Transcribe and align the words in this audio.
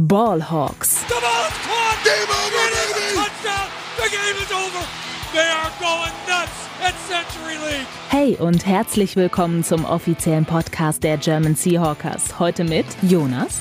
Ballhawks. 0.00 1.06
The 1.08 1.14
ball's 1.20 1.52
caught. 1.66 1.98
Game 2.04 2.30
over, 2.30 2.56
It 2.56 2.72
is 2.72 2.90
a 2.90 2.94
baby. 2.94 3.16
touchdown. 3.16 3.68
The 3.98 4.08
game 4.08 4.42
is 4.42 4.50
over. 4.50 4.86
They 5.34 5.46
are 5.46 5.70
going 5.78 6.14
nuts 6.26 6.68
at 6.82 6.94
Century 7.06 7.56
League. 7.68 7.86
Hey 8.08 8.34
und 8.36 8.64
herzlich 8.64 9.14
willkommen 9.16 9.62
zum 9.62 9.84
offiziellen 9.84 10.46
Podcast 10.46 11.02
der 11.04 11.18
German 11.18 11.54
Seahawkers. 11.54 12.38
Heute 12.38 12.64
mit 12.64 12.86
Jonas, 13.02 13.58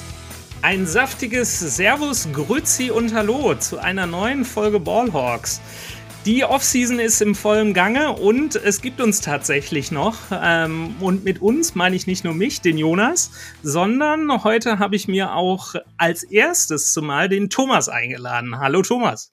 Ein 0.61 0.87
saftiges 0.87 1.59
Servus, 1.59 2.29
Grüzi 2.31 2.89
und 2.89 3.13
Hallo 3.13 3.55
zu 3.55 3.77
einer 3.79 4.05
neuen 4.05 4.45
Folge 4.45 4.79
Ballhawks. 4.79 5.59
Die 6.25 6.43
Offseason 6.43 6.99
ist 6.99 7.21
im 7.21 7.33
vollen 7.33 7.73
Gange 7.73 8.11
und 8.11 8.55
es 8.55 8.81
gibt 8.81 8.99
uns 8.99 9.21
tatsächlich 9.21 9.89
noch. 9.89 10.17
Ähm, 10.31 10.95
und 10.99 11.23
mit 11.23 11.41
uns 11.41 11.75
meine 11.75 11.95
ich 11.95 12.07
nicht 12.07 12.25
nur 12.25 12.33
mich, 12.33 12.59
den 12.59 12.77
Jonas, 12.77 13.31
sondern 13.63 14.43
heute 14.43 14.79
habe 14.79 14.97
ich 14.97 15.07
mir 15.07 15.33
auch 15.33 15.75
als 15.95 16.23
erstes 16.23 16.91
zumal 16.91 17.29
den 17.29 17.49
Thomas 17.49 17.87
eingeladen. 17.87 18.59
Hallo 18.59 18.81
Thomas. 18.81 19.31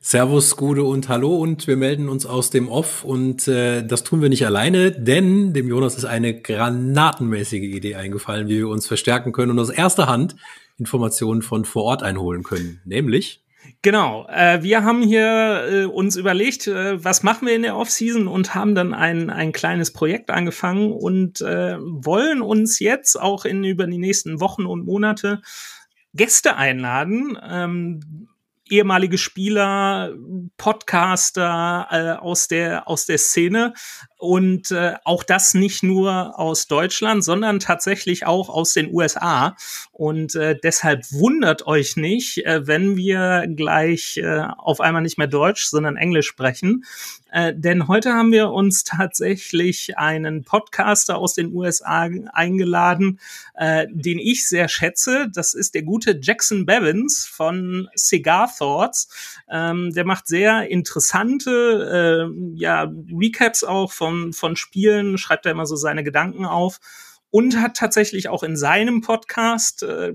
Servus, 0.00 0.56
Gude 0.56 0.84
und 0.84 1.10
Hallo 1.10 1.36
und 1.36 1.66
wir 1.66 1.76
melden 1.76 2.08
uns 2.08 2.24
aus 2.24 2.48
dem 2.48 2.68
Off 2.68 3.04
und 3.04 3.46
äh, 3.46 3.86
das 3.86 4.04
tun 4.04 4.22
wir 4.22 4.30
nicht 4.30 4.46
alleine, 4.46 4.90
denn 4.90 5.52
dem 5.52 5.68
Jonas 5.68 5.96
ist 5.96 6.04
eine 6.06 6.40
granatenmäßige 6.40 7.62
Idee 7.62 7.96
eingefallen, 7.96 8.48
wie 8.48 8.58
wir 8.58 8.68
uns 8.68 8.86
verstärken 8.86 9.32
können 9.32 9.50
und 9.50 9.58
aus 9.58 9.70
erster 9.70 10.06
Hand 10.06 10.34
Informationen 10.78 11.42
von 11.42 11.66
vor 11.66 11.84
Ort 11.84 12.02
einholen 12.02 12.42
können, 12.42 12.80
nämlich 12.84 13.41
Genau, 13.84 14.28
äh, 14.28 14.62
wir 14.62 14.84
haben 14.84 15.02
hier 15.02 15.66
äh, 15.68 15.84
uns 15.86 16.14
überlegt, 16.14 16.68
äh, 16.68 17.04
was 17.04 17.24
machen 17.24 17.48
wir 17.48 17.56
in 17.56 17.62
der 17.62 17.76
Offseason 17.76 18.28
und 18.28 18.54
haben 18.54 18.76
dann 18.76 18.94
ein, 18.94 19.28
ein 19.28 19.50
kleines 19.50 19.92
Projekt 19.92 20.30
angefangen 20.30 20.92
und 20.92 21.40
äh, 21.40 21.76
wollen 21.80 22.42
uns 22.42 22.78
jetzt 22.78 23.20
auch 23.20 23.44
in 23.44 23.64
über 23.64 23.88
die 23.88 23.98
nächsten 23.98 24.40
Wochen 24.40 24.66
und 24.66 24.86
Monate 24.86 25.42
Gäste 26.14 26.54
einladen, 26.56 27.36
ähm, 27.42 28.28
ehemalige 28.70 29.18
Spieler, 29.18 30.14
Podcaster 30.58 31.88
äh, 31.90 32.22
aus 32.22 32.46
der 32.46 32.86
aus 32.86 33.06
der 33.06 33.18
Szene 33.18 33.74
und 34.22 34.70
äh, 34.70 34.94
auch 35.02 35.24
das 35.24 35.52
nicht 35.52 35.82
nur 35.82 36.38
aus 36.38 36.68
Deutschland, 36.68 37.24
sondern 37.24 37.58
tatsächlich 37.58 38.24
auch 38.24 38.48
aus 38.48 38.72
den 38.72 38.94
USA. 38.94 39.56
Und 39.90 40.36
äh, 40.36 40.56
deshalb 40.62 41.10
wundert 41.10 41.66
euch 41.66 41.96
nicht, 41.96 42.46
äh, 42.46 42.64
wenn 42.64 42.96
wir 42.96 43.48
gleich 43.48 44.18
äh, 44.18 44.44
auf 44.58 44.80
einmal 44.80 45.02
nicht 45.02 45.18
mehr 45.18 45.26
Deutsch, 45.26 45.64
sondern 45.64 45.96
Englisch 45.96 46.28
sprechen. 46.28 46.84
Äh, 47.32 47.54
denn 47.56 47.88
heute 47.88 48.12
haben 48.12 48.30
wir 48.30 48.50
uns 48.50 48.84
tatsächlich 48.84 49.96
einen 49.96 50.44
Podcaster 50.44 51.16
aus 51.16 51.32
den 51.32 51.54
USA 51.54 52.10
eingeladen, 52.32 53.18
äh, 53.54 53.86
den 53.90 54.18
ich 54.18 54.46
sehr 54.46 54.68
schätze. 54.68 55.28
Das 55.34 55.54
ist 55.54 55.74
der 55.74 55.82
gute 55.82 56.18
Jackson 56.20 56.66
Bevins 56.66 57.24
von 57.24 57.88
Cigar 57.96 58.52
Thoughts. 58.54 59.08
Ähm, 59.50 59.92
der 59.94 60.04
macht 60.04 60.26
sehr 60.26 60.68
interessante 60.68 62.30
äh, 62.30 62.54
ja, 62.54 62.92
Recaps 63.10 63.64
auch 63.64 63.92
von, 63.92 64.34
von 64.34 64.54
Spielen, 64.54 65.16
schreibt 65.16 65.46
da 65.46 65.50
immer 65.50 65.64
so 65.66 65.76
seine 65.76 66.04
Gedanken 66.04 66.44
auf 66.44 66.80
und 67.30 67.56
hat 67.56 67.78
tatsächlich 67.78 68.28
auch 68.28 68.42
in 68.42 68.58
seinem 68.58 69.00
Podcast 69.00 69.82
äh, 69.82 70.12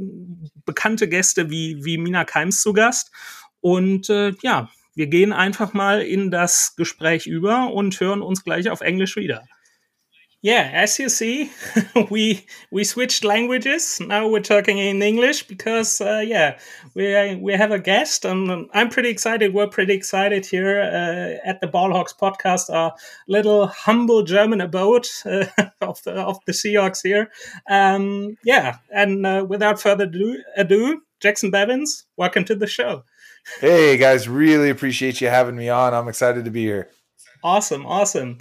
bekannte 0.66 1.09
Gäste 1.09 1.50
wie, 1.50 1.84
wie 1.84 1.98
Mina 1.98 2.26
Keims 2.26 2.62
zu 2.62 2.74
Gast. 2.74 3.12
Und 3.59 4.08
äh, 4.12 4.34
ja, 4.44 4.70
wir 4.98 5.08
gehen 5.08 5.31
einfach 5.31 5.73
mal 5.73 6.02
in 6.02 6.31
das 6.31 6.76
Gespräch 6.76 7.28
über 7.28 7.72
und 7.72 8.00
hören 8.00 8.23
uns 8.23 8.44
gleich 8.44 8.70
auf 8.70 8.81
Englisch 8.81 9.16
wieder. 9.16 9.44
Yeah, 10.44 10.70
as 10.73 10.98
you 11.00 11.09
see, 11.09 11.50
we 12.09 12.45
we 12.72 12.84
switched 12.84 13.23
languages. 13.23 14.00
Now 14.00 14.28
we're 14.30 14.42
talking 14.42 14.78
in 14.78 15.02
English 15.02 15.48
because 15.48 16.00
uh, 16.00 16.23
yeah, 16.25 16.58
we 16.95 17.36
we 17.42 17.53
have 17.53 17.72
a 17.72 17.80
guest, 17.80 18.23
and 18.23 18.70
I'm 18.73 18.90
pretty 18.90 19.09
excited. 19.09 19.53
We're 19.53 19.68
pretty 19.68 19.94
excited 19.94 20.45
here 20.45 20.80
uh, 20.80 21.48
at 21.48 21.59
the 21.59 21.68
Ballhawks 21.68 22.14
podcast, 22.16 22.70
our 22.70 22.94
little 23.28 23.68
humble 23.68 24.24
German 24.24 24.62
abode 24.62 25.08
uh, 25.25 25.46
of 25.81 26.02
the 26.03 26.14
of 26.14 26.38
the 26.46 26.53
Seahawks 26.53 27.02
here. 27.03 27.31
Um, 27.68 28.38
yeah, 28.44 28.78
and 28.91 29.25
uh, 29.25 29.46
without 29.47 29.81
further 29.81 30.06
ado, 30.06 30.38
ado, 30.56 31.02
Jackson 31.19 31.50
Bevins, 31.50 32.06
welcome 32.16 32.46
to 32.46 32.56
the 32.56 32.68
show. 32.68 33.03
Hey 33.59 33.97
guys, 33.97 34.28
really 34.30 34.69
appreciate 34.69 35.19
you 35.22 35.30
having 35.30 35.56
me 35.56 35.69
on. 35.69 35.94
I'm 35.94 36.08
excited 36.08 36.46
to 36.46 36.52
be 36.52 36.63
here. 36.63 36.90
Awesome, 37.44 37.85
awesome. 37.85 38.38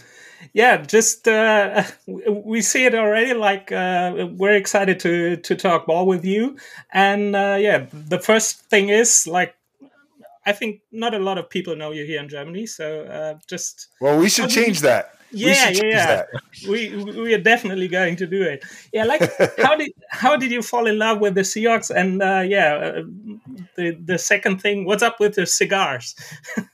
Yeah, 0.53 0.79
just 0.79 1.27
uh, 1.29 1.85
we 2.07 2.61
see 2.61 2.85
it 2.85 2.95
already. 2.95 3.33
Like 3.35 3.73
uh, 3.73 4.29
we're 4.33 4.55
excited 4.57 5.01
to 5.01 5.37
to 5.37 5.57
talk 5.57 5.87
ball 5.87 6.07
with 6.07 6.25
you, 6.25 6.57
and 6.93 7.35
uh, 7.35 7.57
yeah, 7.59 7.87
the 7.93 8.19
first 8.19 8.61
thing 8.69 8.89
is 8.91 9.27
like 9.27 9.55
I 10.45 10.53
think 10.53 10.81
not 10.93 11.15
a 11.15 11.19
lot 11.19 11.39
of 11.39 11.49
people 11.51 11.77
know 11.77 11.93
you 11.93 12.05
here 12.05 12.21
in 12.21 12.29
Germany, 12.29 12.67
so 12.67 13.03
uh, 13.03 13.39
just 13.49 13.89
Well, 14.01 14.19
we 14.19 14.29
should 14.29 14.51
change 14.51 14.79
you- 14.83 14.89
that. 14.89 15.13
Yeah, 15.31 15.69
yeah, 15.71 15.83
yeah. 15.85 16.07
that. 16.07 16.29
We 16.69 16.97
we 16.97 17.35
are 17.35 17.41
definitely 17.41 17.89
going 17.89 18.17
to 18.17 18.27
do 18.27 18.43
it. 18.43 18.65
Yeah, 18.93 19.05
like 19.05 19.23
how 19.59 19.77
did 19.77 19.93
how 20.11 20.37
did 20.37 20.51
you 20.51 20.63
fall 20.63 20.87
in 20.87 20.99
love 20.99 21.21
with 21.21 21.35
the 21.35 21.43
Seahawks? 21.43 21.91
And 21.91 22.23
uh, 22.23 22.45
yeah, 22.47 22.75
uh, 22.75 23.03
the 23.77 23.93
the 24.05 24.19
second 24.19 24.61
thing, 24.61 24.85
what's 24.85 25.03
up 25.03 25.21
with 25.21 25.35
the 25.35 25.47
cigars? 25.47 26.15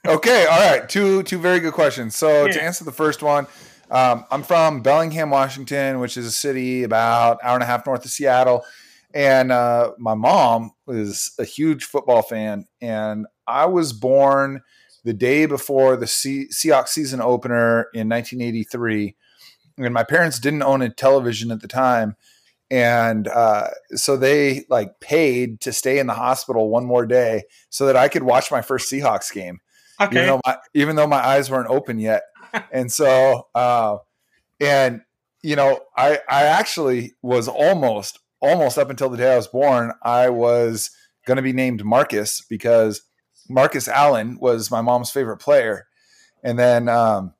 Okay, 0.05 0.45
all 0.45 0.59
right. 0.59 0.87
Two 0.87 1.23
two 1.23 1.39
very 1.39 1.59
good 1.59 1.73
questions. 1.73 2.15
So 2.15 2.47
to 2.47 2.61
answer 2.61 2.83
the 2.83 2.91
first 2.91 3.23
one, 3.23 3.47
um, 3.89 4.25
I'm 4.31 4.43
from 4.43 4.81
Bellingham, 4.81 5.29
Washington, 5.29 5.99
which 5.99 6.17
is 6.17 6.25
a 6.25 6.31
city 6.31 6.83
about 6.83 7.39
hour 7.41 7.53
and 7.53 7.63
a 7.63 7.65
half 7.65 7.85
north 7.85 8.03
of 8.03 8.11
Seattle, 8.11 8.65
and 9.13 9.51
uh, 9.51 9.93
my 9.97 10.13
mom 10.13 10.71
is 10.87 11.33
a 11.39 11.45
huge 11.45 11.85
football 11.85 12.21
fan, 12.21 12.65
and 12.81 13.27
I 13.47 13.65
was 13.65 13.93
born 13.93 14.61
the 15.03 15.13
day 15.13 15.45
before 15.45 15.95
the 15.97 16.07
Se- 16.07 16.47
Seahawks 16.47 16.89
season 16.89 17.21
opener 17.21 17.87
in 17.93 18.09
1983, 18.09 19.15
and 19.77 19.93
my 19.93 20.03
parents 20.03 20.39
didn't 20.39 20.63
own 20.63 20.81
a 20.81 20.89
television 20.89 21.51
at 21.51 21.61
the 21.61 21.67
time. 21.67 22.15
And 22.71 23.27
uh, 23.27 23.67
so 23.93 24.17
they 24.17 24.65
like 24.69 24.99
paid 24.99 25.61
to 25.61 25.73
stay 25.73 25.99
in 25.99 26.07
the 26.07 26.13
hospital 26.13 26.69
one 26.69 26.85
more 26.85 27.05
day 27.05 27.43
so 27.69 27.85
that 27.85 27.95
I 27.95 28.07
could 28.07 28.23
watch 28.23 28.49
my 28.49 28.61
first 28.61 28.91
Seahawks 28.91 29.31
game 29.31 29.59
Okay, 30.01 30.15
even 30.15 30.27
though 30.27 30.41
my 30.45 30.57
even 30.73 30.95
though 30.95 31.07
my 31.07 31.25
eyes 31.25 31.49
weren't 31.49 31.69
open 31.69 31.99
yet. 31.99 32.23
and 32.71 32.91
so 32.91 33.47
uh 33.55 33.97
and 34.59 35.01
you 35.41 35.55
know, 35.55 35.81
I 35.95 36.19
I 36.29 36.43
actually 36.45 37.13
was 37.21 37.47
almost 37.47 38.19
almost 38.41 38.77
up 38.77 38.89
until 38.89 39.09
the 39.09 39.17
day 39.17 39.33
I 39.33 39.37
was 39.37 39.47
born, 39.47 39.93
I 40.01 40.29
was 40.29 40.91
going 41.25 41.37
to 41.37 41.43
be 41.43 41.53
named 41.53 41.85
Marcus 41.85 42.41
because 42.41 43.01
Marcus 43.49 43.87
Allen 43.87 44.37
was 44.39 44.71
my 44.71 44.81
mom's 44.81 45.11
favorite 45.11 45.37
player. 45.37 45.87
And 46.43 46.57
then 46.57 46.89
um 46.89 47.33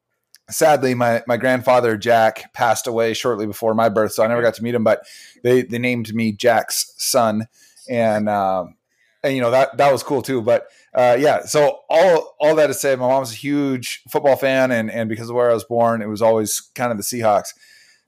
sadly 0.49 0.93
my 0.93 1.23
my 1.27 1.37
grandfather 1.37 1.97
Jack 1.97 2.53
passed 2.53 2.87
away 2.87 3.13
shortly 3.13 3.45
before 3.45 3.73
my 3.73 3.89
birth, 3.89 4.13
so 4.13 4.23
I 4.23 4.27
never 4.27 4.41
got 4.41 4.53
to 4.55 4.63
meet 4.63 4.75
him, 4.75 4.83
but 4.83 5.05
they 5.43 5.63
they 5.63 5.79
named 5.79 6.13
me 6.13 6.31
Jack's 6.31 6.93
son 6.97 7.47
and 7.89 8.29
um 8.29 8.75
and 9.23 9.35
you 9.35 9.41
know 9.41 9.51
that 9.51 9.77
that 9.77 9.91
was 9.91 10.03
cool 10.03 10.21
too, 10.21 10.41
but 10.41 10.67
uh, 10.93 11.17
yeah, 11.19 11.43
so 11.43 11.79
all 11.89 12.35
all 12.39 12.55
that 12.55 12.67
to 12.67 12.73
say, 12.73 12.95
my 12.95 13.07
mom's 13.07 13.31
a 13.31 13.35
huge 13.35 14.03
football 14.11 14.35
fan, 14.35 14.71
and 14.71 14.91
and 14.91 15.09
because 15.09 15.29
of 15.29 15.35
where 15.35 15.49
I 15.49 15.53
was 15.53 15.63
born, 15.63 16.01
it 16.01 16.09
was 16.09 16.21
always 16.21 16.61
kind 16.75 16.91
of 16.91 16.97
the 16.97 17.03
Seahawks. 17.03 17.53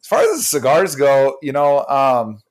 As 0.01 0.07
far 0.07 0.19
as 0.19 0.38
the 0.38 0.44
cigars 0.44 0.95
go, 0.95 1.38
you 1.41 1.51
know, 1.51 1.84
um, 1.85 2.44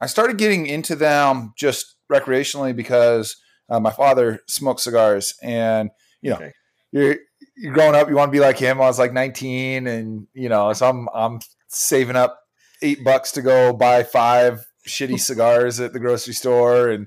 I 0.00 0.06
started 0.06 0.36
getting 0.36 0.66
into 0.66 0.94
them 0.94 1.54
just 1.56 1.96
recreationally 2.12 2.76
because 2.76 3.36
uh, 3.70 3.80
my 3.80 3.90
father 3.90 4.40
smoked 4.48 4.80
cigars, 4.80 5.34
and 5.42 5.90
you 6.20 6.30
know, 6.30 6.36
Okay. 6.36 6.52
you're 6.92 7.16
you're 7.56 7.72
growing 7.74 7.94
up, 7.94 8.08
you 8.08 8.16
want 8.16 8.28
to 8.30 8.36
be 8.36 8.40
like 8.40 8.58
him. 8.58 8.78
I 8.80 8.86
was 8.86 8.98
like 8.98 9.12
19, 9.12 9.86
and 9.86 10.26
you 10.34 10.48
know, 10.48 10.72
so 10.72 10.88
I'm 10.88 11.08
I'm 11.14 11.40
saving 11.68 12.16
up 12.16 12.40
eight 12.82 13.04
bucks 13.04 13.32
to 13.32 13.42
go 13.42 13.72
buy 13.72 14.02
five 14.02 14.66
shitty 14.88 15.20
cigars 15.28 15.78
at 15.80 15.92
the 15.92 16.00
grocery 16.00 16.34
store, 16.34 16.88
and 16.88 17.06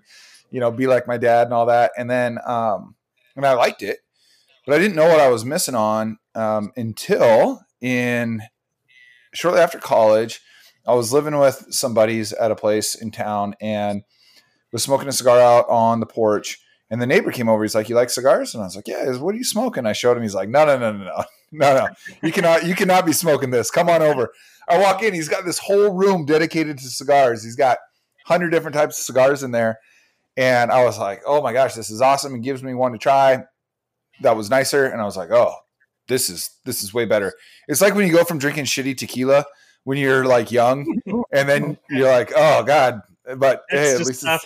you 0.52 0.60
know, 0.60 0.72
be 0.72 0.88
like 0.88 1.08
my 1.08 1.18
dad 1.18 1.48
and 1.48 1.54
all 1.54 1.66
that. 1.66 1.92
And 1.98 2.10
then, 2.10 2.38
um, 2.46 2.96
and 3.36 3.46
I 3.46 3.54
liked 3.54 3.82
it, 3.82 4.00
but 4.66 4.76
I 4.76 4.80
didn't 4.80 4.96
know 4.96 5.08
what 5.08 5.20
I 5.20 5.30
was 5.30 5.44
missing 5.44 5.76
on 5.76 6.20
um, 6.36 6.72
until 6.78 7.62
in 7.82 8.42
shortly 9.34 9.62
after 9.62 9.80
college. 9.80 10.40
I 10.86 10.94
was 10.94 11.14
living 11.14 11.38
with 11.40 11.68
some 11.70 11.94
buddies 11.94 12.34
at 12.34 12.52
a 12.52 12.56
place 12.56 12.94
in 12.94 13.10
town 13.12 13.56
and 13.62 14.04
was 14.74 14.84
smoking 14.84 15.08
a 15.08 15.14
cigar 15.14 15.40
out 15.40 15.70
on 15.70 16.02
the 16.02 16.06
porch. 16.06 16.60
And 16.90 17.02
the 17.02 17.08
neighbor 17.08 17.32
came 17.32 17.48
over. 17.48 17.64
He's 17.64 17.74
like, 17.74 17.90
"You 17.90 17.96
like 17.96 18.10
cigars?" 18.10 18.54
And 18.54 18.62
I 18.62 18.66
was 18.66 18.76
like, 18.76 18.88
"Yeah." 18.88 19.16
What 19.18 19.34
are 19.34 19.38
you 19.38 19.44
smoking? 19.46 19.86
I 19.86 19.94
showed 19.94 20.18
him. 20.18 20.22
He's 20.22 20.36
like, 20.36 20.50
"No, 20.50 20.66
no, 20.66 20.78
no, 20.78 20.92
no, 20.92 21.06
no, 21.06 21.24
no, 21.52 21.78
no. 21.78 21.88
You 22.22 22.32
cannot, 22.32 22.68
you 22.68 22.76
cannot 22.76 23.06
be 23.06 23.14
smoking 23.14 23.50
this. 23.50 23.72
Come 23.72 23.90
on 23.90 24.02
over." 24.02 24.32
I 24.68 24.78
walk 24.80 25.02
in. 25.02 25.14
He's 25.14 25.30
got 25.30 25.46
this 25.46 25.60
whole 25.60 25.90
room 25.90 26.26
dedicated 26.26 26.78
to 26.78 26.90
cigars. 26.90 27.44
He's 27.44 27.56
got 27.56 27.78
hundred 28.26 28.50
different 28.50 28.76
types 28.76 29.00
of 29.00 29.06
cigars 29.06 29.44
in 29.44 29.52
there. 29.52 29.80
And 30.38 30.72
I 30.72 30.84
was 30.84 30.98
like, 30.98 31.22
oh 31.26 31.42
my 31.42 31.54
gosh, 31.54 31.76
this 31.76 31.90
is 31.90 32.02
awesome. 32.02 32.36
It 32.36 32.42
gives 32.42 32.64
me 32.64 32.74
one 32.74 32.92
to 32.94 32.98
try. 32.98 33.44
That 34.22 34.36
was 34.36 34.50
nicer. 34.50 34.86
And 34.86 35.02
I 35.02 35.06
was 35.06 35.18
like, 35.18 35.32
oh, 35.32 35.54
this 36.08 36.30
is 36.30 36.50
this 36.66 36.84
is 36.84 36.94
way 36.94 37.06
better. 37.06 37.34
It's 37.68 37.82
like 37.82 37.96
when 37.96 38.08
you 38.08 38.14
go 38.14 38.24
from 38.24 38.40
drinking 38.40 38.66
shitty 38.66 38.98
tequila 38.98 39.46
when 39.84 39.98
you're 39.98 40.26
like 40.26 40.52
young, 40.52 41.02
and 41.34 41.50
then 41.50 41.78
you're 41.90 42.10
like, 42.10 42.32
oh 42.36 42.64
God, 42.64 43.02
but 43.38 43.64
hey, 43.70 43.94
at 43.94 44.00
least 44.00 44.24
it's, 44.24 44.46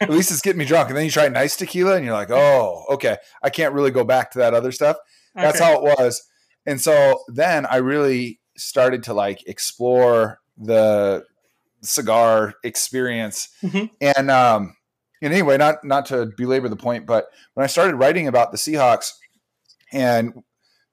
at 0.00 0.10
least 0.10 0.30
it's 0.30 0.40
getting 0.40 0.58
me 0.58 0.64
drunk. 0.64 0.88
And 0.88 0.96
then 0.96 1.04
you 1.04 1.10
try 1.10 1.28
nice 1.28 1.56
tequila, 1.56 1.96
and 1.96 2.04
you're 2.04 2.14
like, 2.14 2.30
oh, 2.30 2.84
okay, 2.90 3.16
I 3.42 3.50
can't 3.50 3.74
really 3.74 3.90
go 3.90 4.04
back 4.04 4.30
to 4.32 4.38
that 4.38 4.54
other 4.54 4.72
stuff. 4.72 4.96
That's 5.34 5.60
okay. 5.60 5.64
how 5.64 5.78
it 5.78 5.98
was. 5.98 6.22
And 6.66 6.80
so 6.80 7.22
then 7.28 7.66
I 7.66 7.76
really 7.76 8.40
started 8.56 9.02
to 9.04 9.14
like 9.14 9.46
explore 9.46 10.40
the 10.56 11.24
cigar 11.82 12.54
experience. 12.62 13.48
Mm-hmm. 13.62 13.86
And 14.00 14.30
um, 14.30 14.76
and 15.20 15.32
anyway, 15.32 15.56
not 15.56 15.84
not 15.84 16.06
to 16.06 16.32
belabor 16.36 16.68
the 16.68 16.76
point, 16.76 17.06
but 17.06 17.26
when 17.54 17.64
I 17.64 17.66
started 17.66 17.96
writing 17.96 18.28
about 18.28 18.52
the 18.52 18.58
Seahawks 18.58 19.10
and 19.92 20.42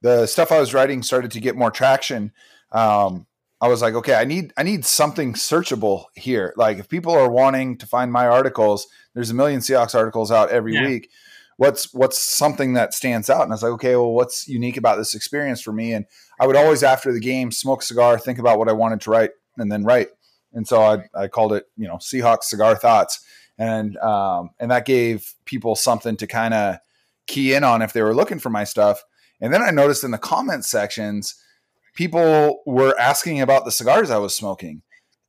the 0.02 0.26
stuff 0.26 0.52
I 0.52 0.60
was 0.60 0.74
writing 0.74 1.04
started 1.04 1.32
to 1.32 1.40
get 1.40 1.56
more 1.56 1.72
traction, 1.72 2.32
um, 2.72 3.28
I 3.62 3.68
was 3.68 3.82
like, 3.82 3.94
okay, 3.94 4.16
I 4.16 4.26
need 4.26 4.54
I 4.58 4.64
need 4.64 4.86
something 4.86 5.34
searchable 5.34 6.06
here. 6.16 6.54
Like 6.58 6.80
if 6.80 6.90
people 6.90 7.14
are 7.14 7.30
wanting 7.30 7.78
to 7.78 7.86
find 7.86 8.12
my 8.12 8.28
articles, 8.28 8.88
there's 9.14 9.30
a 9.30 9.36
million 9.36 9.60
Seahawks 9.60 9.94
articles 9.94 10.32
out 10.32 10.50
every 10.50 10.74
yeah. 10.74 10.88
week. 10.88 11.12
What's 11.58 11.94
what's 11.94 12.20
something 12.20 12.74
that 12.74 12.96
stands 12.96 13.30
out? 13.30 13.44
And 13.44 13.52
I 13.52 13.56
was 13.56 13.64
like, 13.64 13.74
okay, 13.74 13.96
well, 13.96 14.14
what's 14.14 14.48
unique 14.48 14.78
about 14.78 14.98
this 14.98 15.14
experience 15.14 15.62
for 15.62 15.72
me? 15.72 15.94
And 15.94 16.06
I 16.40 16.48
would 16.48 16.56
always 16.56 16.82
after 16.82 17.14
the 17.14 17.20
game 17.20 17.52
smoke 17.52 17.84
a 17.84 17.86
cigar, 17.86 18.18
think 18.18 18.40
about 18.40 18.58
what 18.58 18.68
I 18.68 18.74
wanted 18.74 19.00
to 19.02 19.12
write, 19.12 19.32
and 19.58 19.72
then 19.72 19.84
write. 19.84 20.08
And 20.54 20.68
so 20.68 20.82
I, 20.82 21.04
I 21.14 21.28
called 21.28 21.54
it, 21.54 21.66
you 21.78 21.88
know, 21.88 21.96
Seahawks 21.98 22.46
cigar 22.46 22.76
thoughts, 22.76 23.24
and 23.60 23.96
um, 23.98 24.50
and 24.60 24.72
that 24.72 24.86
gave 24.88 25.36
people 25.46 25.76
something 25.76 26.18
to 26.18 26.26
kind 26.26 26.56
of 26.56 26.78
key 27.28 27.54
in 27.54 27.64
on 27.64 27.84
if 27.84 27.94
they 27.94 28.02
were 28.02 28.16
looking 28.16 28.40
for 28.40 28.50
my 28.50 28.64
stuff. 28.64 29.04
And 29.40 29.54
then 29.54 29.62
I 29.62 29.70
noticed 29.70 30.04
in 30.04 30.12
the 30.12 30.18
comment 30.18 30.66
sections 30.66 31.36
people 31.94 32.62
were 32.66 32.98
asking 33.00 33.42
about 33.42 33.66
the 33.66 33.72
cigars 33.72 34.10
I 34.10 34.18
was 34.18 34.36
smoking 34.36 34.82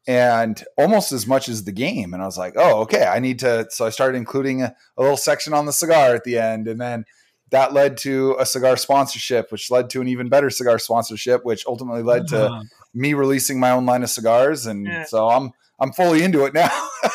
and 0.06 0.62
almost 0.76 1.12
as 1.12 1.26
much 1.26 1.48
as 1.48 1.64
the 1.64 1.72
game. 1.72 2.12
And 2.12 2.22
I 2.22 2.26
was 2.26 2.38
like, 2.38 2.54
oh, 2.56 2.80
okay, 2.82 3.04
I 3.04 3.18
need 3.18 3.38
to. 3.40 3.66
So 3.70 3.86
I 3.86 3.90
started 3.90 4.16
including 4.16 4.62
a, 4.62 4.74
a, 4.96 5.02
little 5.02 5.16
section 5.16 5.54
on 5.54 5.66
the 5.66 5.72
cigar 5.72 6.14
at 6.14 6.24
the 6.24 6.38
end. 6.38 6.66
And 6.66 6.80
then 6.80 7.04
that 7.50 7.72
led 7.72 7.96
to 7.98 8.36
a 8.38 8.46
cigar 8.46 8.76
sponsorship, 8.76 9.52
which 9.52 9.70
led 9.70 9.90
to 9.90 10.00
an 10.00 10.08
even 10.08 10.28
better 10.28 10.50
cigar 10.50 10.78
sponsorship, 10.78 11.44
which 11.44 11.64
ultimately 11.66 12.02
led 12.02 12.26
to 12.28 12.46
uh-huh. 12.46 12.62
me 12.94 13.14
releasing 13.14 13.60
my 13.60 13.70
own 13.70 13.86
line 13.86 14.02
of 14.02 14.10
cigars. 14.10 14.66
And 14.66 14.86
yeah. 14.86 15.04
so 15.04 15.28
I'm, 15.28 15.52
I'm 15.78 15.92
fully 15.92 16.22
into 16.22 16.44
it 16.46 16.54
now. 16.54 16.70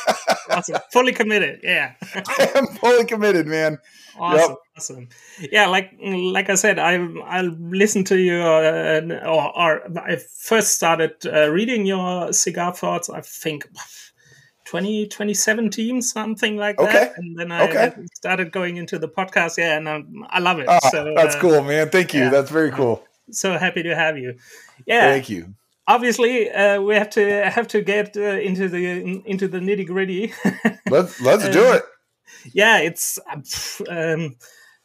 awesome. 0.49 0.77
Fully 0.91 1.11
committed. 1.11 1.61
Yeah. 1.63 1.93
I 2.15 2.51
am 2.55 2.67
fully 2.67 3.05
committed, 3.05 3.47
man. 3.47 3.79
Awesome. 4.19 4.49
Yep. 4.49 4.57
Awesome. 4.77 5.09
Yeah, 5.51 5.67
like 5.67 5.91
like 6.01 6.49
I 6.49 6.55
said, 6.55 6.79
I 6.79 6.95
I 7.25 7.41
listened 7.41 8.07
to 8.07 8.17
your 8.17 8.41
uh, 8.41 9.01
or, 9.25 9.57
or, 9.57 9.99
I 9.99 10.17
first 10.17 10.75
started 10.75 11.13
uh, 11.25 11.49
reading 11.49 11.85
your 11.85 12.33
cigar 12.33 12.73
thoughts. 12.73 13.09
I 13.09 13.21
think 13.21 13.67
20, 14.65 15.07
2017, 15.07 16.01
something 16.01 16.57
like 16.57 16.79
okay. 16.79 16.91
that. 16.91 17.17
And 17.17 17.37
then 17.37 17.51
I 17.51 17.69
okay. 17.69 18.05
started 18.15 18.51
going 18.51 18.77
into 18.77 18.99
the 18.99 19.07
podcast. 19.07 19.57
Yeah, 19.57 19.77
and 19.77 19.87
I, 19.89 20.03
I 20.29 20.39
love 20.39 20.59
it. 20.59 20.65
Oh, 20.67 20.79
so, 20.91 21.13
that's 21.15 21.35
uh, 21.35 21.39
cool, 21.39 21.63
man. 21.63 21.89
Thank 21.89 22.13
you. 22.13 22.21
Yeah. 22.21 22.29
That's 22.29 22.51
very 22.51 22.71
cool. 22.71 23.03
So 23.31 23.57
happy 23.57 23.83
to 23.83 23.95
have 23.95 24.17
you. 24.17 24.37
Yeah. 24.85 25.11
Thank 25.11 25.29
you 25.29 25.53
obviously 25.87 26.51
uh, 26.51 26.81
we 26.81 26.95
have 26.95 27.09
to 27.09 27.49
have 27.49 27.67
to 27.69 27.81
get 27.81 28.15
uh, 28.17 28.21
into 28.21 28.67
the 28.67 29.23
into 29.25 29.47
the 29.47 29.59
nitty 29.59 29.87
gritty. 29.87 30.33
let's 30.89 31.19
let's 31.21 31.47
do 31.49 31.71
it. 31.71 31.83
Yeah, 32.53 32.79
it's 32.79 33.19
um, 33.89 34.35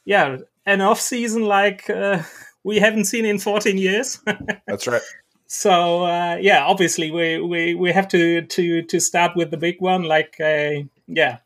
yeah 0.04 0.38
an 0.66 0.80
off 0.80 1.00
season 1.00 1.42
like 1.42 1.88
uh, 1.90 2.22
we 2.64 2.78
haven't 2.78 3.04
seen 3.04 3.24
in 3.24 3.38
14 3.38 3.78
years. 3.78 4.20
That's 4.66 4.86
right. 4.86 5.02
So 5.46 6.04
uh, 6.04 6.38
yeah, 6.40 6.64
obviously 6.64 7.10
we, 7.10 7.40
we 7.40 7.74
we 7.74 7.92
have 7.92 8.08
to 8.08 8.42
to 8.42 8.82
to 8.82 9.00
start 9.00 9.36
with 9.36 9.50
the 9.50 9.56
big 9.56 9.80
one, 9.80 10.04
like 10.04 10.36
uh, 10.40 10.84
yeah, 11.06 11.38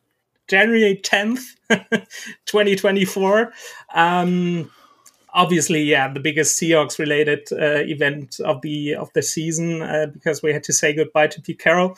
January 0.49 1.01
10th, 1.03 1.57
2024. 2.47 3.53
Um, 3.95 4.71
obviously, 5.37 5.83
yeah, 5.83 6.13
the 6.13 6.19
biggest 6.19 6.61
Seahawks 6.61 6.99
related 6.99 7.47
uh, 7.53 7.85
event 7.85 8.41
of 8.41 8.63
the 8.63 8.95
of 8.95 9.13
the 9.13 9.23
season 9.23 9.83
uh, 9.83 10.07
because 10.13 10.43
we 10.43 10.53
had 10.53 10.65
to 10.65 10.73
say 10.73 10.93
goodbye 10.93 11.29
to 11.29 11.41
Pete 11.41 11.61
Carroll. 11.61 11.97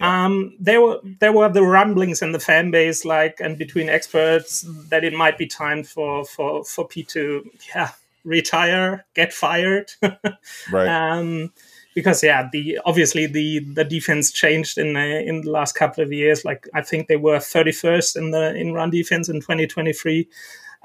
Yeah. 0.00 0.24
Um, 0.24 0.56
there 0.58 0.80
were 0.80 0.98
there 1.20 1.32
were 1.32 1.48
the 1.48 1.62
rumblings 1.62 2.22
in 2.22 2.32
the 2.32 2.40
fan 2.40 2.70
base, 2.70 3.04
like 3.04 3.38
and 3.40 3.56
between 3.56 3.88
experts, 3.88 4.66
that 4.88 5.04
it 5.04 5.12
might 5.12 5.38
be 5.38 5.46
time 5.46 5.84
for 5.84 6.24
for 6.24 6.64
for 6.64 6.88
Pete 6.88 7.08
to 7.10 7.48
yeah 7.74 7.92
retire, 8.24 9.04
get 9.14 9.32
fired. 9.32 9.92
right. 10.72 10.88
Um, 10.88 11.52
because 11.94 12.22
yeah, 12.22 12.48
the 12.52 12.78
obviously 12.84 13.26
the 13.26 13.60
the 13.60 13.84
defense 13.84 14.30
changed 14.30 14.78
in 14.78 14.94
the, 14.94 15.20
in 15.22 15.42
the 15.42 15.50
last 15.50 15.74
couple 15.74 16.02
of 16.02 16.12
years. 16.12 16.44
Like 16.44 16.68
I 16.74 16.82
think 16.82 17.08
they 17.08 17.16
were 17.16 17.38
31st 17.38 18.16
in 18.16 18.30
the 18.30 18.54
in 18.54 18.72
run 18.72 18.90
defense 18.90 19.28
in 19.28 19.40
2023 19.40 20.28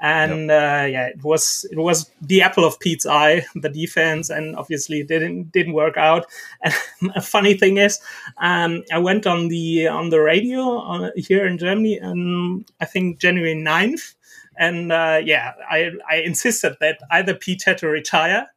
and 0.00 0.48
yep. 0.48 0.50
uh, 0.50 0.86
yeah, 0.86 1.06
it 1.06 1.22
was 1.22 1.66
it 1.70 1.78
was 1.78 2.10
the 2.20 2.42
apple 2.42 2.64
of 2.64 2.78
Pete's 2.80 3.06
eye, 3.06 3.44
the 3.54 3.68
defense, 3.68 4.30
and 4.30 4.56
obviously 4.56 5.00
it 5.00 5.08
didn't 5.08 5.52
didn't 5.52 5.72
work 5.72 5.96
out. 5.96 6.26
And 6.62 6.74
a 7.16 7.20
funny 7.20 7.54
thing 7.54 7.76
is, 7.76 8.00
um, 8.38 8.82
I 8.92 8.98
went 8.98 9.26
on 9.26 9.48
the 9.48 9.88
on 9.88 10.10
the 10.10 10.20
radio 10.20 10.60
on, 10.60 11.12
here 11.16 11.46
in 11.46 11.58
Germany, 11.58 11.98
and 11.98 12.64
I 12.80 12.84
think 12.84 13.18
January 13.18 13.54
9th, 13.54 14.14
and 14.58 14.92
uh, 14.92 15.20
yeah, 15.24 15.52
I 15.70 15.90
I 16.10 16.16
insisted 16.16 16.76
that 16.80 16.98
either 17.10 17.34
Pete 17.34 17.62
had 17.64 17.78
to 17.78 17.88
retire 17.88 18.48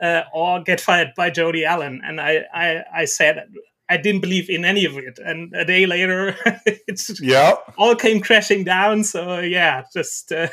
uh, 0.00 0.22
or 0.32 0.62
get 0.62 0.80
fired 0.80 1.12
by 1.16 1.30
Jody 1.30 1.64
Allen, 1.64 2.00
and 2.04 2.20
I 2.20 2.44
I, 2.54 2.84
I 2.94 3.04
said 3.04 3.48
I 3.88 3.96
didn't 3.96 4.22
believe 4.22 4.48
in 4.48 4.64
any 4.64 4.84
of 4.84 4.96
it. 4.96 5.18
And 5.18 5.54
a 5.54 5.64
day 5.64 5.86
later, 5.86 6.36
it's 6.66 7.20
yeah, 7.20 7.56
all 7.76 7.94
came 7.94 8.20
crashing 8.20 8.64
down. 8.64 9.04
So 9.04 9.40
yeah, 9.40 9.84
just 9.92 10.32
uh, 10.32 10.48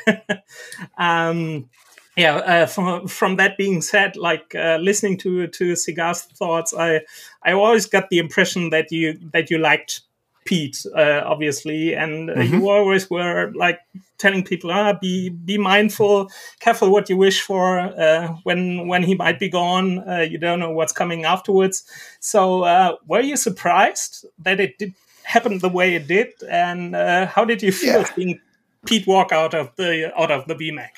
um, 0.98 1.70
yeah. 2.16 2.36
Uh, 2.36 2.66
from 2.66 3.08
from 3.08 3.36
that 3.36 3.56
being 3.56 3.80
said, 3.80 4.16
like 4.16 4.54
uh, 4.54 4.78
listening 4.80 5.16
to 5.18 5.46
to 5.46 5.76
Cigar's 5.76 6.22
thoughts, 6.22 6.74
I 6.74 7.02
I 7.42 7.52
always 7.52 7.86
got 7.86 8.10
the 8.10 8.18
impression 8.18 8.70
that 8.70 8.92
you 8.92 9.18
that 9.32 9.50
you 9.50 9.58
liked 9.58 10.02
Pete, 10.44 10.84
uh, 10.96 11.22
obviously, 11.24 11.94
and 11.94 12.30
uh, 12.30 12.34
mm-hmm. 12.34 12.54
you 12.54 12.70
always 12.70 13.08
were 13.08 13.52
like 13.54 13.80
telling 14.18 14.42
people, 14.44 14.70
ah, 14.70 14.92
be 14.92 15.28
be 15.28 15.58
mindful, 15.58 16.30
careful 16.60 16.90
what 16.90 17.08
you 17.08 17.16
wish 17.16 17.40
for. 17.40 17.78
Uh, 17.78 18.28
when 18.42 18.88
when 18.88 19.02
he 19.02 19.14
might 19.14 19.38
be 19.38 19.48
gone, 19.48 20.08
uh, 20.08 20.26
you 20.28 20.38
don't 20.38 20.58
know 20.58 20.72
what's 20.72 20.92
coming 20.92 21.24
afterwards. 21.24 21.84
So, 22.20 22.62
uh, 22.62 22.96
were 23.06 23.20
you 23.20 23.36
surprised 23.36 24.26
that 24.38 24.60
it 24.60 24.78
did 24.78 24.94
happen 25.22 25.58
the 25.58 25.68
way 25.68 25.94
it 25.94 26.08
did, 26.08 26.32
and 26.50 26.96
uh, 26.96 27.26
how 27.26 27.44
did 27.44 27.62
you 27.62 27.72
feel 27.72 28.00
yeah. 28.00 28.14
seeing 28.14 28.40
Pete 28.86 29.06
walk 29.06 29.32
out 29.32 29.54
of 29.54 29.70
the 29.76 30.12
out 30.20 30.30
of 30.30 30.46
the 30.48 30.54
VMAC? 30.54 30.90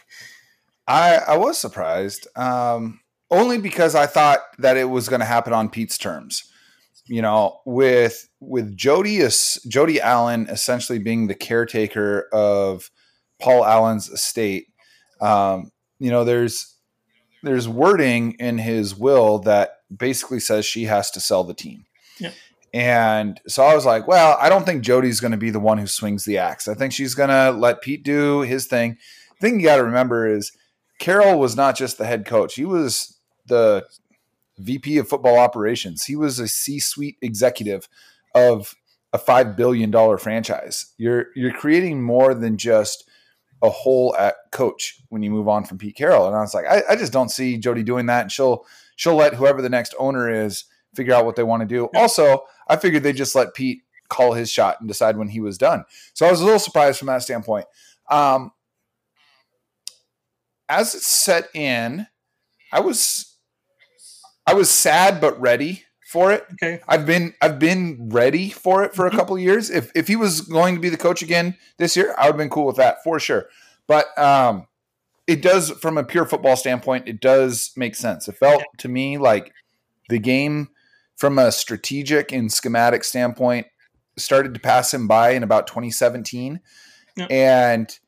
I 0.88 1.16
I 1.16 1.36
was 1.36 1.58
surprised, 1.58 2.28
um, 2.36 3.00
only 3.30 3.58
because 3.58 3.94
I 3.94 4.06
thought 4.06 4.40
that 4.58 4.78
it 4.78 4.88
was 4.88 5.08
going 5.08 5.20
to 5.20 5.26
happen 5.26 5.52
on 5.52 5.68
Pete's 5.68 5.98
terms 5.98 6.50
you 7.06 7.22
know, 7.22 7.60
with 7.64 8.28
with 8.40 8.76
Jody 8.76 9.20
Jody 9.68 10.00
Allen 10.00 10.46
essentially 10.48 10.98
being 10.98 11.26
the 11.26 11.34
caretaker 11.34 12.28
of 12.32 12.90
Paul 13.40 13.64
Allen's 13.64 14.08
estate, 14.08 14.68
um, 15.20 15.70
you 15.98 16.10
know, 16.10 16.24
there's 16.24 16.74
there's 17.42 17.68
wording 17.68 18.32
in 18.38 18.58
his 18.58 18.94
will 18.94 19.38
that 19.40 19.80
basically 19.94 20.40
says 20.40 20.64
she 20.64 20.84
has 20.84 21.10
to 21.10 21.20
sell 21.20 21.44
the 21.44 21.54
team. 21.54 21.84
Yeah. 22.18 22.30
And 22.72 23.40
so 23.46 23.62
I 23.62 23.74
was 23.74 23.86
like, 23.86 24.08
well, 24.08 24.36
I 24.40 24.48
don't 24.48 24.66
think 24.66 24.82
Jody's 24.82 25.20
going 25.20 25.30
to 25.30 25.38
be 25.38 25.50
the 25.50 25.60
one 25.60 25.78
who 25.78 25.86
swings 25.86 26.24
the 26.24 26.38
axe. 26.38 26.66
I 26.66 26.74
think 26.74 26.92
she's 26.92 27.14
going 27.14 27.28
to 27.28 27.52
let 27.52 27.82
Pete 27.82 28.02
do 28.02 28.40
his 28.40 28.66
thing. 28.66 28.96
The 29.38 29.48
thing 29.48 29.60
you 29.60 29.66
got 29.66 29.76
to 29.76 29.84
remember 29.84 30.26
is 30.26 30.50
Carroll 30.98 31.38
was 31.38 31.54
not 31.54 31.76
just 31.76 31.98
the 31.98 32.06
head 32.06 32.24
coach; 32.24 32.54
he 32.54 32.64
was 32.64 33.18
the 33.46 33.84
VP 34.58 34.98
of 34.98 35.08
football 35.08 35.38
operations. 35.38 36.04
He 36.04 36.16
was 36.16 36.38
a 36.38 36.48
C-suite 36.48 37.16
executive 37.20 37.88
of 38.34 38.74
a 39.12 39.18
five 39.18 39.56
billion 39.56 39.90
dollar 39.90 40.18
franchise. 40.18 40.92
You're 40.98 41.26
you're 41.34 41.52
creating 41.52 42.02
more 42.02 42.34
than 42.34 42.56
just 42.56 43.08
a 43.62 43.70
hole 43.70 44.14
at 44.18 44.34
coach 44.50 45.00
when 45.08 45.22
you 45.22 45.30
move 45.30 45.48
on 45.48 45.64
from 45.64 45.78
Pete 45.78 45.96
Carroll. 45.96 46.26
And 46.26 46.36
I 46.36 46.40
was 46.40 46.52
like, 46.52 46.66
I, 46.66 46.82
I 46.90 46.96
just 46.96 47.12
don't 47.12 47.30
see 47.30 47.56
Jody 47.56 47.82
doing 47.82 48.06
that. 48.06 48.22
And 48.22 48.32
she'll 48.32 48.66
she'll 48.96 49.14
let 49.14 49.34
whoever 49.34 49.62
the 49.62 49.68
next 49.68 49.94
owner 49.98 50.30
is 50.30 50.64
figure 50.94 51.14
out 51.14 51.24
what 51.24 51.36
they 51.36 51.42
want 51.42 51.60
to 51.62 51.66
do. 51.66 51.88
Also, 51.94 52.40
I 52.68 52.76
figured 52.76 53.02
they 53.02 53.12
just 53.12 53.34
let 53.34 53.54
Pete 53.54 53.82
call 54.08 54.32
his 54.32 54.50
shot 54.50 54.76
and 54.80 54.88
decide 54.88 55.16
when 55.16 55.28
he 55.28 55.40
was 55.40 55.58
done. 55.58 55.84
So 56.12 56.26
I 56.26 56.30
was 56.30 56.40
a 56.40 56.44
little 56.44 56.58
surprised 56.58 56.98
from 56.98 57.06
that 57.06 57.22
standpoint. 57.22 57.66
Um, 58.10 58.52
as 60.68 60.94
it 60.94 61.02
set 61.02 61.48
in, 61.54 62.06
I 62.72 62.80
was 62.80 63.33
I 64.46 64.54
was 64.54 64.70
sad 64.70 65.20
but 65.20 65.40
ready 65.40 65.84
for 66.06 66.32
it. 66.32 66.46
Okay. 66.52 66.80
I've 66.86 67.06
been 67.06 67.34
I've 67.40 67.58
been 67.58 68.08
ready 68.10 68.50
for 68.50 68.84
it 68.84 68.94
for 68.94 69.06
mm-hmm. 69.06 69.16
a 69.16 69.18
couple 69.18 69.38
years. 69.38 69.70
If 69.70 69.90
if 69.94 70.08
he 70.08 70.16
was 70.16 70.42
going 70.42 70.74
to 70.74 70.80
be 70.80 70.88
the 70.88 70.96
coach 70.96 71.22
again 71.22 71.56
this 71.78 71.96
year, 71.96 72.14
I 72.18 72.26
would 72.26 72.32
have 72.32 72.36
been 72.36 72.50
cool 72.50 72.66
with 72.66 72.76
that 72.76 73.02
for 73.02 73.18
sure. 73.18 73.48
But 73.86 74.16
um 74.18 74.66
it 75.26 75.40
does 75.40 75.70
from 75.70 75.96
a 75.96 76.04
pure 76.04 76.26
football 76.26 76.56
standpoint, 76.56 77.08
it 77.08 77.20
does 77.20 77.72
make 77.76 77.94
sense. 77.94 78.28
It 78.28 78.36
felt 78.36 78.62
to 78.78 78.88
me 78.88 79.16
like 79.16 79.52
the 80.08 80.18
game 80.18 80.68
from 81.16 81.38
a 81.38 81.50
strategic 81.50 82.32
and 82.32 82.52
schematic 82.52 83.04
standpoint 83.04 83.66
started 84.16 84.54
to 84.54 84.60
pass 84.60 84.92
him 84.92 85.08
by 85.08 85.30
in 85.30 85.42
about 85.42 85.66
2017. 85.66 86.60
Yep. 87.16 87.30
And 87.30 87.98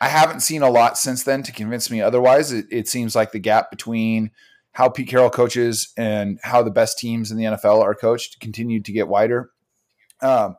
I 0.00 0.08
haven't 0.08 0.40
seen 0.40 0.62
a 0.62 0.70
lot 0.70 0.98
since 0.98 1.22
then 1.22 1.42
to 1.44 1.52
convince 1.52 1.90
me 1.90 2.02
otherwise. 2.02 2.52
It, 2.52 2.66
it, 2.70 2.88
seems 2.88 3.14
like 3.14 3.32
the 3.32 3.38
gap 3.38 3.70
between 3.70 4.30
how 4.76 4.90
Pete 4.90 5.08
Carroll 5.08 5.30
coaches 5.30 5.90
and 5.96 6.38
how 6.42 6.62
the 6.62 6.70
best 6.70 6.98
teams 6.98 7.30
in 7.30 7.38
the 7.38 7.44
NFL 7.44 7.80
are 7.80 7.94
coached 7.94 8.40
continued 8.40 8.84
to 8.84 8.92
get 8.92 9.08
wider. 9.08 9.50
Um, 10.20 10.56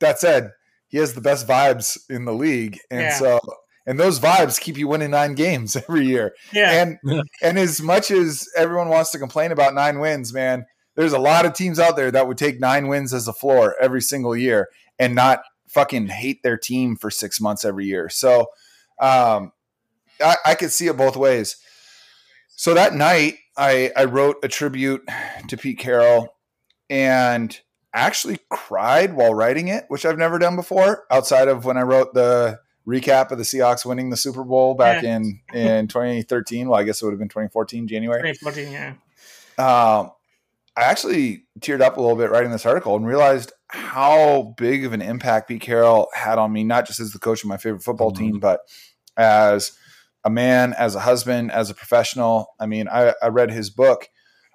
that 0.00 0.18
said, 0.18 0.50
he 0.88 0.98
has 0.98 1.14
the 1.14 1.20
best 1.20 1.46
vibes 1.46 1.96
in 2.10 2.24
the 2.24 2.34
league, 2.34 2.80
and 2.90 3.02
yeah. 3.02 3.14
so 3.14 3.38
and 3.86 3.98
those 3.98 4.18
vibes 4.18 4.60
keep 4.60 4.76
you 4.76 4.88
winning 4.88 5.12
nine 5.12 5.36
games 5.36 5.76
every 5.88 6.04
year. 6.04 6.34
Yeah, 6.52 6.82
and 6.82 7.22
and 7.40 7.60
as 7.60 7.80
much 7.80 8.10
as 8.10 8.48
everyone 8.56 8.88
wants 8.88 9.12
to 9.12 9.20
complain 9.20 9.52
about 9.52 9.72
nine 9.72 10.00
wins, 10.00 10.32
man, 10.32 10.66
there's 10.96 11.12
a 11.12 11.20
lot 11.20 11.46
of 11.46 11.52
teams 11.52 11.78
out 11.78 11.94
there 11.94 12.10
that 12.10 12.26
would 12.26 12.38
take 12.38 12.58
nine 12.58 12.88
wins 12.88 13.14
as 13.14 13.28
a 13.28 13.32
floor 13.32 13.76
every 13.80 14.02
single 14.02 14.36
year 14.36 14.68
and 14.98 15.14
not 15.14 15.42
fucking 15.68 16.08
hate 16.08 16.42
their 16.42 16.58
team 16.58 16.96
for 16.96 17.08
six 17.08 17.40
months 17.40 17.64
every 17.64 17.86
year. 17.86 18.08
So 18.08 18.46
um, 18.98 19.52
I, 20.20 20.34
I 20.44 20.54
could 20.56 20.72
see 20.72 20.88
it 20.88 20.96
both 20.96 21.16
ways. 21.16 21.54
So 22.48 22.74
that 22.74 22.94
night, 22.94 23.36
I, 23.56 23.90
I 23.96 24.04
wrote 24.04 24.36
a 24.42 24.48
tribute 24.48 25.08
to 25.48 25.56
Pete 25.56 25.78
Carroll 25.78 26.36
and 26.88 27.58
actually 27.92 28.38
cried 28.48 29.14
while 29.14 29.34
writing 29.34 29.68
it, 29.68 29.84
which 29.88 30.06
I've 30.06 30.18
never 30.18 30.38
done 30.38 30.56
before 30.56 31.04
outside 31.10 31.48
of 31.48 31.64
when 31.64 31.76
I 31.76 31.82
wrote 31.82 32.14
the 32.14 32.60
recap 32.86 33.30
of 33.30 33.38
the 33.38 33.44
Seahawks 33.44 33.84
winning 33.84 34.10
the 34.10 34.16
Super 34.16 34.44
Bowl 34.44 34.74
back 34.74 35.02
yeah. 35.02 35.16
in, 35.16 35.40
in 35.52 35.88
2013. 35.88 36.68
Well, 36.68 36.78
I 36.78 36.84
guess 36.84 37.02
it 37.02 37.04
would 37.04 37.12
have 37.12 37.18
been 37.18 37.28
2014, 37.28 37.88
January. 37.88 38.20
2014, 38.32 38.72
yeah. 38.72 38.94
Um, 39.58 40.12
I 40.76 40.84
actually 40.84 41.44
teared 41.58 41.80
up 41.80 41.96
a 41.96 42.00
little 42.00 42.16
bit 42.16 42.30
writing 42.30 42.50
this 42.50 42.64
article 42.64 42.96
and 42.96 43.06
realized 43.06 43.52
how 43.68 44.54
big 44.56 44.84
of 44.84 44.92
an 44.92 45.02
impact 45.02 45.48
Pete 45.48 45.60
Carroll 45.60 46.08
had 46.14 46.38
on 46.38 46.52
me, 46.52 46.64
not 46.64 46.86
just 46.86 47.00
as 47.00 47.12
the 47.12 47.18
coach 47.18 47.42
of 47.42 47.48
my 47.48 47.56
favorite 47.56 47.82
football 47.82 48.12
mm-hmm. 48.12 48.24
team, 48.24 48.40
but 48.40 48.60
as 49.16 49.72
a 50.24 50.30
man, 50.30 50.74
as 50.74 50.94
a 50.94 51.00
husband, 51.00 51.50
as 51.50 51.70
a 51.70 51.74
professional. 51.74 52.54
I 52.58 52.66
mean, 52.66 52.88
I, 52.88 53.14
I 53.22 53.28
read 53.28 53.50
his 53.50 53.70
book 53.70 54.08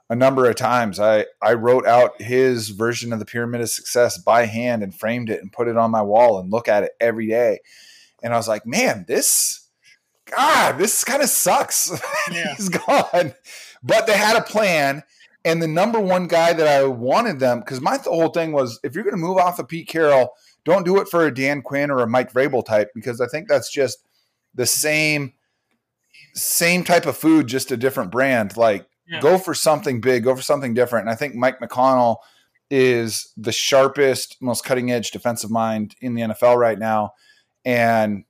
a 0.10 0.16
number 0.16 0.48
of 0.50 0.56
times. 0.56 1.00
I, 1.00 1.26
I 1.42 1.54
wrote 1.54 1.88
out 1.88 2.22
his 2.22 2.70
version 2.70 3.12
of 3.12 3.20
the 3.20 3.26
pyramid 3.26 3.62
of 3.62 3.70
success 3.70 4.18
by 4.18 4.46
hand 4.46 4.84
and 4.84 4.94
framed 4.94 5.30
it 5.30 5.42
and 5.42 5.52
put 5.52 5.68
it 5.68 5.78
on 5.78 5.92
my 5.92 6.02
wall 6.02 6.40
and 6.40 6.52
look 6.52 6.68
at 6.68 6.84
it 6.84 6.92
every 7.00 7.28
day. 7.28 7.60
And 8.22 8.34
I 8.34 8.38
was 8.38 8.48
like, 8.48 8.66
man, 8.66 9.06
this, 9.08 9.68
God, 10.26 10.78
this 10.78 11.04
kind 11.04 11.22
of 11.24 11.30
sucks. 11.30 11.92
Yeah. 12.32 12.56
He's 12.56 12.70
gone. 12.70 13.36
But 13.84 14.08
they 14.08 14.18
had 14.18 14.36
a 14.36 14.42
plan. 14.42 15.04
And 15.44 15.62
the 15.62 15.68
number 15.68 16.00
one 16.00 16.28
guy 16.28 16.54
that 16.54 16.68
I 16.68 16.86
wanted 16.86 17.40
them, 17.40 17.60
because 17.60 17.80
my 17.80 17.98
th- 17.98 18.08
whole 18.08 18.30
thing 18.30 18.52
was 18.52 18.80
if 18.84 18.96
you're 18.96 19.04
going 19.04 19.16
to 19.16 19.22
move 19.22 19.38
off 19.38 19.60
of 19.60 19.68
Pete 19.68 19.88
Carroll, 19.88 20.32
don't 20.64 20.86
do 20.86 21.00
it 21.00 21.08
for 21.08 21.28
a 21.28 21.34
Dan 21.34 21.62
Quinn 21.62 21.92
or 21.92 22.00
a 22.00 22.08
Mike 22.08 22.34
Vrabel 22.34 22.66
type, 22.66 22.90
because 22.96 23.22
I 23.22 23.28
think 23.28 23.48
that's 23.48 23.72
just 23.72 24.00
the 24.56 24.66
same 24.66 25.34
same 26.36 26.84
type 26.84 27.06
of 27.06 27.18
food, 27.18 27.48
just 27.48 27.72
a 27.72 27.78
different 27.78 28.12
brand. 28.12 28.58
Like 28.58 28.88
yeah. 29.08 29.20
go 29.22 29.38
for 29.38 29.54
something 29.54 30.02
big, 30.02 30.24
go 30.24 30.36
for 30.36 30.42
something 30.42 30.74
different. 30.74 31.08
And 31.08 31.14
I 31.14 31.16
think 31.16 31.36
Mike 31.36 31.62
Macdonald 31.62 32.18
is 32.70 33.32
the 33.38 33.52
sharpest, 33.52 34.38
most 34.42 34.64
cutting 34.64 34.92
edge 34.92 35.12
defensive 35.12 35.52
mind 35.52 35.96
in 36.02 36.16
the 36.16 36.22
NFL 36.22 36.58
right 36.58 36.80
now. 36.80 37.14
And 37.64 38.26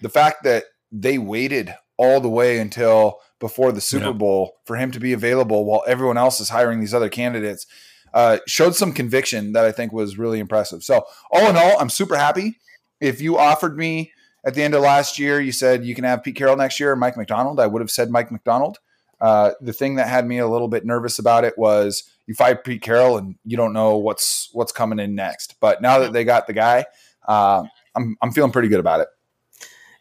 the 0.00 0.08
fact 0.08 0.44
that 0.44 0.64
they 0.90 1.18
waited 1.18 1.74
all 1.96 2.20
the 2.20 2.28
way 2.28 2.58
until 2.58 3.20
before 3.38 3.72
the 3.72 3.80
Super 3.80 4.06
yeah. 4.06 4.12
Bowl 4.12 4.54
for 4.66 4.76
him 4.76 4.90
to 4.90 5.00
be 5.00 5.12
available 5.12 5.64
while 5.64 5.84
everyone 5.86 6.18
else 6.18 6.40
is 6.40 6.48
hiring 6.48 6.80
these 6.80 6.94
other 6.94 7.08
candidates 7.08 7.66
uh, 8.14 8.38
showed 8.46 8.74
some 8.74 8.92
conviction 8.92 9.52
that 9.52 9.64
I 9.64 9.72
think 9.72 9.92
was 9.92 10.18
really 10.18 10.38
impressive. 10.38 10.82
So, 10.82 11.04
all 11.30 11.48
in 11.48 11.56
all, 11.56 11.78
I'm 11.80 11.88
super 11.88 12.16
happy. 12.16 12.58
If 13.00 13.20
you 13.20 13.38
offered 13.38 13.78
me 13.78 14.12
at 14.44 14.54
the 14.54 14.62
end 14.62 14.74
of 14.74 14.82
last 14.82 15.18
year, 15.18 15.40
you 15.40 15.52
said 15.52 15.84
you 15.84 15.94
can 15.94 16.04
have 16.04 16.22
Pete 16.22 16.36
Carroll 16.36 16.56
next 16.56 16.80
year 16.80 16.92
or 16.92 16.96
Mike 16.96 17.16
Macdonald. 17.16 17.60
I 17.60 17.66
would 17.66 17.80
have 17.80 17.90
said 17.90 18.10
Mike 18.10 18.32
Macdonald. 18.32 18.78
Uh, 19.20 19.52
the 19.60 19.72
thing 19.72 19.94
that 19.94 20.08
had 20.08 20.26
me 20.26 20.38
a 20.38 20.48
little 20.48 20.66
bit 20.66 20.84
nervous 20.84 21.18
about 21.20 21.44
it 21.44 21.56
was 21.56 22.02
you 22.26 22.34
fight 22.34 22.64
Pete 22.64 22.82
Carroll 22.82 23.18
and 23.18 23.36
you 23.44 23.56
don't 23.56 23.72
know 23.72 23.96
what's 23.96 24.48
what's 24.52 24.72
coming 24.72 24.98
in 24.98 25.14
next. 25.14 25.56
But 25.60 25.80
now 25.80 26.00
that 26.00 26.12
they 26.12 26.24
got 26.24 26.46
the 26.46 26.52
guy, 26.52 26.86
uh, 27.28 27.62
I'm 27.94 28.16
I'm 28.20 28.32
feeling 28.32 28.50
pretty 28.50 28.68
good 28.68 28.80
about 28.80 29.00
it. 29.00 29.08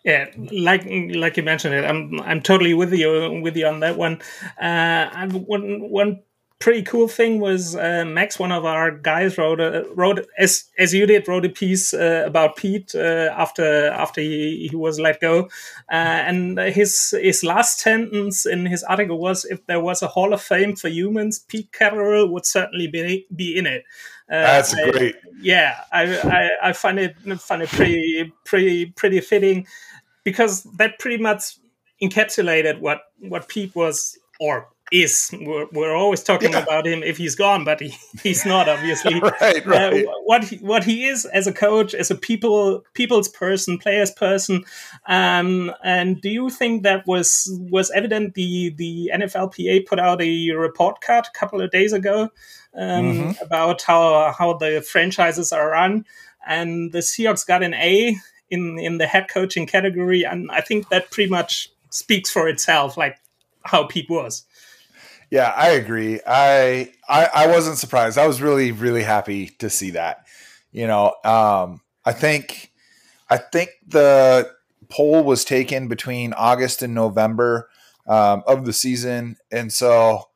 Yeah, 0.03 0.31
like 0.51 0.87
like 0.87 1.37
you 1.37 1.43
mentioned 1.43 1.75
it, 1.75 1.85
I'm 1.85 2.19
I'm 2.21 2.41
totally 2.41 2.73
with 2.73 2.91
you 2.93 3.41
with 3.41 3.55
you 3.55 3.67
on 3.67 3.81
that 3.81 3.97
one. 3.97 4.21
Uh, 4.59 5.27
one 5.29 5.89
one 5.91 6.23
pretty 6.61 6.83
cool 6.83 7.07
thing 7.07 7.39
was 7.39 7.75
uh, 7.75 8.05
Max, 8.05 8.39
one 8.39 8.51
of 8.51 8.63
our 8.63 8.91
guys, 8.91 9.37
wrote 9.37 9.59
a, 9.59 9.85
wrote 9.95 10.25
as 10.37 10.65
as 10.77 10.93
you 10.93 11.05
did, 11.05 11.27
wrote 11.27 11.45
a 11.45 11.49
piece 11.49 11.93
uh, 11.93 12.23
about 12.25 12.55
Pete 12.55 12.93
uh, 12.95 13.33
after 13.35 13.87
after 13.87 14.21
he, 14.21 14.67
he 14.69 14.75
was 14.75 14.99
let 14.99 15.19
go, 15.19 15.49
uh, 15.91 16.21
and 16.27 16.57
his 16.59 17.13
his 17.19 17.43
last 17.43 17.79
sentence 17.79 18.45
in 18.45 18.65
his 18.65 18.83
article 18.83 19.19
was, 19.19 19.43
"If 19.45 19.65
there 19.65 19.81
was 19.81 20.01
a 20.01 20.07
Hall 20.07 20.33
of 20.33 20.41
Fame 20.41 20.75
for 20.75 20.87
humans, 20.87 21.39
Pete 21.39 21.71
Carroll 21.73 22.31
would 22.31 22.45
certainly 22.45 22.87
be 22.87 23.25
be 23.35 23.57
in 23.57 23.65
it." 23.65 23.83
Uh, 24.29 24.43
That's 24.43 24.73
I, 24.73 24.91
great. 24.91 25.15
Yeah, 25.41 25.81
I, 25.91 26.03
I 26.19 26.69
I 26.69 26.73
find 26.73 26.99
it 26.99 27.17
find 27.41 27.61
it 27.61 27.69
pretty 27.69 28.31
pretty 28.45 28.85
pretty 28.85 29.19
fitting 29.19 29.67
because 30.23 30.63
that 30.77 30.99
pretty 30.99 31.21
much 31.21 31.57
encapsulated 32.01 32.79
what 32.79 33.01
what 33.19 33.47
Pete 33.49 33.75
was 33.75 34.17
or 34.39 34.69
is. 34.91 35.31
We're, 35.39 35.67
we're 35.71 35.95
always 35.95 36.21
talking 36.21 36.51
yeah. 36.51 36.59
about 36.63 36.85
him 36.85 37.01
if 37.03 37.17
he's 37.17 37.35
gone, 37.35 37.63
but 37.63 37.79
he, 37.79 37.93
he's 38.21 38.45
not 38.45 38.67
obviously. 38.67 39.19
right, 39.19 39.65
right. 39.65 40.05
Uh, 40.05 40.11
what 40.25 40.43
he, 40.43 40.57
what 40.57 40.83
he 40.83 41.05
is 41.05 41.25
as 41.25 41.47
a 41.47 41.53
coach, 41.53 41.93
as 41.93 42.11
a 42.11 42.15
people 42.15 42.83
people's 42.93 43.29
person, 43.29 43.77
players 43.77 44.11
person. 44.11 44.63
Um, 45.07 45.71
and 45.83 46.21
do 46.21 46.29
you 46.29 46.49
think 46.49 46.83
that 46.83 47.07
was 47.07 47.49
was 47.69 47.89
evident? 47.91 48.35
The 48.35 48.73
the 48.77 49.11
NFLPA 49.13 49.87
put 49.87 49.99
out 49.99 50.21
a 50.21 50.51
report 50.51 51.01
card 51.01 51.25
a 51.27 51.37
couple 51.37 51.61
of 51.61 51.71
days 51.71 51.93
ago 51.93 52.29
um, 52.75 53.05
mm-hmm. 53.05 53.43
about 53.43 53.81
how 53.81 54.33
how 54.37 54.53
the 54.53 54.81
franchises 54.81 55.51
are 55.51 55.71
run, 55.71 56.05
and 56.45 56.91
the 56.91 56.99
Seahawks 56.99 57.45
got 57.45 57.63
an 57.63 57.73
A 57.73 58.15
in 58.49 58.77
in 58.79 58.97
the 58.97 59.07
head 59.07 59.27
coaching 59.29 59.65
category, 59.65 60.23
and 60.23 60.51
I 60.51 60.61
think 60.61 60.89
that 60.89 61.11
pretty 61.11 61.29
much 61.29 61.69
speaks 61.89 62.31
for 62.31 62.47
itself, 62.47 62.97
like 62.97 63.17
how 63.63 63.85
Pete 63.85 64.09
was. 64.09 64.45
Yeah, 65.31 65.53
I 65.55 65.69
agree. 65.69 66.19
I, 66.27 66.91
I 67.07 67.29
I 67.33 67.47
wasn't 67.47 67.77
surprised. 67.77 68.17
I 68.17 68.27
was 68.27 68.41
really 68.41 68.73
really 68.73 69.03
happy 69.03 69.47
to 69.59 69.69
see 69.69 69.91
that. 69.91 70.27
You 70.73 70.87
know, 70.87 71.15
um, 71.23 71.81
I 72.05 72.11
think 72.11 72.71
I 73.29 73.37
think 73.37 73.69
the 73.87 74.51
poll 74.89 75.23
was 75.23 75.45
taken 75.45 75.87
between 75.87 76.33
August 76.33 76.83
and 76.83 76.93
November 76.93 77.69
um, 78.07 78.43
of 78.45 78.65
the 78.65 78.73
season, 78.73 79.37
and 79.51 79.71
so 79.71 80.27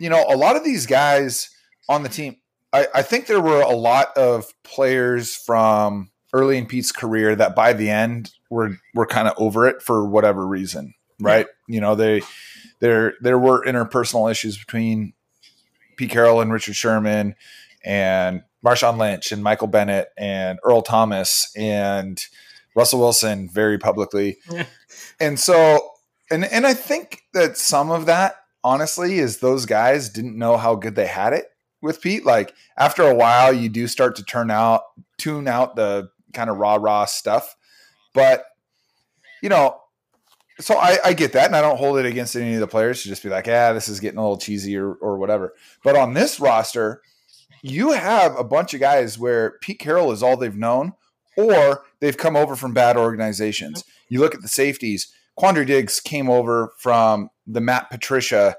you 0.00 0.10
know 0.10 0.24
a 0.28 0.36
lot 0.36 0.56
of 0.56 0.64
these 0.64 0.86
guys 0.86 1.48
on 1.88 2.02
the 2.02 2.08
team. 2.08 2.36
I, 2.72 2.88
I 2.96 3.02
think 3.02 3.26
there 3.26 3.40
were 3.40 3.62
a 3.62 3.76
lot 3.76 4.08
of 4.16 4.52
players 4.64 5.36
from 5.36 6.10
early 6.32 6.58
in 6.58 6.66
Pete's 6.66 6.90
career 6.90 7.36
that 7.36 7.54
by 7.54 7.72
the 7.72 7.90
end 7.90 8.32
were 8.50 8.76
were 8.92 9.06
kind 9.06 9.28
of 9.28 9.34
over 9.38 9.68
it 9.68 9.82
for 9.82 10.04
whatever 10.04 10.44
reason, 10.44 10.94
right? 11.20 11.46
Yeah. 11.68 11.74
You 11.74 11.80
know, 11.80 11.94
they 11.94 12.22
there 12.80 13.14
there 13.20 13.38
were 13.38 13.64
interpersonal 13.64 14.30
issues 14.30 14.58
between 14.58 15.12
Pete 15.96 16.10
Carroll 16.10 16.40
and 16.40 16.52
Richard 16.52 16.76
Sherman 16.76 17.34
and 17.84 18.42
Marshawn 18.64 18.98
Lynch 18.98 19.32
and 19.32 19.42
Michael 19.42 19.68
Bennett 19.68 20.08
and 20.18 20.58
Earl 20.64 20.82
Thomas 20.82 21.50
and 21.56 22.20
Russell 22.74 23.00
Wilson 23.00 23.48
very 23.48 23.78
publicly. 23.78 24.38
and 25.20 25.38
so 25.38 25.90
and 26.30 26.44
and 26.44 26.66
I 26.66 26.74
think 26.74 27.22
that 27.32 27.56
some 27.56 27.90
of 27.90 28.06
that 28.06 28.36
honestly 28.62 29.18
is 29.18 29.38
those 29.38 29.66
guys 29.66 30.08
didn't 30.08 30.36
know 30.36 30.56
how 30.56 30.74
good 30.74 30.96
they 30.96 31.06
had 31.06 31.32
it 31.32 31.46
with 31.80 32.00
Pete. 32.00 32.26
Like 32.26 32.52
after 32.76 33.02
a 33.02 33.14
while 33.14 33.52
you 33.52 33.68
do 33.68 33.86
start 33.86 34.16
to 34.16 34.24
turn 34.24 34.50
out 34.50 34.82
tune 35.18 35.48
out 35.48 35.76
the 35.76 36.10
kind 36.34 36.50
of 36.50 36.58
rah 36.58 36.74
rah 36.74 37.06
stuff. 37.06 37.56
But 38.14 38.44
you 39.42 39.48
know, 39.48 39.78
so 40.58 40.76
I, 40.78 40.98
I, 41.04 41.12
get 41.12 41.32
that, 41.32 41.46
and 41.46 41.56
I 41.56 41.60
don't 41.60 41.76
hold 41.76 41.98
it 41.98 42.06
against 42.06 42.34
any 42.34 42.54
of 42.54 42.60
the 42.60 42.66
players 42.66 43.02
to 43.02 43.08
just 43.08 43.22
be 43.22 43.28
like, 43.28 43.46
yeah, 43.46 43.72
this 43.72 43.88
is 43.88 44.00
getting 44.00 44.18
a 44.18 44.22
little 44.22 44.38
cheesy 44.38 44.76
or, 44.76 44.94
or 44.94 45.18
whatever. 45.18 45.54
But 45.84 45.96
on 45.96 46.14
this 46.14 46.40
roster, 46.40 47.02
you 47.62 47.92
have 47.92 48.38
a 48.38 48.44
bunch 48.44 48.72
of 48.74 48.80
guys 48.80 49.18
where 49.18 49.58
Pete 49.60 49.78
Carroll 49.78 50.12
is 50.12 50.22
all 50.22 50.36
they've 50.36 50.56
known, 50.56 50.94
or 51.36 51.84
they've 52.00 52.16
come 52.16 52.36
over 52.36 52.56
from 52.56 52.72
bad 52.72 52.96
organizations. 52.96 53.84
You 54.08 54.20
look 54.20 54.34
at 54.34 54.42
the 54.42 54.48
safeties. 54.48 55.12
Quandre 55.38 55.66
Diggs 55.66 56.00
came 56.00 56.30
over 56.30 56.72
from 56.78 57.28
the 57.46 57.60
Matt 57.60 57.90
Patricia 57.90 58.56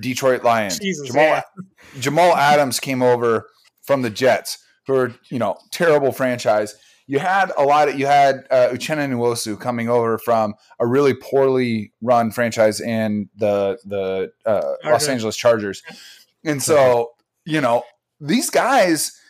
Detroit 0.00 0.42
Lions. 0.42 0.78
Jesus, 0.78 1.08
Jamal, 1.08 1.24
yeah. 1.24 1.42
Jamal 1.98 2.34
Adams 2.34 2.80
came 2.80 3.02
over 3.02 3.50
from 3.82 4.00
the 4.00 4.08
Jets, 4.08 4.64
who 4.86 4.94
are 4.94 5.14
you 5.28 5.38
know 5.38 5.58
terrible 5.70 6.12
franchise 6.12 6.74
you 7.06 7.18
had 7.18 7.52
a 7.56 7.62
lot 7.62 7.88
of 7.88 7.98
you 7.98 8.06
had 8.06 8.46
uh, 8.50 8.68
Uchenna 8.72 9.08
Nwosu 9.08 9.58
coming 9.58 9.88
over 9.88 10.18
from 10.18 10.54
a 10.78 10.86
really 10.86 11.14
poorly 11.14 11.92
run 12.00 12.30
franchise 12.30 12.80
in 12.80 13.28
the 13.36 13.78
the 13.84 14.32
uh, 14.44 14.74
Los 14.84 15.08
Angeles 15.08 15.36
Chargers, 15.36 15.82
and 16.44 16.62
so 16.62 17.12
you 17.44 17.60
know 17.60 17.84
these 18.20 18.50
guys. 18.50 19.20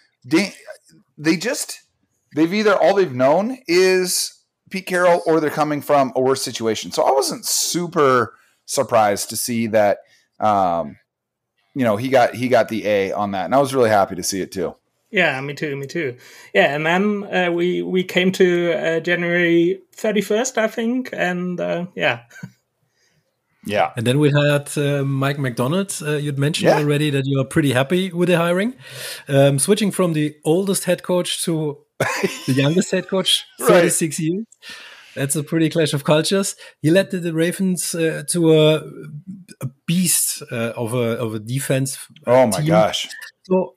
they 1.19 1.37
just 1.37 1.81
they've 2.35 2.53
either 2.53 2.75
all 2.75 2.95
they've 2.95 3.15
known 3.15 3.59
is 3.67 4.39
Pete 4.71 4.87
Carroll 4.87 5.23
or 5.27 5.41
they're 5.41 5.51
coming 5.51 5.81
from 5.81 6.13
a 6.17 6.21
worse 6.21 6.43
situation. 6.43 6.91
So 6.93 7.03
I 7.03 7.13
wasn't 7.13 7.47
super 7.47 8.35
surprised 8.67 9.31
to 9.31 9.37
see 9.37 9.69
that 9.69 9.99
um, 10.41 10.97
you 11.75 11.85
know, 11.85 11.97
he 11.97 12.09
got 12.09 12.35
he 12.35 12.49
got 12.49 12.69
the 12.69 12.87
A 12.87 13.13
on 13.13 13.33
that. 13.33 13.45
And 13.45 13.55
I 13.55 13.59
was 13.59 13.75
really 13.75 13.91
happy 13.91 14.15
to 14.17 14.23
see 14.23 14.41
it 14.41 14.51
too. 14.51 14.75
Yeah, 15.17 15.41
me 15.41 15.55
too, 15.55 15.75
me 15.77 15.87
too. 15.87 16.19
Yeah, 16.53 16.75
and 16.75 16.85
then 16.85 17.25
uh, 17.35 17.51
we 17.51 17.81
we 17.81 18.05
came 18.05 18.33
to 18.33 18.73
uh, 18.75 19.01
January 19.01 19.81
31st, 19.97 20.59
I 20.59 20.69
think, 20.69 21.09
and 21.15 21.59
uh, 21.59 21.87
yeah. 21.95 22.25
Yeah. 23.65 23.93
And 23.97 24.07
then 24.07 24.19
we 24.19 24.31
had 24.31 24.77
uh, 24.77 25.05
Mike 25.05 25.39
Macdonald. 25.39 25.99
Uh, 26.03 26.17
you'd 26.17 26.39
mentioned 26.39 26.69
yeah. 26.69 26.77
already 26.77 27.09
that 27.09 27.25
you 27.25 27.41
are 27.41 27.47
pretty 27.47 27.73
happy 27.73 28.13
with 28.13 28.29
the 28.29 28.37
hiring. 28.37 28.75
Um, 29.27 29.59
switching 29.59 29.91
from 29.91 30.13
the 30.13 30.37
oldest 30.45 30.85
head 30.85 31.03
coach 31.03 31.43
to 31.45 31.79
the 32.47 32.53
youngest 32.53 32.91
head 32.91 33.09
coach, 33.09 33.47
36 33.61 34.19
right. 34.19 34.23
years. 34.23 34.45
That's 35.15 35.35
a 35.35 35.43
pretty 35.43 35.71
clash 35.71 35.95
of 35.95 36.05
cultures. 36.05 36.57
He 36.83 36.91
led 36.91 37.11
the, 37.11 37.21
the 37.21 37.33
Ravens 37.33 37.95
uh, 37.95 38.25
to 38.33 38.53
a, 38.53 38.77
a 39.63 39.71
beast 39.87 40.43
uh, 40.53 40.75
of 40.77 40.93
a 40.93 41.17
of 41.17 41.35
a 41.35 41.39
defense. 41.39 41.97
Uh, 42.27 42.33
oh 42.33 42.47
my 42.49 42.59
team. 42.59 42.67
gosh! 42.67 43.09
So, 43.45 43.76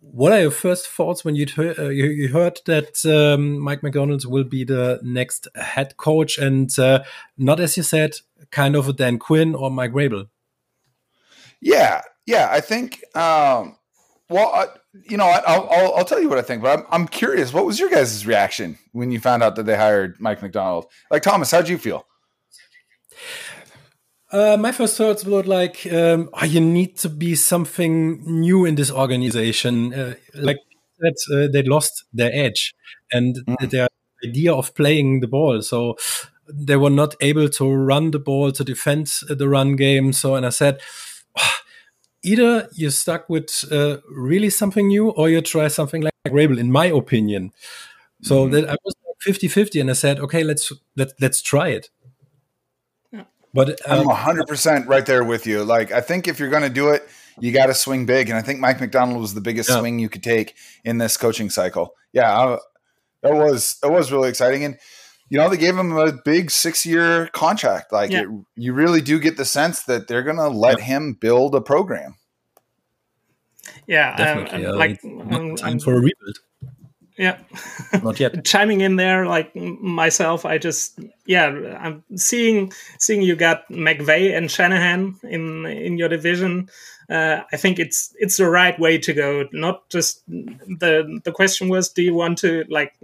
what 0.00 0.32
are 0.32 0.40
your 0.40 0.50
first 0.50 0.88
thoughts 0.88 1.24
when 1.24 1.34
you'd 1.34 1.50
heard, 1.50 1.78
uh, 1.78 1.88
you, 1.88 2.06
you, 2.06 2.28
heard 2.28 2.60
that 2.66 3.04
um, 3.06 3.58
Mike 3.58 3.82
Macdonald 3.82 4.24
will 4.26 4.44
be 4.44 4.64
the 4.64 5.00
next 5.02 5.48
head 5.54 5.96
coach, 5.96 6.38
and 6.38 6.76
uh, 6.78 7.02
not 7.38 7.60
as 7.60 7.76
you 7.76 7.82
said, 7.82 8.16
kind 8.50 8.76
of 8.76 8.88
a 8.88 8.92
Dan 8.92 9.18
Quinn 9.18 9.54
or 9.54 9.70
Mike 9.70 9.92
Vrabel? 9.92 10.28
Yeah, 11.60 12.02
yeah. 12.26 12.48
I 12.50 12.60
think. 12.60 13.04
Um, 13.16 13.76
well, 14.28 14.72
you 15.08 15.16
know, 15.16 15.24
I'll, 15.24 15.68
I'll, 15.70 15.94
I'll 15.96 16.04
tell 16.04 16.20
you 16.20 16.28
what 16.28 16.38
I 16.38 16.42
think, 16.42 16.62
but 16.62 16.78
I'm, 16.78 16.86
I'm 16.90 17.08
curious. 17.08 17.52
What 17.52 17.66
was 17.66 17.80
your 17.80 17.90
guys' 17.90 18.24
reaction 18.24 18.78
when 18.92 19.10
you 19.10 19.18
found 19.18 19.42
out 19.42 19.56
that 19.56 19.66
they 19.66 19.76
hired 19.76 20.20
Mike 20.20 20.40
Macdonald? 20.40 20.86
Like 21.10 21.22
Thomas, 21.22 21.50
how'd 21.50 21.68
you 21.68 21.78
feel? 21.78 22.06
Uh, 24.32 24.56
my 24.56 24.70
first 24.70 24.96
thoughts 24.96 25.24
were 25.24 25.42
like, 25.42 25.86
um, 25.92 26.30
oh, 26.34 26.44
you 26.44 26.60
need 26.60 26.96
to 26.98 27.08
be 27.08 27.34
something 27.34 28.22
new 28.24 28.64
in 28.64 28.76
this 28.76 28.90
organization. 28.90 29.92
Uh, 29.92 30.14
like 30.34 30.58
that, 31.00 31.16
uh, 31.32 31.52
they 31.52 31.62
lost 31.62 32.04
their 32.12 32.30
edge 32.32 32.74
and 33.10 33.36
mm. 33.46 33.70
their 33.70 33.88
idea 34.24 34.54
of 34.54 34.74
playing 34.74 35.20
the 35.20 35.26
ball. 35.26 35.62
So 35.62 35.96
they 36.48 36.76
were 36.76 36.90
not 36.90 37.16
able 37.20 37.48
to 37.48 37.72
run 37.72 38.12
the 38.12 38.18
ball 38.20 38.52
to 38.52 38.64
defend 38.64 39.12
the 39.28 39.48
run 39.48 39.74
game. 39.74 40.12
So, 40.12 40.36
and 40.36 40.46
I 40.46 40.50
said, 40.50 40.80
oh, 41.36 41.56
either 42.22 42.68
you're 42.74 42.90
stuck 42.92 43.28
with 43.28 43.64
uh, 43.72 43.98
really 44.10 44.50
something 44.50 44.86
new 44.86 45.10
or 45.10 45.28
you 45.28 45.40
try 45.40 45.66
something 45.68 46.02
like 46.02 46.12
Vrabel, 46.28 46.58
in 46.58 46.70
my 46.70 46.86
opinion. 46.86 47.52
So 48.22 48.44
mm-hmm. 48.44 48.52
that 48.52 48.70
I 48.70 48.76
was 48.84 48.94
50 49.22 49.48
50 49.48 49.80
and 49.80 49.90
I 49.90 49.94
said, 49.94 50.20
okay, 50.20 50.44
let's, 50.44 50.72
let, 50.96 51.12
let's 51.20 51.42
try 51.42 51.68
it. 51.68 51.90
But 53.52 53.80
um, 53.88 54.08
I'm 54.08 54.36
100% 54.36 54.86
right 54.86 55.04
there 55.04 55.24
with 55.24 55.46
you. 55.46 55.64
Like, 55.64 55.92
I 55.92 56.00
think 56.00 56.28
if 56.28 56.38
you're 56.38 56.50
going 56.50 56.62
to 56.62 56.70
do 56.70 56.90
it, 56.90 57.08
you 57.40 57.52
got 57.52 57.66
to 57.66 57.74
swing 57.74 58.06
big. 58.06 58.28
And 58.28 58.38
I 58.38 58.42
think 58.42 58.60
Mike 58.60 58.80
Macdonald 58.80 59.20
was 59.20 59.34
the 59.34 59.40
biggest 59.40 59.68
yeah. 59.68 59.78
swing 59.78 59.98
you 59.98 60.08
could 60.08 60.22
take 60.22 60.54
in 60.84 60.98
this 60.98 61.16
coaching 61.16 61.50
cycle. 61.50 61.94
Yeah, 62.12 62.36
I, 62.36 62.58
that 63.22 63.34
was, 63.34 63.78
that 63.82 63.90
was 63.90 64.12
really 64.12 64.28
exciting. 64.28 64.64
And, 64.64 64.78
you 65.28 65.38
know, 65.38 65.48
they 65.48 65.56
gave 65.56 65.76
him 65.76 65.96
a 65.96 66.12
big 66.12 66.50
six 66.50 66.86
year 66.86 67.28
contract. 67.28 67.92
Like, 67.92 68.10
yeah. 68.10 68.22
it, 68.22 68.28
you 68.56 68.72
really 68.72 69.00
do 69.00 69.18
get 69.18 69.36
the 69.36 69.44
sense 69.44 69.82
that 69.84 70.06
they're 70.06 70.22
going 70.22 70.36
to 70.36 70.48
let 70.48 70.78
yeah. 70.78 70.84
him 70.84 71.14
build 71.14 71.54
a 71.54 71.60
program. 71.60 72.16
Yeah, 73.86 74.16
definitely. 74.16 74.66
Um, 74.66 74.76
like 74.76 75.00
um, 75.04 75.56
time 75.56 75.78
for 75.78 75.94
a 75.94 76.00
rebuild. 76.00 76.38
Yeah, 77.20 77.36
not 78.02 78.18
yet. 78.18 78.44
Chiming 78.46 78.80
in 78.80 78.96
there, 78.96 79.26
like 79.26 79.54
myself, 79.54 80.46
I 80.46 80.56
just 80.56 80.98
yeah, 81.26 81.48
I'm 81.78 82.02
seeing 82.16 82.72
seeing 82.98 83.20
you 83.20 83.36
got 83.36 83.68
McVay 83.68 84.34
and 84.34 84.50
Shanahan 84.50 85.20
in 85.24 85.66
in 85.66 85.98
your 85.98 86.08
division. 86.08 86.70
Uh, 87.10 87.42
I 87.52 87.58
think 87.58 87.78
it's 87.78 88.14
it's 88.18 88.38
the 88.38 88.48
right 88.48 88.78
way 88.80 88.96
to 88.96 89.12
go. 89.12 89.46
Not 89.52 89.86
just 89.90 90.26
the 90.26 91.20
the 91.22 91.30
question 91.30 91.68
was, 91.68 91.90
do 91.90 92.00
you 92.00 92.14
want 92.14 92.38
to 92.38 92.64
like 92.70 92.94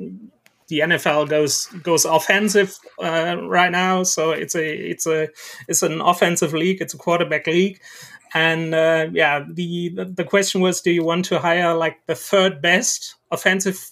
the 0.68 0.80
NFL 0.80 1.28
goes 1.28 1.66
goes 1.82 2.06
offensive 2.06 2.74
uh, 2.98 3.36
right 3.42 3.70
now, 3.70 4.02
so 4.02 4.30
it's 4.30 4.54
a 4.54 4.64
it's 4.66 5.06
a 5.06 5.28
it's 5.68 5.82
an 5.82 6.00
offensive 6.00 6.54
league. 6.54 6.80
It's 6.80 6.94
a 6.94 6.98
quarterback 6.98 7.46
league, 7.48 7.82
and 8.32 8.74
uh, 8.74 9.08
yeah, 9.12 9.44
the 9.46 9.90
the 9.94 10.24
question 10.24 10.62
was, 10.62 10.80
do 10.80 10.90
you 10.90 11.04
want 11.04 11.26
to 11.26 11.38
hire 11.38 11.74
like 11.74 11.98
the 12.06 12.14
third 12.14 12.62
best 12.62 13.16
offensive 13.30 13.90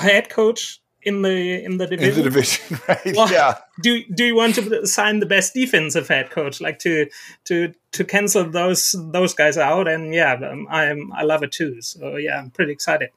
head 0.00 0.28
coach 0.28 0.80
in 1.02 1.22
the 1.22 1.64
in 1.64 1.78
the 1.78 1.86
division? 1.86 2.18
In 2.18 2.24
the 2.24 2.30
division, 2.30 2.78
right? 2.88 3.16
Well, 3.16 3.30
yeah. 3.30 3.58
Do 3.82 4.02
do 4.14 4.24
you 4.24 4.36
want 4.36 4.54
to 4.56 4.86
sign 4.86 5.20
the 5.20 5.26
best 5.26 5.54
defensive 5.54 6.08
head 6.08 6.30
coach, 6.30 6.60
like 6.60 6.78
to 6.80 7.08
to 7.44 7.72
to 7.92 8.04
cancel 8.04 8.44
those 8.44 8.94
those 9.12 9.34
guys 9.34 9.56
out? 9.56 9.88
And 9.88 10.14
yeah, 10.14 10.34
um, 10.34 10.66
I'm 10.70 11.12
I 11.12 11.22
love 11.22 11.42
it 11.42 11.52
too. 11.52 11.80
So 11.80 12.16
yeah, 12.16 12.38
I'm 12.38 12.50
pretty 12.50 12.72
excited. 12.72 13.10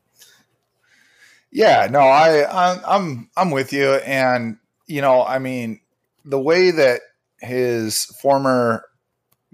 Yeah, 1.51 1.87
no, 1.89 1.99
I 1.99 2.45
I'm 2.49 2.81
I'm, 2.85 3.29
I'm 3.37 3.51
with 3.51 3.73
you, 3.73 3.95
and 3.95 4.57
you 4.87 5.01
know, 5.01 5.23
I 5.23 5.39
mean, 5.39 5.81
the 6.25 6.39
way 6.39 6.71
that 6.71 7.01
his 7.39 8.05
former 8.05 8.85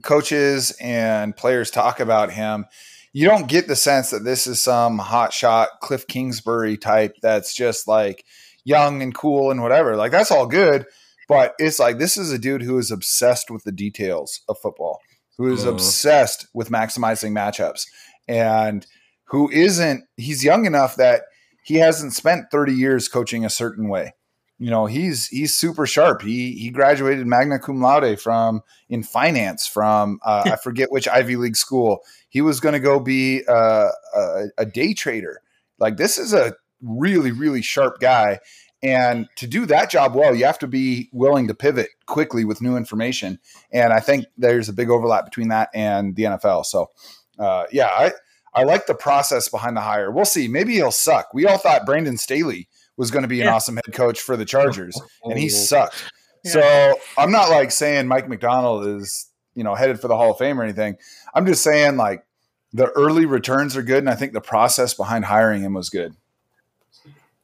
coaches 0.01 0.75
and 0.79 1.35
players 1.35 1.71
talk 1.71 1.99
about 1.99 2.31
him, 2.31 2.65
you 3.13 3.27
don't 3.27 3.47
get 3.47 3.67
the 3.67 3.75
sense 3.75 4.11
that 4.11 4.23
this 4.23 4.45
is 4.47 4.61
some 4.61 4.99
hotshot 4.99 5.67
Cliff 5.81 6.07
Kingsbury 6.07 6.77
type 6.77 7.15
that's 7.21 7.55
just 7.55 7.87
like 7.87 8.23
young 8.63 9.01
and 9.01 9.13
cool 9.13 9.51
and 9.51 9.61
whatever. 9.61 9.95
Like 9.95 10.11
that's 10.11 10.31
all 10.31 10.45
good, 10.45 10.85
but 11.27 11.53
it's 11.57 11.79
like 11.79 11.97
this 11.97 12.17
is 12.17 12.31
a 12.31 12.39
dude 12.39 12.61
who 12.61 12.77
is 12.77 12.91
obsessed 12.91 13.49
with 13.49 13.63
the 13.63 13.71
details 13.71 14.41
of 14.47 14.57
football, 14.59 14.99
who 15.37 15.51
is 15.51 15.65
uh. 15.65 15.71
obsessed 15.71 16.47
with 16.53 16.69
maximizing 16.69 17.31
matchups, 17.31 17.85
and 18.27 18.85
who 19.25 19.49
isn't. 19.49 20.03
He's 20.17 20.43
young 20.43 20.65
enough 20.65 20.95
that 20.97 21.23
he 21.63 21.75
hasn't 21.75 22.13
spent 22.13 22.51
30 22.51 22.73
years 22.73 23.07
coaching 23.07 23.43
a 23.43 23.49
certain 23.49 23.89
way. 23.89 24.13
You 24.59 24.69
know, 24.69 24.87
he's 24.87 25.27
he's 25.27 25.55
super 25.55 25.87
sharp. 25.87 26.21
He 26.21 26.51
he 26.51 26.69
graduated 26.69 27.25
magna 27.25 27.59
cum 27.59 27.81
laude 27.81 28.19
from 28.19 28.61
in 28.89 29.03
finance 29.03 29.65
from 29.65 30.19
uh, 30.25 30.43
I 30.45 30.55
forget 30.63 30.91
which 30.91 31.07
Ivy 31.07 31.37
League 31.37 31.55
school. 31.55 31.99
He 32.27 32.41
was 32.41 32.59
going 32.59 32.73
to 32.73 32.79
go 32.79 32.99
be 32.99 33.41
uh, 33.47 33.87
a, 34.13 34.43
a 34.57 34.65
day 34.65 34.93
trader. 34.93 35.41
Like 35.79 35.95
this 35.95 36.17
is 36.17 36.33
a 36.33 36.55
really 36.81 37.31
really 37.31 37.61
sharp 37.61 38.01
guy, 38.01 38.39
and 38.83 39.29
to 39.37 39.47
do 39.47 39.65
that 39.67 39.89
job 39.89 40.13
well, 40.13 40.35
you 40.35 40.43
have 40.43 40.59
to 40.59 40.67
be 40.67 41.09
willing 41.13 41.47
to 41.47 41.55
pivot 41.55 41.89
quickly 42.05 42.43
with 42.43 42.61
new 42.61 42.75
information. 42.75 43.39
And 43.71 43.93
I 43.93 44.01
think 44.01 44.25
there's 44.37 44.67
a 44.67 44.73
big 44.73 44.89
overlap 44.89 45.23
between 45.23 45.47
that 45.49 45.69
and 45.73 46.17
the 46.17 46.23
NFL. 46.23 46.65
So, 46.65 46.91
uh, 47.39 47.63
yeah, 47.71 47.87
I 47.87 48.11
I 48.53 48.63
like 48.63 48.87
the 48.87 48.95
process 48.95 49.47
behind 49.47 49.77
the 49.77 49.81
hire. 49.81 50.11
We'll 50.11 50.25
see. 50.25 50.49
Maybe 50.49 50.73
he'll 50.73 50.91
suck. 50.91 51.33
We 51.33 51.45
all 51.45 51.57
thought 51.57 51.85
Brandon 51.85 52.17
Staley 52.17 52.67
was 52.99 53.11
going 53.11 53.21
to 53.23 53.29
be 53.29 53.39
an 53.39 53.47
yeah. 53.47 53.55
awesome 53.55 53.77
head 53.77 53.93
coach 53.93 54.19
for 54.19 54.35
the 54.35 54.43
Chargers, 54.43 55.01
and 55.23 55.39
he 55.39 55.47
sucked. 55.47 56.11
Yeah. 56.43 56.51
So 56.51 56.99
I'm 57.17 57.31
not 57.31 57.49
like 57.49 57.71
saying 57.71 58.07
Mike 58.07 58.27
Macdonald 58.27 58.85
is 58.85 59.31
you 59.55 59.63
know 59.63 59.73
headed 59.73 59.99
for 59.99 60.09
the 60.09 60.17
Hall 60.17 60.31
of 60.31 60.37
Fame 60.37 60.59
or 60.59 60.63
anything. 60.63 60.97
I'm 61.33 61.45
just 61.45 61.63
saying 61.63 61.95
like 61.95 62.25
the 62.73 62.89
early 62.89 63.25
returns 63.25 63.77
are 63.77 63.81
good, 63.81 63.99
and 63.99 64.09
I 64.09 64.15
think 64.15 64.33
the 64.33 64.41
process 64.41 64.93
behind 64.93 65.25
hiring 65.25 65.61
him 65.61 65.73
was 65.73 65.89
good. 65.89 66.13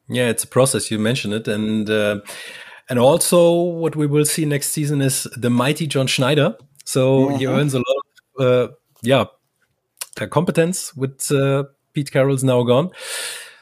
Yeah, 0.09 0.27
it's 0.27 0.43
a 0.43 0.47
process. 0.47 0.91
You 0.91 0.99
mentioned 0.99 1.33
it, 1.33 1.47
and 1.47 1.89
uh, 1.89 2.19
and 2.89 2.99
also 2.99 3.53
what 3.53 3.95
we 3.95 4.07
will 4.07 4.25
see 4.25 4.45
next 4.45 4.71
season 4.71 5.01
is 5.01 5.23
the 5.37 5.49
mighty 5.49 5.87
John 5.87 6.05
Schneider. 6.05 6.57
So 6.83 7.27
mm-hmm. 7.27 7.37
he 7.37 7.47
earns 7.47 7.73
a 7.73 7.77
lot 7.77 7.85
of 8.37 8.45
uh, 8.45 8.73
yeah 9.01 9.25
uh, 10.19 10.27
competence 10.27 10.93
with 10.97 11.31
uh, 11.31 11.63
Pete 11.93 12.11
Carroll's 12.11 12.43
now 12.43 12.61
gone. 12.63 12.91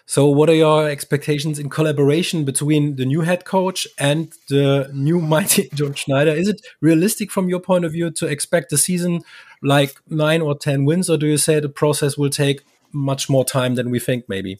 So, 0.05 0.27
what 0.27 0.49
are 0.49 0.55
your 0.55 0.89
expectations 0.89 1.59
in 1.59 1.69
collaboration 1.69 2.43
between 2.43 2.97
the 2.97 3.05
new 3.05 3.21
head 3.21 3.45
coach 3.45 3.87
and 3.97 4.33
the 4.49 4.89
new 4.93 5.19
mighty 5.33 5.69
John 5.73 5.93
Schneider? 5.93 6.31
Is 6.31 6.47
it 6.47 6.61
realistic 6.81 7.31
from 7.31 7.47
your 7.49 7.59
point 7.59 7.85
of 7.85 7.93
view 7.93 8.11
to 8.11 8.27
expect 8.27 8.73
a 8.73 8.77
season 8.77 9.21
like 9.61 9.95
nine 10.09 10.41
or 10.41 10.57
10 10.57 10.85
wins, 10.85 11.09
or 11.09 11.17
do 11.17 11.27
you 11.27 11.37
say 11.37 11.59
the 11.59 11.69
process 11.69 12.17
will 12.17 12.29
take 12.29 12.61
much 12.91 13.29
more 13.29 13.45
time 13.45 13.75
than 13.75 13.89
we 13.89 13.99
think, 13.99 14.27
maybe? 14.27 14.59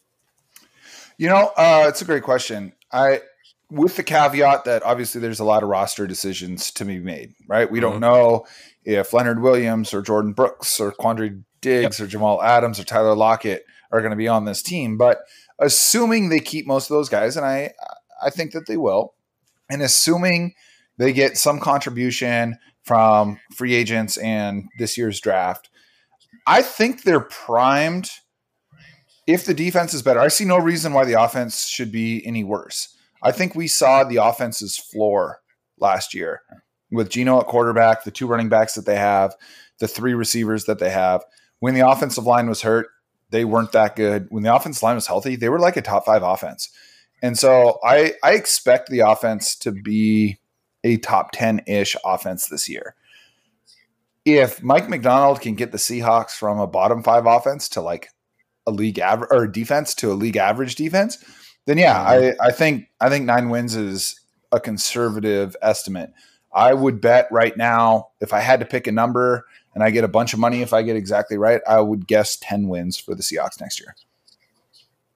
You 1.18 1.30
know, 1.30 1.52
uh, 1.58 1.86
it's 1.88 2.02
a 2.02 2.06
great 2.06 2.24
question. 2.24 2.74
I, 2.92 3.22
with 3.70 3.96
the 3.96 4.04
caveat 4.04 4.66
that 4.66 4.84
obviously 4.84 5.20
there's 5.20 5.40
a 5.40 5.46
lot 5.46 5.64
of 5.64 5.70
roster 5.70 6.06
decisions 6.08 6.72
to 6.72 6.86
be 6.86 7.00
made, 7.00 7.34
right? 7.48 7.70
We 7.70 7.80
don't 7.80 7.94
mm-hmm. 7.94 8.02
know 8.02 8.46
if 8.84 9.14
Leonard 9.14 9.42
Williams 9.42 9.94
or 9.94 10.02
Jordyn 10.04 10.36
Brooks 10.36 10.80
or 10.80 10.92
Quandre 10.92 11.44
Diggs 11.62 12.00
yep. 12.00 12.06
or 12.06 12.10
Jamal 12.10 12.44
Adams 12.44 12.80
or 12.80 12.84
Tyler 12.84 13.16
Lockett 13.16 13.66
are 13.92 14.02
going 14.02 14.12
to 14.12 14.18
be 14.18 14.28
on 14.28 14.46
this 14.46 14.62
team. 14.62 14.98
But 14.98 15.20
assuming 15.60 16.30
they 16.30 16.40
keep 16.40 16.68
most 16.68 16.90
of 16.90 16.96
those 16.96 17.10
guys, 17.10 17.38
and 17.38 17.46
I 17.46 17.74
I 18.22 18.30
think 18.30 18.52
that 18.52 18.68
they 18.68 18.78
will, 18.78 19.14
and 19.70 19.82
assuming 19.82 20.54
they 20.98 21.14
get 21.14 21.38
some 21.38 21.60
contribution 21.60 22.58
from 22.84 23.40
free 23.56 23.74
agents 23.74 24.18
and 24.18 24.66
this 24.78 24.98
year's 24.98 25.20
draft, 25.20 25.70
I 26.46 26.62
think 26.62 27.04
they're 27.04 27.22
primed 27.22 28.12
if 29.26 29.46
the 29.46 29.54
defense 29.54 29.94
is 29.94 30.02
better, 30.02 30.20
I 30.20 30.28
see 30.28 30.46
no 30.46 30.58
reason 30.58 30.94
why 30.94 31.06
the 31.06 31.22
offense 31.22 31.68
should 31.68 31.92
be 31.92 32.26
any 32.26 32.44
worse. 32.44 32.93
I 33.24 33.32
think 33.32 33.56
we 33.56 33.68
saw 33.68 34.04
the 34.04 34.18
offense's 34.18 34.78
floor 34.78 35.40
last 35.80 36.14
year 36.14 36.42
with 36.92 37.10
Geno 37.10 37.40
at 37.40 37.48
quarterback, 37.48 38.04
the 38.04 38.12
two 38.12 38.28
running 38.28 38.50
backs 38.50 38.76
that 38.76 38.86
they 38.86 38.98
have, 38.98 39.34
the 39.80 39.88
three 39.88 40.14
receivers 40.14 40.66
that 40.66 40.80
they 40.80 40.90
have. 40.90 41.24
When 41.60 41.74
the 41.74 41.88
offensive 41.88 42.26
line 42.26 42.48
was 42.48 42.62
hurt, 42.62 42.88
they 43.30 43.46
weren't 43.46 43.72
that 43.72 43.96
good. 43.96 44.28
When 44.30 44.44
the 44.44 44.54
offensive 44.54 44.84
line 44.84 44.96
was 44.96 45.08
healthy, 45.08 45.36
they 45.38 45.50
were 45.50 45.60
like 45.60 45.78
a 45.78 45.82
top 45.82 46.06
five 46.06 46.22
offense. 46.22 46.70
And 47.24 47.40
so 47.40 47.80
I, 47.84 48.14
I 48.22 48.34
expect 48.34 48.90
the 48.90 49.00
offense 49.00 49.56
to 49.60 49.72
be 49.72 50.38
a 50.84 50.98
top 50.98 51.32
10 51.32 51.62
ish 51.66 51.96
offense 52.06 52.48
this 52.48 52.68
year. 52.68 52.96
If 54.26 54.62
Mike 54.62 54.90
Macdonald 54.90 55.42
can 55.42 55.56
get 55.56 55.72
the 55.72 55.78
Seahawks 55.78 56.32
from 56.32 56.60
a 56.60 56.68
bottom 56.68 57.02
five 57.02 57.26
offense 57.26 57.70
to 57.70 57.82
like 57.82 58.10
a 58.68 58.72
league 58.72 59.00
average 59.00 59.30
or 59.32 59.48
defense 59.48 59.96
to 59.96 60.12
a 60.12 60.14
league 60.14 60.38
average 60.38 60.76
defense, 60.76 61.24
then 61.66 61.78
yeah, 61.78 62.00
um, 62.00 62.08
I, 62.08 62.48
I 62.48 62.52
think 62.52 62.90
I 63.00 63.10
think 63.10 63.26
nine 63.26 63.50
wins 63.50 63.76
is 63.76 64.20
a 64.52 64.60
conservative 64.60 65.56
estimate. 65.62 66.14
I 66.54 66.74
would 66.74 67.02
bet 67.02 67.28
right 67.32 67.56
now, 67.58 68.10
if 68.22 68.32
I 68.32 68.40
had 68.40 68.60
to 68.60 68.66
pick 68.66 68.86
a 68.86 68.92
number 68.92 69.46
and 69.74 69.84
I 69.84 69.90
get 69.90 70.04
a 70.04 70.08
bunch 70.08 70.34
of 70.34 70.40
money 70.40 70.62
if 70.62 70.72
I 70.72 70.84
get 70.84 70.96
exactly 70.96 71.38
right, 71.38 71.62
I 71.68 71.82
would 71.82 72.08
guess 72.08 72.38
10 72.38 72.68
wins 72.68 72.98
for 72.98 73.16
the 73.16 73.24
Seahawks 73.24 73.60
next 73.60 73.80
year. 73.80 73.96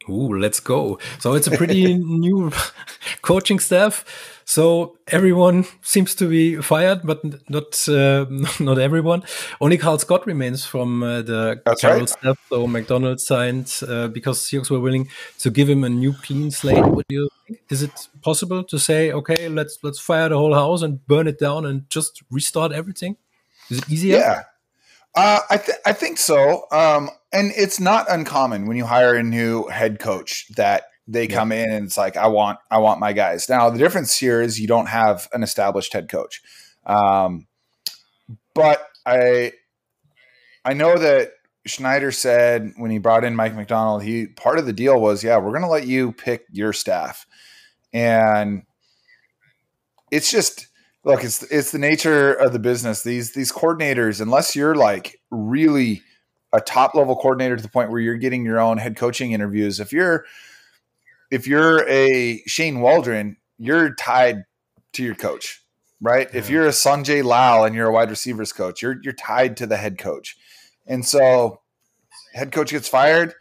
Ooh, 0.10 0.38
let's 0.40 0.60
go. 0.60 0.98
So 1.20 1.34
it's 1.34 1.48
a 1.48 1.52
pretty 1.52 1.94
new 1.98 2.52
coaching 3.22 3.60
staff. 3.60 4.37
So 4.48 4.98
everyone 5.08 5.66
seems 5.82 6.16
to 6.16 6.30
be 6.30 6.56
fired, 6.62 7.02
but 7.04 7.22
not 7.50 7.88
uh, 7.90 8.26
not 8.62 8.80
everyone. 8.80 9.24
Only 9.60 9.78
Karl 9.78 10.00
Scott 10.00 10.26
remains 10.26 10.64
from 10.64 11.04
uh, 11.04 11.22
the 11.22 11.62
That's 11.66 11.82
Carroll 11.82 12.00
right. 12.00 12.10
staff. 12.10 12.40
So 12.48 12.66
Macdonald 12.66 13.20
signed 13.20 13.70
uh, 13.86 14.08
because 14.08 14.40
Seahawks 14.40 14.72
were 14.72 14.80
willing 14.80 15.10
to 15.40 15.52
give 15.52 15.68
him 15.68 15.84
a 15.84 15.90
new 15.90 16.14
clean 16.14 16.50
slate. 16.50 16.86
What 16.86 17.06
do 17.10 17.16
you 17.16 17.30
think? 17.46 17.60
Is 17.70 17.84
it 17.84 18.08
possible 18.22 18.64
to 18.64 18.80
say, 18.80 19.12
okay, 19.12 19.50
let's 19.50 19.80
let's 19.84 20.00
fire 20.00 20.30
the 20.30 20.38
whole 20.38 20.54
house 20.54 20.82
and 20.82 21.06
burn 21.08 21.28
it 21.28 21.40
down 21.40 21.66
and 21.66 21.90
just 21.90 22.24
restart 22.32 22.72
everything? 22.72 23.18
Is 23.70 23.80
it 23.80 23.92
easier? 23.92 24.18
Yeah. 24.18 24.44
Uh, 25.14 25.40
I, 25.50 25.58
th- 25.58 25.78
I 25.86 25.92
think 25.92 26.20
so. 26.20 26.68
Um, 26.72 27.10
and 27.34 27.52
it's 27.58 27.82
not 27.82 28.06
uncommon 28.10 28.66
when 28.66 28.78
you 28.78 28.86
hire 28.86 29.16
a 29.16 29.24
new 29.24 29.68
head 29.68 30.00
coach 30.00 30.48
that 30.56 30.84
they 31.08 31.28
come 31.28 31.52
in 31.52 31.72
and 31.72 31.86
it's 31.86 31.98
like, 31.98 32.17
I 32.17 32.28
want, 32.28 32.60
I 32.70 32.80
want 32.80 33.00
my 33.00 33.13
guys. 33.13 33.48
Now 33.48 33.70
the 33.70 33.78
difference 33.78 34.17
here 34.17 34.41
is 34.41 34.60
you 34.60 34.67
don't 34.67 34.88
have 34.88 35.30
an 35.34 35.43
established 35.43 35.93
head 35.93 36.10
coach. 36.10 36.41
Um, 36.86 37.48
but 38.54 38.82
I, 39.06 39.54
I 40.65 40.74
know 40.74 40.98
that 40.98 41.32
Schneider 41.65 42.12
said 42.12 42.74
when 42.78 42.91
he 42.91 42.98
brought 42.98 43.24
in 43.24 43.36
Mike 43.36 43.56
Macdonald, 43.56 44.04
he 44.04 44.28
part 44.28 44.60
of 44.60 44.65
the 44.65 44.74
deal 44.74 45.00
was, 45.00 45.24
yeah, 45.24 45.38
we're 45.38 45.52
going 45.52 45.62
to 45.62 45.67
let 45.67 45.88
you 45.88 46.12
pick 46.12 46.46
your 46.52 46.74
staff. 46.74 47.26
And 47.93 48.63
it's 50.12 50.32
just, 50.32 50.67
look, 51.04 51.24
it's 51.24 51.43
it's 51.43 51.72
the 51.72 51.80
nature 51.80 52.34
of 52.34 52.54
the 52.54 52.60
business. 52.60 53.04
These 53.04 53.34
these 53.34 53.52
coordinators, 53.52 54.22
unless 54.22 54.56
you're 54.56 54.76
like 54.76 55.20
really 55.32 56.02
a 56.54 56.62
top 56.62 56.96
level 56.96 57.15
coordinator 57.15 57.58
to 57.58 57.62
the 57.62 57.70
point 57.70 57.91
where 57.91 58.00
you're 58.00 58.17
getting 58.17 58.46
your 58.46 58.60
own 58.60 58.78
head 58.78 58.96
coaching 58.96 59.32
interviews, 59.32 59.80
if 59.80 59.91
you're 59.91 60.26
if 61.32 61.48
you're 61.48 61.88
a 61.88 62.42
Shane 62.46 62.80
Waldron, 62.80 63.38
you're 63.58 63.94
tied 63.96 64.44
to 64.94 65.04
your 65.04 65.16
coach, 65.16 65.62
right? 66.02 66.30
If 66.34 66.50
you're 66.50 66.66
a 66.66 66.72
Sanjay 66.72 67.24
Lal 67.24 67.66
and 67.66 67.76
you're 67.76 67.88
a 67.88 67.92
wide 67.92 68.10
receivers 68.10 68.54
coach, 68.54 68.82
you're 68.82 68.98
you're 69.02 69.13
tied 69.13 69.58
to 69.58 69.68
the 69.68 69.78
head 69.78 69.98
coach. 69.98 70.38
And 70.86 71.06
so 71.06 71.62
head 72.34 72.52
coach 72.52 72.72
gets 72.72 72.88
fired, 72.88 73.34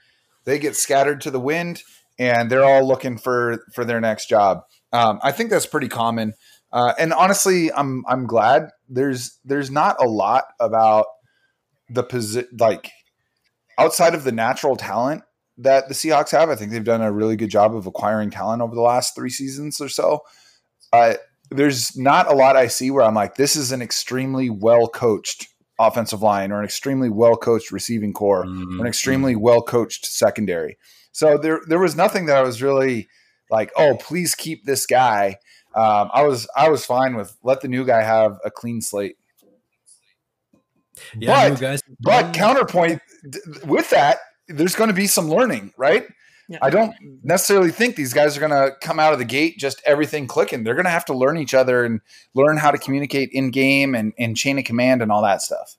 they 0.44 0.58
get 0.58 0.76
scattered 0.76 1.20
to 1.22 1.30
the 1.30 1.40
wind, 1.40 1.82
and 2.18 2.50
they're 2.50 2.64
all 2.64 2.86
looking 2.86 3.18
for 3.18 3.64
for 3.74 3.84
their 3.84 4.00
next 4.00 4.28
job. 4.28 4.62
Um, 4.92 5.20
I 5.22 5.32
think 5.32 5.50
that's 5.50 5.66
pretty 5.66 5.88
common. 5.88 6.34
Uh, 6.72 6.94
and 6.98 7.12
honestly, 7.12 7.72
I'm 7.72 8.04
I'm 8.08 8.26
glad 8.26 8.70
there's 8.88 9.38
there's 9.44 9.70
not 9.70 9.96
a 10.00 10.08
lot 10.08 10.44
about 10.60 11.06
the 11.88 12.02
position 12.02 12.48
like 12.58 12.90
outside 13.78 14.14
of 14.14 14.24
the 14.24 14.32
natural 14.32 14.76
talent 14.76 15.22
that 15.58 15.88
the 15.88 15.94
Seahawks 15.94 16.30
have. 16.32 16.50
I 16.50 16.54
think 16.56 16.70
they've 16.72 16.84
done 16.84 17.00
a 17.02 17.12
really 17.12 17.36
good 17.36 17.50
job 17.50 17.74
of 17.74 17.86
acquiring 17.86 18.30
talent 18.30 18.62
over 18.62 18.74
the 18.74 18.80
last 18.82 19.14
three 19.14 19.30
seasons 19.30 19.80
or 19.80 19.88
so. 19.88 20.20
Uh, 20.92 21.14
there's 21.50 21.96
not 21.96 22.30
a 22.30 22.34
lot 22.34 22.56
I 22.56 22.66
see 22.66 22.90
where 22.90 23.02
I'm 23.04 23.14
like, 23.14 23.36
this 23.36 23.56
is 23.56 23.72
an 23.72 23.80
extremely 23.82 24.50
well 24.50 24.88
coached 24.88 25.48
offensive 25.78 26.22
line 26.22 26.52
or 26.52 26.58
an 26.58 26.64
extremely 26.64 27.08
well 27.10 27.36
coached 27.36 27.70
receiving 27.70 28.12
core 28.12 28.44
Mhm. 28.44 28.78
or 28.78 28.82
an 28.82 28.86
extremely 28.86 29.36
well 29.36 29.62
coached 29.62 30.06
secondary. 30.06 30.76
So 31.12 31.38
there 31.38 31.60
there 31.68 31.78
was 31.78 31.94
nothing 31.96 32.26
that 32.26 32.36
I 32.36 32.42
was 32.42 32.62
really 32.62 33.08
like, 33.50 33.70
oh, 33.76 33.96
please 33.96 34.34
keep 34.34 34.64
this 34.64 34.86
guy. 34.86 35.36
Um, 35.74 36.10
I 36.12 36.22
was 36.24 36.48
I 36.56 36.68
was 36.70 36.84
fine 36.86 37.14
with 37.16 37.36
let 37.42 37.60
the 37.60 37.68
new 37.68 37.84
guy 37.84 38.02
have 38.02 38.38
a 38.44 38.50
clean 38.50 38.80
slate. 38.80 39.16
Yeah, 41.18 41.50
But- 41.50 41.60
guys. 41.60 41.82
But 42.00 42.34
counterpoint 42.34 43.00
with 43.66 43.90
that, 43.90 44.18
there's 44.48 44.74
going 44.74 44.88
to 44.88 44.94
be 44.94 45.06
some 45.06 45.28
learning, 45.28 45.72
right? 45.76 46.06
Yeah. 46.48 46.58
I 46.62 46.70
don't 46.70 46.94
necessarily 47.24 47.72
think 47.72 47.96
these 47.96 48.12
guys 48.12 48.36
are 48.36 48.40
going 48.40 48.52
to 48.52 48.76
come 48.80 49.00
out 49.00 49.12
of 49.12 49.18
the 49.18 49.24
gate 49.24 49.58
just 49.58 49.82
everything 49.84 50.28
clicking. 50.28 50.62
They're 50.62 50.74
going 50.74 50.84
to 50.84 50.90
have 50.90 51.04
to 51.06 51.14
learn 51.14 51.38
each 51.38 51.54
other 51.54 51.84
and 51.84 52.00
learn 52.34 52.56
how 52.56 52.70
to 52.70 52.78
communicate 52.78 53.30
in 53.32 53.50
game 53.50 53.94
and, 53.94 54.12
and 54.16 54.36
chain 54.36 54.58
of 54.58 54.64
command 54.64 55.02
and 55.02 55.10
all 55.10 55.22
that 55.22 55.42
stuff. 55.42 55.76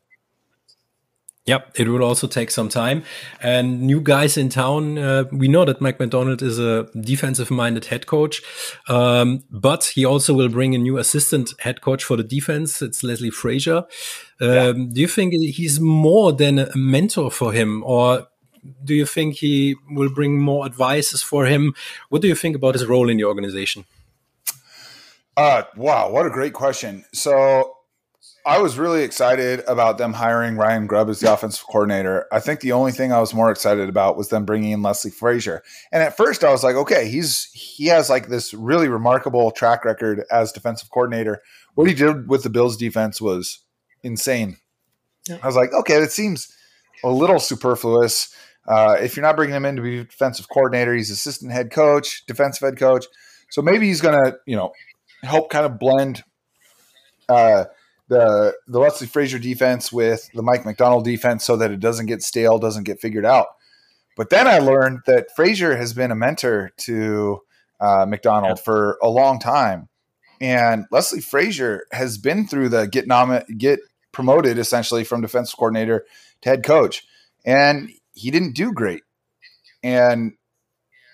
Yep, 1.46 1.80
it 1.80 1.88
will 1.88 2.04
also 2.04 2.28
take 2.28 2.52
some 2.52 2.68
time. 2.68 3.04
And 3.42 3.82
new 3.82 4.02
guys 4.02 4.36
in 4.36 4.50
town, 4.50 4.98
uh, 4.98 5.24
we 5.32 5.48
know 5.48 5.64
that 5.64 5.80
Mike 5.80 5.98
Macdonald 5.98 6.42
is 6.42 6.60
a 6.60 6.90
defensive 7.00 7.50
minded 7.50 7.86
head 7.86 8.06
coach, 8.06 8.42
um, 8.90 9.46
but 9.50 9.86
he 9.96 10.04
also 10.04 10.34
will 10.34 10.50
bring 10.50 10.76
a 10.76 10.78
new 10.78 10.98
assistant 10.98 11.54
head 11.60 11.80
coach 11.80 12.04
for 12.04 12.18
the 12.18 12.24
defense. 12.24 12.82
It's 12.82 13.02
Leslie 13.02 13.30
Frazier. 13.30 13.86
Um, 14.42 14.90
Do 14.90 15.00
you 15.00 15.08
think 15.08 15.34
he's 15.34 15.80
more 15.80 16.34
than 16.34 16.60
a 16.60 16.76
mentor 16.76 17.32
for 17.32 17.54
him, 17.54 17.82
or 17.86 18.28
do 18.84 18.94
you 18.94 19.06
think 19.06 19.36
he 19.36 19.76
will 19.90 20.10
bring 20.10 20.40
more 20.40 20.66
advices 20.66 21.22
for 21.22 21.46
him? 21.46 21.74
What 22.10 22.22
do 22.22 22.28
you 22.28 22.36
think 22.36 22.56
about 22.56 22.76
his 22.76 22.86
role 22.86 23.10
in 23.10 23.18
the 23.18 23.24
organization? 23.24 23.86
Uh, 25.36 25.64
wow, 25.76 26.10
what 26.10 26.26
a 26.26 26.32
great 26.32 26.54
question. 26.54 27.06
So 27.14 27.78
I 28.48 28.60
was 28.60 28.78
really 28.78 29.04
excited 29.04 29.62
about 29.68 29.98
them 29.98 30.14
hiring 30.14 30.56
Ryan 30.56 30.88
Grubb 30.88 31.10
as 31.10 31.20
the 31.20 31.32
offensive 31.32 31.68
coordinator. 31.68 32.28
I 32.32 32.40
think 32.40 32.62
the 32.62 32.72
only 32.72 32.94
thing 32.94 33.12
I 33.12 33.20
was 33.20 33.34
more 33.34 33.52
excited 33.52 33.90
about 33.90 34.16
was 34.16 34.30
them 34.30 34.46
bringing 34.46 34.72
in 34.72 34.82
Leslie 34.82 35.12
Frazier. 35.12 35.64
And 35.92 36.02
at 36.02 36.16
first 36.16 36.46
I 36.46 36.52
was 36.52 36.64
like, 36.64 36.78
okay, 36.78 37.10
he's 37.10 37.50
he 37.52 37.88
has 37.88 38.10
like 38.10 38.30
this 38.30 38.54
really 38.54 38.88
remarkable 38.88 39.52
track 39.52 39.84
record 39.84 40.24
as 40.32 40.54
defensive 40.54 40.90
coordinator. 40.90 41.42
What 41.76 41.90
he 41.90 41.94
did 41.94 42.30
with 42.30 42.44
the 42.44 42.50
Bills 42.50 42.78
defense 42.78 43.22
was 43.22 43.60
insane. 44.02 44.56
Yeah. 45.28 45.40
I 45.44 45.46
was 45.46 45.58
like, 45.58 45.74
okay, 45.74 46.00
that 46.00 46.14
seems 46.14 46.50
a 47.04 47.10
little 47.10 47.40
superfluous. 47.40 48.34
Uh, 48.68 48.98
if 49.00 49.16
you're 49.16 49.26
not 49.26 49.36
bringing 49.38 49.56
him 49.56 49.66
in 49.66 49.78
to 49.78 49.82
be 49.82 50.04
defensive 50.04 50.50
coordinator, 50.50 50.94
he's 50.94 51.10
assistant 51.10 51.52
head 51.52 51.72
coach, 51.72 52.26
defensive 52.26 52.66
head 52.66 52.78
coach. 52.78 53.06
So 53.50 53.62
maybe 53.62 53.88
he's 53.88 54.02
going 54.02 54.22
to, 54.26 54.38
you 54.46 54.58
know, 54.58 54.74
help 55.24 55.50
kind 55.50 55.66
of 55.66 55.80
blend 55.80 56.24
uh, 57.30 57.66
the 58.10 58.54
the 58.68 58.80
Leslie 58.80 59.08
Frazier 59.08 59.40
defense 59.40 59.92
with 59.92 60.30
the 60.34 60.42
Mike 60.42 60.66
Macdonald 60.66 61.06
defense 61.06 61.46
so 61.46 61.56
that 61.58 61.72
it 61.72 61.80
doesn't 61.80 62.06
get 62.08 62.22
stale, 62.22 62.58
doesn't 62.58 62.84
get 62.84 63.00
figured 63.00 63.26
out. 63.26 63.48
But 64.16 64.30
then 64.30 64.48
I 64.48 64.60
learned 64.60 65.02
that 65.06 65.28
Frazier 65.36 65.78
has 65.78 65.94
been 65.94 66.12
a 66.12 66.16
mentor 66.16 66.72
to 66.78 67.42
uh, 67.80 68.06
Macdonald 68.08 68.60
for 68.60 68.98
a 69.02 69.10
long 69.10 69.40
time, 69.40 69.90
and 70.42 70.86
Leslie 70.92 71.22
Frazier 71.22 71.86
has 71.92 72.18
been 72.18 72.48
through 72.48 72.70
the 72.70 72.88
get 72.88 73.08
nom- 73.08 73.44
get 73.58 73.80
promoted 74.12 74.58
essentially 74.58 75.04
from 75.04 75.22
defensive 75.22 75.58
coordinator 75.58 76.06
to 76.42 76.50
head 76.50 76.64
coach, 76.64 77.06
and 77.46 77.92
he 78.18 78.32
didn't 78.32 78.54
do 78.56 78.74
great. 78.74 79.04
And 79.84 80.34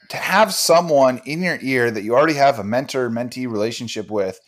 to 0.10 0.18
have 0.18 0.54
someone 0.54 1.22
in 1.26 1.42
your 1.42 1.58
ear 1.62 1.90
that 1.92 2.04
you 2.04 2.14
already 2.16 2.34
have 2.36 2.60
a 2.60 2.64
mentor 2.64 3.10
mentee 3.10 3.50
relationship 3.50 4.10
with 4.12 4.40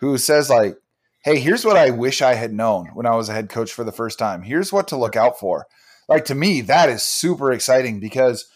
who 0.00 0.18
says 0.18 0.50
like 0.50 0.76
hey 1.24 1.38
here's 1.38 1.64
what 1.64 1.76
i 1.76 1.90
wish 1.90 2.20
i 2.22 2.34
had 2.34 2.52
known 2.52 2.86
when 2.94 3.06
i 3.06 3.14
was 3.14 3.28
a 3.28 3.32
head 3.32 3.48
coach 3.48 3.72
for 3.72 3.84
the 3.84 3.92
first 3.92 4.18
time 4.18 4.42
here's 4.42 4.72
what 4.72 4.88
to 4.88 4.96
look 4.96 5.14
out 5.14 5.38
for 5.38 5.66
like 6.08 6.24
to 6.24 6.34
me 6.34 6.60
that 6.62 6.88
is 6.88 7.02
super 7.02 7.52
exciting 7.52 8.00
because 8.00 8.46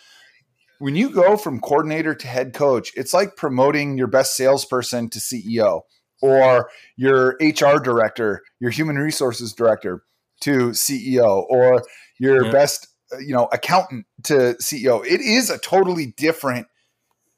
when 0.79 0.97
you 0.97 1.11
go 1.11 1.37
from 1.37 1.61
coordinator 1.61 2.15
to 2.15 2.27
head 2.27 2.53
coach 2.55 2.93
it's 2.97 3.15
like 3.15 3.37
promoting 3.37 3.97
your 3.97 4.09
best 4.09 4.35
salesperson 4.37 5.09
to 5.09 5.19
ceo 5.21 5.83
or 6.23 6.69
your 6.97 7.37
hr 7.41 7.79
director 7.79 8.43
your 8.59 8.71
human 8.71 8.97
resources 8.97 9.53
director 9.53 10.03
to 10.41 10.71
ceo 10.71 11.45
or 11.49 11.85
your 12.19 12.47
Yeah. 12.47 12.53
best 12.53 12.89
Uh, 13.13 13.19
you 13.19 13.33
know 13.33 13.49
accountant 13.53 14.07
to 14.23 14.55
ceo 14.61 15.05
it 15.05 15.21
is 15.21 15.51
a 15.51 15.59
totally 15.59 16.15
different 16.17 16.67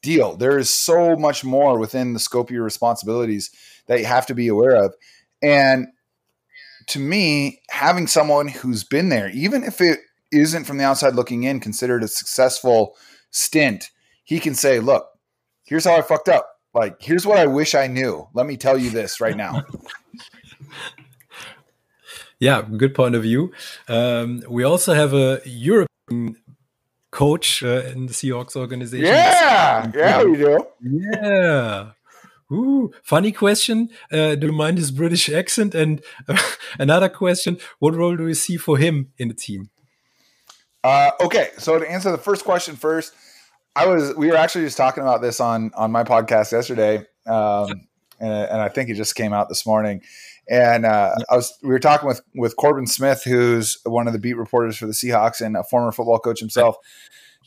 deal 0.03 0.37
there 0.37 0.59
is 0.59 0.71
so 0.71 1.17
much 1.17 1.45
more 1.45 1.79
within 1.79 2.13
the 2.13 2.19
scope 2.19 2.49
of 2.49 2.55
your 2.55 2.65
responsibilities 2.65 3.51
that 3.87 3.99
you 3.99 4.07
have 4.07 4.27
to 4.27 4.35
be 4.35 4.49
aware 4.49 4.83
of 4.83 4.95
and 5.43 5.87
to 6.87 6.99
me 6.99 7.61
having 7.71 8.07
someone 8.07 8.49
who's 8.49 8.83
been 8.83 9.11
there 9.11 9.31
even 9.31 9.63
if 9.63 9.81
it 9.81 10.01
isn't 10.33 10.65
from 10.65 10.79
the 10.79 10.85
outside 10.85 11.15
looking 11.15 11.45
in 11.45 11.61
considered 11.61 12.03
a 12.03 12.09
successful 12.09 12.97
stint, 13.31 13.91
he 14.25 14.39
can 14.39 14.55
say, 14.55 14.81
"Look, 14.81 15.09
here's 15.65 15.85
how 15.85 15.97
I 15.97 16.03
fucked 16.03 16.29
up. 16.29 16.49
Like, 16.75 16.97
here's 17.01 17.27
what 17.27 17.39
I 17.39 17.47
wish 17.47 17.75
I 17.75 17.87
knew. 17.87 18.29
Let 18.33 18.47
me 18.47 18.57
tell 18.57 18.79
you 18.79 18.91
this 18.91 19.21
right 19.21 19.37
now." 19.37 19.65
yeah, 22.41 22.63
good 22.63 22.95
point 22.95 23.15
of 23.15 23.23
view. 23.23 23.53
Um, 23.87 24.43
we 24.49 24.65
also 24.65 24.95
have 24.95 25.13
a 25.13 25.41
European 25.45 26.37
coach 27.11 27.63
uh, 27.63 27.83
in 27.93 28.07
the 28.07 28.13
Seahawks 28.13 28.57
organization. 28.57 29.07
Yeah, 29.07 29.91
yeah, 29.95 30.25
we 30.25 30.37
do. 30.37 30.67
Yeah. 30.83 31.91
Ooh, 32.53 32.91
funny 33.03 33.31
question. 33.31 33.91
Uh, 34.11 34.35
do 34.35 34.49
you 34.49 34.53
mind 34.53 34.79
his 34.79 34.91
British 34.91 35.29
accent? 35.29 35.75
And 35.75 36.03
uh, 36.27 36.41
another 36.79 37.09
question: 37.09 37.59
What 37.79 37.95
role 37.95 38.17
do 38.17 38.27
you 38.27 38.35
see 38.35 38.57
for 38.57 38.79
him 38.79 39.13
in 39.19 39.29
the 39.29 39.35
team? 39.35 39.71
Uh, 40.83 41.11
okay, 41.21 41.51
so 41.59 41.79
to 41.79 41.89
answer 41.89 42.11
the 42.11 42.19
first 42.19 42.45
question 42.45 42.75
first, 42.75 43.13
I 43.77 43.87
was 43.87 44.15
we 44.17 44.29
were 44.29 44.37
actually 44.37 44.65
just 44.65 44.79
talking 44.79 45.03
about 45.03 45.21
this 45.21 45.41
on 45.41 45.71
on 45.77 45.93
my 45.93 46.05
podcast 46.05 46.53
yesterday, 46.53 47.07
um, 47.27 47.87
and, 48.19 48.33
and 48.33 48.61
I 48.61 48.69
think 48.69 48.89
it 48.89 48.95
just 48.95 49.15
came 49.15 49.33
out 49.33 49.49
this 49.49 49.67
morning. 49.67 50.03
And 50.49 50.85
uh, 50.85 51.15
I 51.29 51.37
was 51.37 51.57
we 51.63 51.69
were 51.69 51.79
talking 51.79 52.09
with 52.09 52.23
with 52.35 52.57
Corbin 52.57 52.87
Smith, 52.87 53.23
who's 53.25 53.79
one 53.85 54.07
of 54.07 54.13
the 54.13 54.19
beat 54.19 54.37
reporters 54.37 54.77
for 54.77 54.87
the 54.87 54.93
Seahawks 54.93 55.41
and 55.41 55.57
a 55.57 55.65
former 55.65 55.93
football 55.93 56.19
coach 56.19 56.41
himself. 56.41 56.77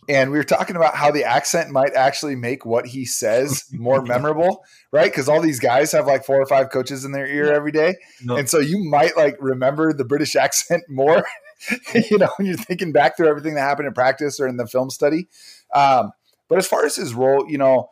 And 0.10 0.32
we 0.32 0.38
were 0.38 0.44
talking 0.44 0.76
about 0.76 0.96
how 0.96 1.12
the 1.12 1.24
accent 1.24 1.72
might 1.72 1.94
actually 1.94 2.36
make 2.36 2.66
what 2.66 2.88
he 2.88 3.06
says 3.06 3.64
more 3.72 4.02
memorable, 4.02 4.66
right? 4.92 5.10
Because 5.10 5.30
all 5.30 5.42
these 5.42 5.60
guys 5.60 5.92
have 5.94 6.08
like 6.08 6.26
four 6.26 6.42
or 6.42 6.46
five 6.46 6.70
coaches 6.70 7.06
in 7.06 7.14
their 7.14 7.28
ear 7.28 7.54
every 7.54 7.72
day, 7.72 7.96
no. 8.24 8.36
and 8.36 8.50
so 8.50 8.60
you 8.60 8.84
might 8.90 9.16
like 9.16 9.36
remember 9.40 9.94
the 9.94 10.06
British 10.06 10.36
accent 10.38 10.84
more. 10.90 11.26
you 12.12 12.18
know, 12.18 12.30
when 12.38 12.46
you're 12.46 12.58
thinking 12.58 12.92
back 12.92 13.16
through 13.16 13.28
everything 13.28 13.56
that 13.56 13.62
happened 13.62 13.88
in 13.88 13.94
practice 13.94 14.38
or 14.40 14.48
in 14.48 14.58
the 14.58 14.68
film 14.68 14.90
study. 14.90 15.30
Um, 15.74 16.12
but 16.50 16.58
as 16.58 16.68
far 16.68 16.86
as 16.86 16.98
his 16.98 17.14
role, 17.14 17.50
you 17.50 17.58
know, 17.58 17.90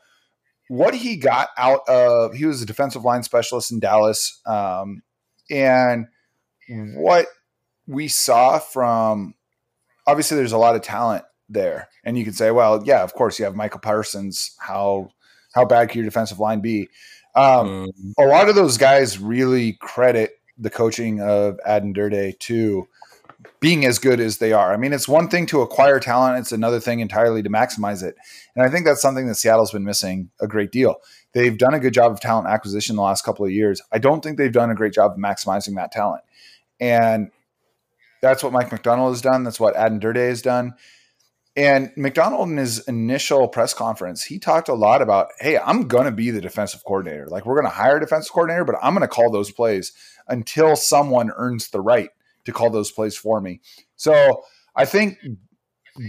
what 0.71 0.95
he 0.95 1.17
got 1.17 1.49
out 1.57 1.81
of 1.89 2.33
he 2.33 2.45
was 2.45 2.61
a 2.61 2.65
defensive 2.65 3.03
line 3.03 3.23
specialist 3.23 3.73
in 3.73 3.81
Dallas, 3.81 4.39
um, 4.45 5.03
and 5.49 6.07
what 6.69 7.27
we 7.87 8.07
saw 8.07 8.57
from 8.57 9.33
obviously 10.07 10.37
there's 10.37 10.53
a 10.53 10.57
lot 10.57 10.77
of 10.77 10.81
talent 10.81 11.25
there, 11.49 11.89
and 12.05 12.17
you 12.17 12.23
can 12.23 12.31
say, 12.31 12.51
well, 12.51 12.81
yeah, 12.85 13.03
of 13.03 13.13
course 13.13 13.37
you 13.37 13.43
have 13.43 13.53
Micah 13.53 13.79
Parsons. 13.79 14.55
How 14.59 15.11
how 15.53 15.65
bad 15.65 15.89
could 15.89 15.97
your 15.97 16.05
defensive 16.05 16.39
line 16.39 16.61
be? 16.61 16.87
Um, 17.35 17.91
mm. 17.91 18.13
A 18.17 18.23
lot 18.23 18.47
of 18.47 18.55
those 18.55 18.77
guys 18.77 19.19
really 19.19 19.73
credit 19.73 20.39
the 20.57 20.69
coaching 20.69 21.19
of 21.19 21.59
Aden 21.67 21.91
Durde 21.91 22.39
to 22.39 22.87
being 23.61 23.85
as 23.85 23.99
good 23.99 24.19
as 24.19 24.39
they 24.39 24.51
are. 24.51 24.73
I 24.73 24.77
mean, 24.77 24.91
it's 24.91 25.07
one 25.07 25.29
thing 25.29 25.45
to 25.45 25.61
acquire 25.61 25.99
talent, 25.99 26.39
it's 26.39 26.51
another 26.51 26.79
thing 26.79 26.99
entirely 26.99 27.43
to 27.43 27.49
maximize 27.49 28.03
it. 28.03 28.15
And 28.55 28.65
I 28.65 28.69
think 28.69 28.85
that's 28.85 29.01
something 29.01 29.27
that 29.27 29.35
Seattle's 29.35 29.71
been 29.71 29.85
missing 29.85 30.31
a 30.41 30.47
great 30.47 30.71
deal. 30.71 30.95
They've 31.33 31.57
done 31.57 31.75
a 31.75 31.79
good 31.79 31.93
job 31.93 32.11
of 32.11 32.19
talent 32.19 32.47
acquisition 32.47 32.95
the 32.95 33.03
last 33.03 33.23
couple 33.23 33.45
of 33.45 33.51
years. 33.51 33.81
I 33.91 33.99
don't 33.99 34.21
think 34.21 34.37
they've 34.37 34.51
done 34.51 34.71
a 34.71 34.75
great 34.75 34.93
job 34.93 35.11
of 35.11 35.17
maximizing 35.17 35.75
that 35.75 35.91
talent. 35.91 36.23
And 36.79 37.29
that's 38.21 38.43
what 38.43 38.51
Mike 38.51 38.71
Macdonald 38.71 39.13
has 39.13 39.21
done. 39.21 39.43
That's 39.43 39.59
what 39.59 39.75
Aden 39.77 39.99
Durde 39.99 40.17
has 40.17 40.41
done. 40.41 40.73
And 41.55 41.91
Macdonald 41.95 42.49
in 42.49 42.57
his 42.57 42.79
initial 42.87 43.47
press 43.47 43.73
conference, 43.73 44.23
he 44.23 44.39
talked 44.39 44.69
a 44.69 44.73
lot 44.73 45.01
about, 45.01 45.27
hey, 45.39 45.59
I'm 45.59 45.87
going 45.87 46.05
to 46.05 46.11
be 46.11 46.31
the 46.31 46.41
defensive 46.41 46.83
coordinator. 46.83 47.27
Like, 47.27 47.45
we're 47.45 47.59
going 47.59 47.67
to 47.67 47.75
hire 47.75 47.97
a 47.97 47.99
defensive 47.99 48.31
coordinator, 48.31 48.63
but 48.65 48.77
I'm 48.81 48.93
going 48.93 49.01
to 49.01 49.07
call 49.07 49.29
those 49.29 49.51
plays 49.51 49.91
until 50.27 50.75
someone 50.75 51.29
earns 51.35 51.69
the 51.69 51.81
right 51.81 52.09
to 52.45 52.51
call 52.51 52.69
those 52.69 52.91
plays 52.91 53.15
for 53.15 53.41
me. 53.41 53.61
So 53.95 54.43
I 54.75 54.85
think 54.85 55.17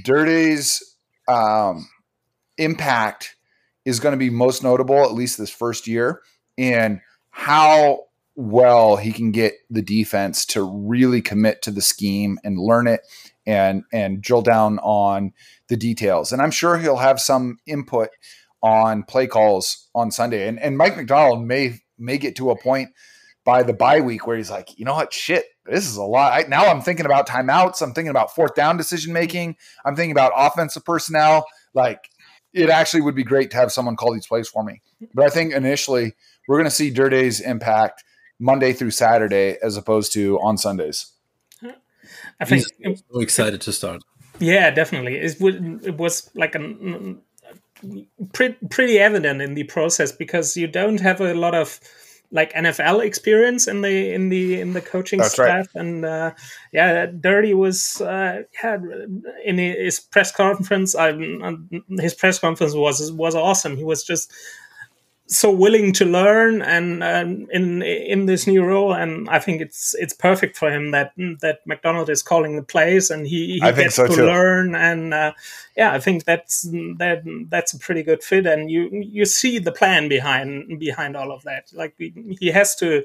Durde's 0.05 0.97
um, 1.29 1.88
impact 2.59 3.37
is 3.85 4.01
going 4.01 4.12
to 4.12 4.18
be 4.18 4.31
most 4.31 4.62
notable, 4.62 5.03
at 5.03 5.12
least 5.12 5.38
this 5.38 5.51
first 5.51 5.87
year, 5.87 6.23
in 6.57 7.01
how 7.31 8.05
well 8.35 8.97
he 8.97 9.12
can 9.12 9.31
get 9.31 9.55
the 9.68 9.83
defense 9.83 10.47
to 10.47 10.62
really 10.62 11.21
commit 11.21 11.62
to 11.62 11.71
the 11.71 11.83
scheme 11.83 12.38
and 12.45 12.59
learn 12.59 12.87
it 12.87 13.01
and 13.47 13.85
and 13.92 14.23
drill 14.23 14.42
down 14.42 14.79
on 14.79 15.33
the 15.68 15.77
details. 15.77 16.33
And 16.33 16.40
I'm 16.40 16.51
sure 16.51 16.79
he'll 16.79 16.97
have 16.97 17.21
some 17.21 17.59
input 17.66 18.11
on 18.62 19.03
play 19.03 19.27
calls 19.27 19.88
on 19.95 20.11
Sunday. 20.11 20.47
And 20.47 20.59
and 20.61 20.79
Mike 20.79 20.97
Macdonald 20.97 21.45
may 21.45 21.81
may 21.99 22.18
get 22.18 22.37
to 22.37 22.51
a 22.51 22.59
point 22.59 22.90
by 23.45 23.62
the 23.62 23.73
bye 23.73 24.01
week 24.01 24.27
where 24.27 24.37
he's 24.37 24.51
like, 24.51 24.79
you 24.79 24.85
know 24.85 24.95
what, 24.95 25.12
shit, 25.12 25.47
this 25.64 25.87
is 25.87 25.96
a 25.96 26.03
lot. 26.03 26.33
I, 26.33 26.48
now 26.48 26.66
I'm 26.66 26.81
thinking 26.81 27.07
about 27.07 27.29
timeouts. 27.29 27.83
I'm 27.83 27.92
thinking 27.92 28.11
about 28.11 28.35
fourth 28.35 28.55
down 28.55 28.77
decision 28.77 29.09
mm-hmm. 29.09 29.20
making. 29.20 29.57
I'm 29.85 29.96
thinking 29.96 30.12
about 30.12 30.33
offensive 30.37 30.85
personnel. 30.85 31.46
Like 31.75 32.09
it 32.53 32.68
actually 32.68 33.03
would 33.03 33.14
be 33.14 33.25
great 33.25 33.51
to 33.53 33.57
have 33.57 33.72
someone 33.72 33.96
call 33.96 34.12
these 34.12 34.27
plays 34.27 34.48
for 34.48 34.62
me. 34.62 34.83
But 35.14 35.25
I 35.25 35.31
think 35.31 35.53
initially 35.53 36.14
we're 36.48 36.57
going 36.57 36.66
to 36.66 36.70
see 36.70 36.90
Durde's 36.90 37.40
impact 37.40 38.05
Monday 38.38 38.72
through 38.72 38.90
Saturday 38.90 39.57
as 39.62 39.77
opposed 39.77 40.12
to 40.14 40.38
on 40.40 40.59
Sundays. 40.59 41.12
I 42.40 42.44
think 42.44 42.64
He's 42.79 43.03
so 43.12 43.20
excited 43.20 43.61
to 43.62 43.72
start. 43.72 44.03
Yeah, 44.38 44.70
definitely. 44.70 45.16
It, 45.16 45.37
it 45.40 45.96
was 45.96 46.31
like 46.35 46.55
a 46.55 47.14
pretty, 48.33 48.57
pretty 48.68 48.98
evident 48.98 49.40
in 49.40 49.55
the 49.55 49.64
process 49.64 50.12
because 50.12 50.57
you 50.57 50.66
don't 50.66 51.01
have 51.01 51.20
a 51.20 51.35
lot 51.35 51.55
of 51.55 51.79
like 52.33 52.53
NFL 52.55 53.05
experience 53.05 53.68
in 53.68 53.83
the 53.83 54.12
in 54.12 54.31
the 54.31 54.61
in 54.61 54.73
the 54.73 54.81
coaching 54.81 55.21
That's 55.21 55.35
staff, 55.35 55.47
right. 55.47 55.68
and 55.75 56.05
uh, 56.05 56.33
yeah, 56.73 57.07
Durde 57.07 57.55
was 57.55 58.01
uh, 58.01 58.42
yeah 58.62 58.79
in 59.45 59.59
his 59.59 60.01
press 60.01 60.33
conference. 60.33 60.97
I, 60.97 61.12
his 62.01 62.14
press 62.14 62.38
conference 62.38 62.75
was 62.75 63.12
was 63.12 63.35
awesome. 63.35 63.77
He 63.77 63.85
was 63.85 64.03
just 64.03 64.33
so 65.33 65.51
willing 65.51 65.92
to 65.95 66.05
learn 66.05 66.62
and 66.62 67.03
um, 67.03 67.47
in 67.51 67.83
in 67.83 68.27
this 68.27 68.47
new 68.47 68.62
role 68.62 68.92
and 68.92 69.29
I 69.31 69.38
think 69.38 69.61
it's 69.62 69.95
it's 69.95 70.12
perfect 70.12 70.57
for 70.57 70.71
him 70.71 70.90
that 70.90 71.12
that 71.40 71.61
Macdonald 71.66 72.11
is 72.11 72.23
calling 72.23 72.57
the 72.57 72.62
plays 72.62 73.11
and 73.11 73.27
he, 73.27 73.55
he 73.55 73.61
gets 73.61 73.97
so 73.97 74.07
to 74.07 74.14
too. 74.14 74.27
learn 74.27 74.75
and 74.75 75.14
uh, 75.14 75.33
yeah 75.77 75.92
I 75.92 76.01
think 76.01 76.25
that's 76.25 76.62
that 76.99 77.23
that's 77.49 77.73
a 77.73 77.79
pretty 77.79 78.03
good 78.03 78.23
fit 78.23 78.47
and 78.47 78.71
you 78.71 78.88
you 78.92 79.25
see 79.25 79.59
the 79.59 79.73
plan 79.73 80.09
behind 80.09 80.79
behind 80.79 81.16
all 81.16 81.33
of 81.33 81.42
that. 81.45 81.71
Like 81.73 81.95
he 81.99 82.49
has 82.49 82.77
to 82.77 83.05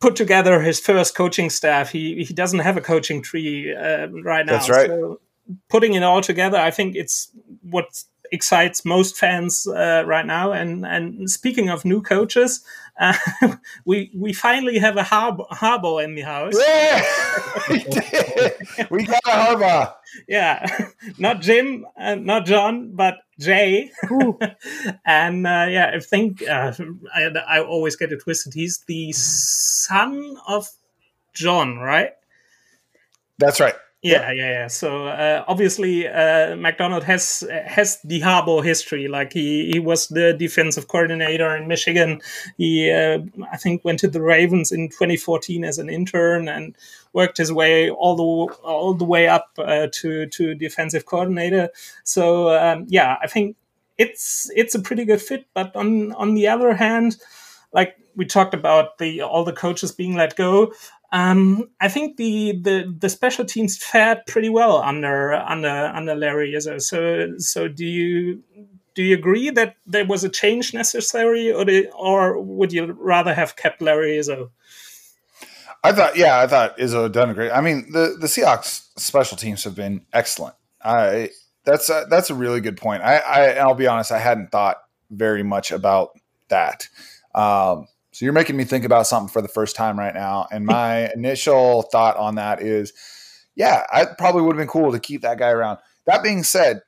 put 0.00 0.16
together 0.16 0.62
his 0.62 0.80
first 0.80 1.14
coaching 1.14 1.50
staff. 1.50 1.90
He 1.90 2.24
he 2.24 2.32
doesn't 2.32 2.60
have 2.60 2.76
a 2.76 2.80
coaching 2.80 3.20
tree 3.20 3.74
uh, 3.74 4.08
right 4.08 4.46
now. 4.46 4.52
That's 4.52 4.70
right. 4.70 4.88
So 4.88 5.20
putting 5.68 5.94
it 5.94 6.02
all 6.02 6.20
together 6.20 6.56
I 6.56 6.70
think 6.70 6.94
it's 6.94 7.30
what's 7.62 8.06
excites 8.32 8.84
most 8.84 9.16
fans 9.16 9.66
uh, 9.66 10.04
right 10.06 10.26
now. 10.26 10.52
And 10.52 10.86
and 10.86 11.30
speaking 11.30 11.68
of 11.68 11.84
new 11.84 12.02
coaches, 12.02 12.64
uh, 12.98 13.14
we 13.84 14.10
we 14.14 14.32
finally 14.32 14.78
have 14.78 14.96
a 14.96 15.02
Harbaugh 15.02 16.04
in 16.04 16.14
the 16.14 16.22
house. 16.22 16.54
Yeah, 16.58 17.02
we 18.90 19.04
got 19.04 19.22
a 19.26 19.30
Harbaugh. 19.30 19.94
Yeah, 20.28 20.66
not 21.18 21.40
Jim, 21.40 21.86
uh, 21.98 22.16
not 22.16 22.46
John, 22.46 22.92
but 22.94 23.16
Jay. 23.38 23.90
and 25.04 25.46
uh, 25.46 25.66
yeah, 25.68 25.92
I 25.94 26.00
think 26.00 26.46
uh, 26.46 26.72
I, 27.14 27.24
I 27.48 27.60
always 27.60 27.96
get 27.96 28.12
it 28.12 28.22
twisted. 28.22 28.54
He's 28.54 28.78
the 28.86 29.12
son 29.12 30.36
of 30.46 30.68
John, 31.32 31.78
right? 31.78 32.12
That's 33.38 33.60
right. 33.60 33.74
Yeah, 34.02 34.32
yeah, 34.32 34.50
yeah. 34.50 34.66
So 34.68 35.08
uh, 35.08 35.44
obviously, 35.46 36.08
uh, 36.08 36.56
Macdonald 36.56 37.04
has 37.04 37.44
has 37.66 37.98
the 38.02 38.22
Harbaugh 38.22 38.64
history. 38.64 39.08
Like 39.08 39.34
he 39.34 39.70
he 39.72 39.78
was 39.78 40.08
the 40.08 40.32
defensive 40.32 40.88
coordinator 40.88 41.54
in 41.54 41.68
Michigan. 41.68 42.22
He 42.56 42.90
uh, 42.90 43.18
I 43.52 43.58
think 43.58 43.84
went 43.84 43.98
to 44.00 44.08
the 44.08 44.22
Ravens 44.22 44.72
in 44.72 44.88
2014 44.88 45.64
as 45.64 45.76
an 45.78 45.90
intern 45.90 46.48
and 46.48 46.74
worked 47.12 47.36
his 47.36 47.52
way 47.52 47.90
all 47.90 48.16
the 48.16 48.54
all 48.62 48.94
the 48.94 49.04
way 49.04 49.28
up 49.28 49.50
uh, 49.58 49.88
to 49.92 50.26
to 50.28 50.54
defensive 50.54 51.04
coordinator. 51.04 51.68
So 52.02 52.56
um, 52.58 52.86
yeah, 52.88 53.16
I 53.22 53.26
think 53.26 53.54
it's 53.98 54.50
it's 54.56 54.74
a 54.74 54.80
pretty 54.80 55.04
good 55.04 55.20
fit. 55.20 55.44
But 55.52 55.76
on 55.76 56.12
on 56.12 56.32
the 56.34 56.48
other 56.48 56.72
hand, 56.74 57.16
like 57.72 57.96
we 58.16 58.24
talked 58.24 58.54
about 58.54 58.98
the 58.98 59.22
all 59.22 59.44
the 59.44 59.52
coaches 59.52 59.92
being 59.92 60.16
let 60.16 60.36
go. 60.36 60.72
Um, 61.12 61.70
I 61.80 61.88
think 61.88 62.16
the, 62.16 62.52
the 62.52 62.94
the 62.96 63.08
special 63.08 63.44
teams 63.44 63.76
fared 63.76 64.26
pretty 64.26 64.48
well 64.48 64.76
under 64.76 65.32
under 65.32 65.68
under 65.68 66.14
Larry 66.14 66.52
Izzo. 66.52 66.80
So 66.80 67.36
so 67.38 67.66
do 67.66 67.84
you 67.84 68.42
do 68.94 69.02
you 69.02 69.14
agree 69.14 69.50
that 69.50 69.76
there 69.86 70.04
was 70.04 70.24
a 70.24 70.28
change 70.28 70.74
necessary, 70.74 71.52
or 71.52 71.64
the, 71.64 71.90
or 71.90 72.40
would 72.40 72.72
you 72.72 72.92
rather 72.92 73.34
have 73.34 73.56
kept 73.56 73.82
Larry 73.82 74.18
Izzo? 74.18 74.50
I 75.82 75.92
thought, 75.92 76.16
yeah, 76.16 76.38
I 76.38 76.46
thought 76.46 76.76
Izzo 76.78 77.10
done 77.10 77.30
a 77.30 77.34
great. 77.34 77.50
I 77.50 77.60
mean, 77.60 77.90
the 77.92 78.16
the 78.20 78.26
Seahawks 78.26 78.88
special 78.96 79.36
teams 79.36 79.64
have 79.64 79.74
been 79.74 80.04
excellent. 80.12 80.54
I 80.84 81.30
that's 81.64 81.88
a, 81.88 82.06
that's 82.10 82.30
a 82.30 82.34
really 82.34 82.60
good 82.60 82.76
point. 82.76 83.02
I, 83.02 83.16
I 83.18 83.50
I'll 83.54 83.74
be 83.74 83.86
honest, 83.86 84.12
I 84.12 84.18
hadn't 84.18 84.52
thought 84.52 84.76
very 85.10 85.42
much 85.42 85.70
about 85.70 86.10
that. 86.48 86.88
Um, 87.34 87.86
so 88.20 88.26
you're 88.26 88.34
making 88.34 88.58
me 88.58 88.64
think 88.64 88.84
about 88.84 89.06
something 89.06 89.32
for 89.32 89.40
the 89.40 89.48
first 89.48 89.74
time 89.74 89.98
right 89.98 90.12
now. 90.12 90.46
And 90.52 90.66
my 90.66 91.10
initial 91.14 91.80
thought 91.80 92.18
on 92.18 92.34
that 92.34 92.60
is, 92.60 92.92
yeah, 93.54 93.86
I 93.90 94.04
probably 94.04 94.42
would 94.42 94.56
have 94.56 94.60
been 94.60 94.68
cool 94.68 94.92
to 94.92 95.00
keep 95.00 95.22
that 95.22 95.38
guy 95.38 95.48
around. 95.48 95.78
That 96.04 96.22
being 96.22 96.42
said, 96.42 96.82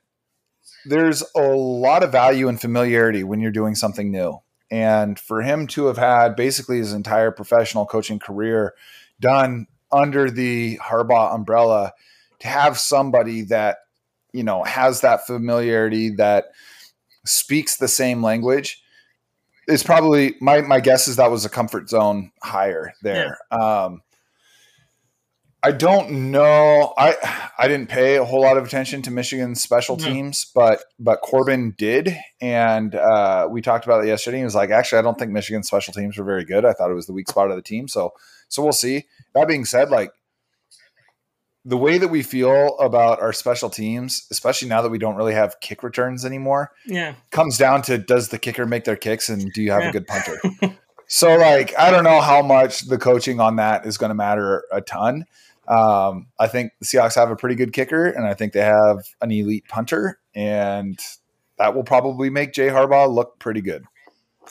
there's 0.85 1.23
a 1.35 1.41
lot 1.41 2.03
of 2.03 2.13
value 2.13 2.49
and 2.49 2.61
familiarity 2.61 3.25
when 3.25 3.41
you're 3.41 3.51
doing 3.51 3.75
something 3.75 4.11
new. 4.11 4.43
And 4.71 5.19
for 5.19 5.41
him 5.41 5.67
to 5.69 5.87
have 5.87 5.97
had 5.97 6.37
basically 6.37 6.77
his 6.77 6.93
entire 6.93 7.31
professional 7.31 7.87
coaching 7.87 8.19
career 8.19 8.75
done 9.19 9.69
under 9.91 10.31
the 10.31 10.79
Harbaugh 10.83 11.35
umbrella, 11.35 11.95
to 12.41 12.49
have 12.49 12.79
somebody 12.79 13.41
that, 13.45 13.79
you 14.35 14.45
know, 14.45 14.65
has 14.65 15.01
that 15.01 15.27
familiarity, 15.27 16.11
that 16.11 16.49
speaks 17.25 17.79
the 17.79 17.89
same 17.89 18.23
language, 18.23 18.82
is 19.69 19.83
probably 19.83 20.35
my, 20.41 20.61
my 20.61 20.81
guess 20.81 21.09
is 21.09 21.17
that 21.17 21.31
was 21.31 21.45
a 21.45 21.49
comfort 21.49 21.89
zone 21.89 22.33
higher 22.43 22.95
there. 23.03 23.39
Yeah. 23.51 23.85
Um, 23.85 24.03
I 25.65 25.71
don't 25.71 26.33
know. 26.33 26.93
I 26.99 27.15
I 27.57 27.69
didn't 27.69 27.89
pay 27.89 28.17
a 28.17 28.25
whole 28.25 28.43
lot 28.43 28.57
of 28.57 28.65
attention 28.65 29.01
to 29.03 29.13
Michigan's 29.13 29.63
special 29.63 29.97
teams, 29.97 30.51
but 30.53 30.83
but 30.99 31.21
Corbin 31.21 31.75
did, 31.79 32.17
and 32.41 32.93
uh, 32.97 33.47
we 33.49 33.63
talked 33.63 33.85
about 33.85 34.03
it 34.03 34.09
yesterday. 34.09 34.39
He 34.39 34.45
was 34.45 34.57
like, 34.57 34.71
actually, 34.71 34.99
I 34.99 35.03
don't 35.03 35.17
think 35.17 35.31
Michigan's 35.31 35.69
special 35.69 35.95
teams 35.95 36.19
were 36.19 36.25
very 36.25 36.45
good. 36.45 36.65
I 36.65 36.73
thought 36.73 36.91
it 36.91 36.95
was 36.95 37.07
the 37.07 37.13
weak 37.13 37.29
spot 37.29 37.49
of 37.49 37.55
the 37.55 37.63
team. 37.63 37.87
So 37.87 38.13
so 38.49 38.61
we'll 38.61 38.73
see. 38.73 39.05
That 39.37 39.47
being 39.47 39.65
said, 39.65 39.89
like 39.89 40.11
the 41.65 41.77
way 41.77 41.99
that 41.99 42.09
we 42.09 42.23
feel 42.23 42.77
about 42.79 43.21
our 43.21 43.33
special 43.33 43.71
teams, 43.71 44.27
especially 44.31 44.69
now 44.69 44.83
that 44.83 44.89
we 44.89 44.99
don't 44.99 45.15
really 45.15 45.35
have 45.35 45.61
kick 45.61 45.83
returns 45.83 46.25
anymore, 46.25 46.73
yeah, 46.87 47.15
comes 47.31 47.57
down 47.57 47.83
to 47.83 47.99
does 47.99 48.29
the 48.29 48.39
kicker 48.39 48.67
make 48.67 48.85
their 48.85 48.97
kicks, 48.97 49.29
and 49.29 49.53
do 49.53 49.63
you 49.63 49.71
have 49.71 49.83
yeah. 49.83 49.89
a 49.89 49.93
good 49.93 50.07
punter? 50.07 50.41
so 51.07 51.37
like 51.37 51.73
I 51.79 51.91
don't 51.91 52.05
know 52.05 52.21
how 52.21 52.43
much 52.43 52.83
the 52.89 52.99
coaching 52.99 53.41
on 53.41 53.57
that 53.57 53.87
is 53.87 53.99
going 53.99 54.11
to 54.11 54.15
matter 54.15 54.65
a 54.73 54.81
ton. 54.81 55.25
Um, 55.69 56.27
I 56.39 56.49
think 56.49 56.73
the 56.81 56.87
Seahawks 56.87 57.15
have 57.15 57.31
a 57.31 57.37
pretty 57.37 57.55
good 57.55 57.73
kicker, 57.73 58.07
and 58.07 58.27
I 58.27 58.35
think 58.35 58.53
they 58.53 58.61
have 58.61 58.99
an 59.21 59.31
elite 59.31 59.65
punter, 59.69 60.19
and 60.35 60.99
that 61.59 61.75
will 61.77 61.85
probably 61.85 62.31
make 62.31 62.53
Jay 62.53 62.69
Harbaugh 62.69 63.13
look 63.13 63.39
pretty 63.39 63.61
good. 63.61 63.85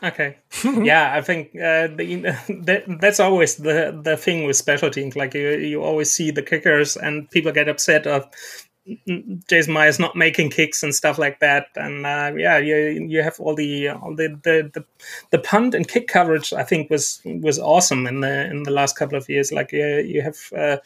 Okay, 0.03 0.37
yeah, 0.63 1.13
I 1.13 1.21
think 1.21 1.49
uh, 1.55 1.87
the, 1.87 2.35
the, 2.47 2.97
that's 2.99 3.19
always 3.19 3.57
the 3.57 3.99
the 4.03 4.17
thing 4.17 4.45
with 4.45 4.55
special 4.55 4.89
teams. 4.89 5.15
Like 5.15 5.33
you, 5.33 5.49
you 5.57 5.83
always 5.83 6.11
see 6.11 6.31
the 6.31 6.41
kickers, 6.41 6.97
and 6.97 7.29
people 7.29 7.51
get 7.51 7.69
upset 7.69 8.07
of 8.07 8.27
Jason 9.47 9.73
Myers 9.73 9.99
not 9.99 10.15
making 10.15 10.49
kicks 10.49 10.81
and 10.81 10.93
stuff 10.93 11.19
like 11.19 11.39
that. 11.39 11.67
And 11.75 12.05
uh, 12.05 12.31
yeah, 12.35 12.57
you 12.57 12.75
you 13.07 13.21
have 13.21 13.39
all 13.39 13.53
the 13.53 13.89
all 13.89 14.15
the, 14.15 14.29
the, 14.43 14.71
the 14.73 14.85
the 15.29 15.39
punt 15.39 15.75
and 15.75 15.87
kick 15.87 16.07
coverage. 16.07 16.51
I 16.51 16.63
think 16.63 16.89
was 16.89 17.21
was 17.25 17.59
awesome 17.59 18.07
in 18.07 18.21
the 18.21 18.45
in 18.49 18.63
the 18.63 18.71
last 18.71 18.97
couple 18.97 19.17
of 19.17 19.29
years. 19.29 19.51
Like 19.51 19.71
uh, 19.73 20.01
you 20.01 20.23
have 20.23 20.37
uh, 20.57 20.77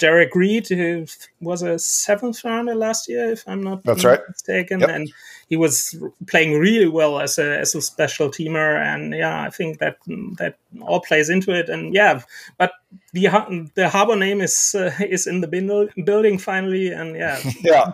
Jerrick 0.00 0.34
Reed, 0.34 0.66
who 0.68 1.06
was 1.40 1.62
a 1.62 1.78
seventh 1.78 2.42
rounder 2.42 2.74
last 2.74 3.08
year, 3.08 3.32
if 3.32 3.46
I'm 3.46 3.62
not 3.62 3.84
that's 3.84 4.04
right 4.04 4.20
mistaken, 4.28 4.80
yep. 4.80 4.88
and 4.88 5.12
he 5.48 5.56
was 5.56 5.94
playing 6.26 6.58
really 6.58 6.88
well 6.88 7.20
as 7.20 7.38
a 7.38 7.58
as 7.58 7.74
a 7.74 7.82
special 7.82 8.30
teamer. 8.30 8.80
And 8.82 9.12
yeah, 9.14 9.42
I 9.42 9.50
think 9.50 9.78
that 9.78 9.98
that 10.38 10.56
all 10.80 11.00
plays 11.00 11.28
into 11.28 11.52
it. 11.52 11.68
And 11.68 11.94
yeah, 11.94 12.22
but 12.56 12.72
the 13.12 13.24
the 13.74 13.88
Harbaugh 13.88 14.18
name 14.18 14.40
is 14.40 14.74
uh, 14.74 14.90
is 15.00 15.26
in 15.26 15.42
the 15.42 15.90
building 16.04 16.38
finally, 16.38 16.88
and 16.88 17.14
yeah, 17.14 17.38
yeah. 17.60 17.92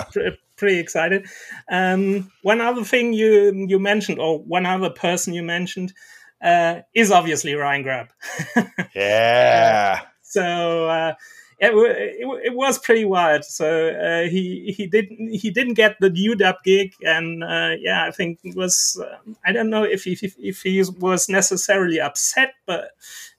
pretty 0.56 0.78
excited. 0.78 1.26
Um, 1.68 2.30
one 2.42 2.60
other 2.60 2.84
thing 2.84 3.14
you 3.14 3.66
you 3.68 3.80
mentioned, 3.80 4.20
or 4.20 4.38
one 4.38 4.64
other 4.64 4.90
person 4.90 5.34
you 5.34 5.42
mentioned, 5.42 5.92
uh, 6.40 6.82
is 6.94 7.10
obviously 7.10 7.54
Ryan 7.54 7.82
Grubb. 7.82 8.08
yeah. 8.94 10.02
so 10.22 10.88
uh, 10.88 11.14
it, 11.58 11.72
it, 11.72 12.46
it, 12.46 12.54
was 12.54 12.78
pretty 12.78 13.04
wild. 13.04 13.44
So 13.44 13.88
uh, 13.88 14.28
he 14.28 14.74
he 14.76 14.86
didn't 14.86 15.32
he 15.34 15.50
didn't 15.50 15.74
get 15.74 15.96
the 16.00 16.10
U-Dub 16.14 16.56
gig, 16.64 16.94
and 17.02 17.42
uh, 17.42 17.72
yeah, 17.78 18.04
I 18.04 18.10
think 18.10 18.40
it 18.44 18.54
was 18.54 19.00
uh, 19.02 19.16
I 19.44 19.52
don't 19.52 19.70
know 19.70 19.82
if 19.82 20.04
he 20.04 20.18
if 20.38 20.62
he 20.62 20.84
was 20.98 21.28
necessarily 21.28 22.00
upset, 22.00 22.54
but 22.66 22.90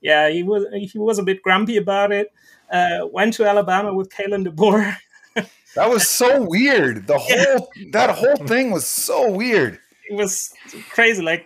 yeah, 0.01 0.29
he 0.29 0.43
was 0.43 0.65
he 0.73 0.97
was 0.97 1.19
a 1.19 1.23
bit 1.23 1.43
grumpy 1.43 1.77
about 1.77 2.11
it. 2.11 2.33
Uh, 2.71 3.07
went 3.11 3.33
to 3.35 3.45
Alabama 3.45 3.93
with 3.93 4.09
Kalen 4.09 4.47
DeBoer. 4.47 4.97
that 5.75 5.89
was 5.89 6.07
so 6.07 6.41
weird. 6.41 7.05
The 7.05 7.19
whole 7.19 7.69
yeah. 7.75 7.89
that 7.91 8.09
whole 8.15 8.47
thing 8.47 8.71
was 8.71 8.87
so 8.87 9.29
weird 9.31 9.79
it 10.09 10.15
was 10.15 10.53
crazy, 10.89 11.21
like 11.21 11.45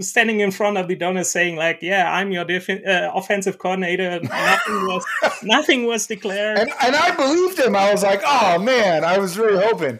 standing 0.00 0.40
in 0.40 0.50
front 0.50 0.76
of 0.76 0.88
the 0.88 0.96
donor 0.96 1.24
saying, 1.24 1.56
like, 1.56 1.78
"Yeah, 1.80 2.12
I'm 2.12 2.30
your 2.30 2.44
uh, 2.44 3.10
offensive 3.14 3.58
coordinator." 3.58 4.20
Nothing 4.22 4.86
was, 4.86 5.04
nothing 5.42 5.86
was 5.86 6.06
declared, 6.06 6.58
and, 6.58 6.70
and, 6.82 6.96
I 6.96 7.14
believed 7.14 7.58
him. 7.58 7.74
I 7.74 7.90
was 7.92 8.02
like, 8.02 8.20
"Oh 8.24 8.58
man, 8.58 9.04
I 9.04 9.18
was 9.18 9.38
really 9.38 9.64
hoping." 9.64 9.98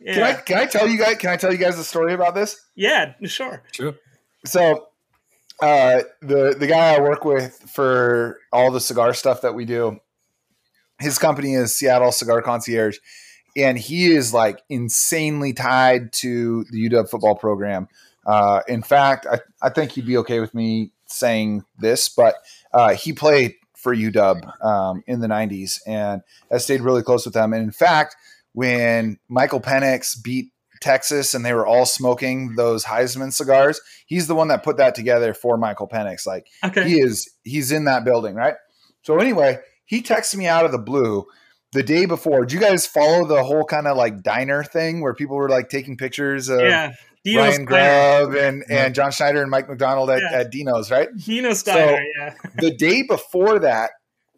Yeah. 0.00 0.14
Can 0.14 0.22
I 0.22 0.34
can 0.34 0.58
I 0.58 0.66
tell 0.66 0.88
you 0.88 0.98
guys? 0.98 1.16
Can 1.16 1.30
I 1.30 1.36
tell 1.36 1.52
you 1.52 1.58
guys 1.58 1.78
a 1.78 1.84
story 1.84 2.14
about 2.14 2.34
this? 2.34 2.60
Yeah, 2.74 3.14
sure. 3.24 3.62
Sure. 3.72 3.94
So, 4.44 4.88
uh, 5.62 6.02
the 6.20 6.54
the 6.58 6.66
guy 6.66 6.94
I 6.94 7.00
work 7.00 7.24
with 7.24 7.54
for 7.74 8.38
all 8.52 8.70
the 8.70 8.80
cigar 8.80 9.14
stuff 9.14 9.42
that 9.42 9.54
we 9.54 9.64
do, 9.64 9.98
his 10.98 11.18
company 11.18 11.54
is 11.54 11.76
Seattle 11.76 12.12
Cigar 12.12 12.42
Concierge 12.42 12.98
and 13.56 13.78
he 13.78 14.12
is 14.12 14.34
like 14.34 14.62
insanely 14.68 15.52
tied 15.52 16.12
to 16.12 16.64
the 16.70 16.88
UW 16.88 17.08
football 17.08 17.36
program. 17.36 17.88
Uh, 18.26 18.60
in 18.68 18.82
fact, 18.82 19.26
I, 19.30 19.40
I 19.62 19.70
think 19.70 19.92
he'd 19.92 20.06
be 20.06 20.16
okay 20.18 20.40
with 20.40 20.54
me 20.54 20.92
saying 21.06 21.64
this, 21.78 22.08
but 22.08 22.36
uh, 22.72 22.94
he 22.94 23.12
played 23.12 23.54
for 23.76 23.94
UW 23.94 24.64
um, 24.64 25.04
in 25.06 25.20
the 25.20 25.28
90s 25.28 25.78
and 25.86 26.22
has 26.50 26.64
stayed 26.64 26.80
really 26.80 27.02
close 27.02 27.24
with 27.24 27.34
them. 27.34 27.52
And 27.52 27.62
in 27.62 27.70
fact, 27.70 28.16
when 28.52 29.18
Michael 29.28 29.60
Penix 29.60 30.20
beat 30.20 30.50
Texas 30.80 31.34
and 31.34 31.44
they 31.44 31.52
were 31.52 31.66
all 31.66 31.86
smoking 31.86 32.54
those 32.56 32.84
Heisman 32.84 33.32
cigars, 33.32 33.80
he's 34.06 34.26
the 34.26 34.34
one 34.34 34.48
that 34.48 34.62
put 34.62 34.78
that 34.78 34.94
together 34.94 35.34
for 35.34 35.56
Michael 35.58 35.88
Penix. 35.88 36.26
Like 36.26 36.46
okay. 36.64 36.88
he 36.88 37.00
is, 37.00 37.28
he's 37.42 37.70
in 37.72 37.84
that 37.84 38.04
building, 38.04 38.34
right? 38.34 38.54
So 39.02 39.18
anyway, 39.18 39.58
he 39.84 40.02
texted 40.02 40.36
me 40.36 40.46
out 40.46 40.64
of 40.64 40.72
the 40.72 40.78
blue 40.78 41.26
the 41.74 41.82
day 41.82 42.06
before. 42.06 42.46
Do 42.46 42.54
you 42.54 42.60
guys 42.60 42.86
follow 42.86 43.26
the 43.26 43.42
whole 43.42 43.64
kind 43.64 43.86
of 43.86 43.96
like 43.96 44.22
diner 44.22 44.62
thing 44.62 45.02
where 45.02 45.12
people 45.12 45.36
were 45.36 45.48
like 45.48 45.68
taking 45.68 45.96
pictures 45.96 46.48
of 46.48 46.60
yeah. 46.60 46.92
Dino's 47.24 47.48
Ryan 47.48 47.64
Grubb 47.64 48.34
and, 48.34 48.64
and 48.70 48.94
John 48.94 49.10
Schneider 49.10 49.42
and 49.42 49.50
Mike 49.50 49.68
Macdonald 49.68 50.08
at, 50.08 50.22
yeah. 50.22 50.38
at 50.38 50.50
Dino's, 50.52 50.90
right? 50.90 51.08
Dino's 51.18 51.62
diner, 51.64 51.96
so 51.96 52.02
yeah. 52.16 52.34
the 52.58 52.70
day 52.70 53.02
before 53.02 53.58
that, 53.58 53.90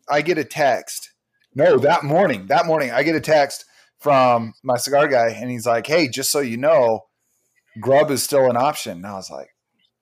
I 0.09 0.23
get 0.23 0.39
a 0.39 0.45
text. 0.45 1.13
No, 1.55 1.79
that 1.79 2.05
morning, 2.05 2.47
that 2.47 2.67
morning, 2.67 2.91
I 2.91 3.03
get 3.03 3.15
a 3.15 3.21
text 3.21 3.65
from 3.99 4.55
my 4.63 4.77
cigar 4.77 5.07
guy, 5.09 5.31
and 5.31 5.51
he's 5.51 5.67
like, 5.67 5.87
"Hey, 5.87 6.09
just 6.09 6.31
so 6.31 6.41
you 6.41 6.57
know, 6.57 7.01
Grubb 7.81 8.11
is 8.11 8.23
still 8.23 8.49
an 8.49 8.57
option." 8.57 8.99
And 8.99 9.07
I 9.07 9.15
was 9.15 9.31
like, 9.31 9.49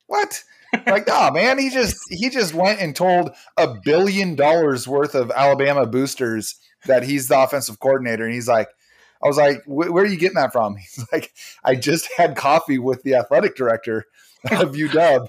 "What?" 0.06 0.42
like, 0.86 1.08
oh 1.08 1.30
man, 1.30 1.58
he 1.58 1.70
just 1.70 1.96
he 2.10 2.28
just 2.28 2.54
went 2.54 2.80
and 2.80 2.94
told 2.94 3.30
a 3.56 3.74
billion 3.82 4.34
dollars 4.34 4.88
worth 4.88 5.14
of 5.14 5.30
Alabama 5.30 5.86
boosters 5.86 6.56
that 6.86 7.02
he's 7.02 7.28
the 7.28 7.38
offensive 7.38 7.80
coordinator. 7.80 8.24
And 8.24 8.34
he's 8.34 8.48
like, 8.48 8.68
I 9.24 9.26
was 9.26 9.38
like, 9.38 9.62
where 9.66 10.04
are 10.04 10.06
you 10.06 10.18
getting 10.18 10.36
that 10.36 10.52
from? 10.52 10.76
He's 10.96 11.04
like, 11.10 11.32
I 11.64 11.74
just 11.74 12.08
had 12.16 12.36
coffee 12.36 12.78
with 12.78 13.02
the 13.02 13.14
athletic 13.14 13.56
director 13.56 14.04
of 14.50 14.72
UW, 14.72 15.26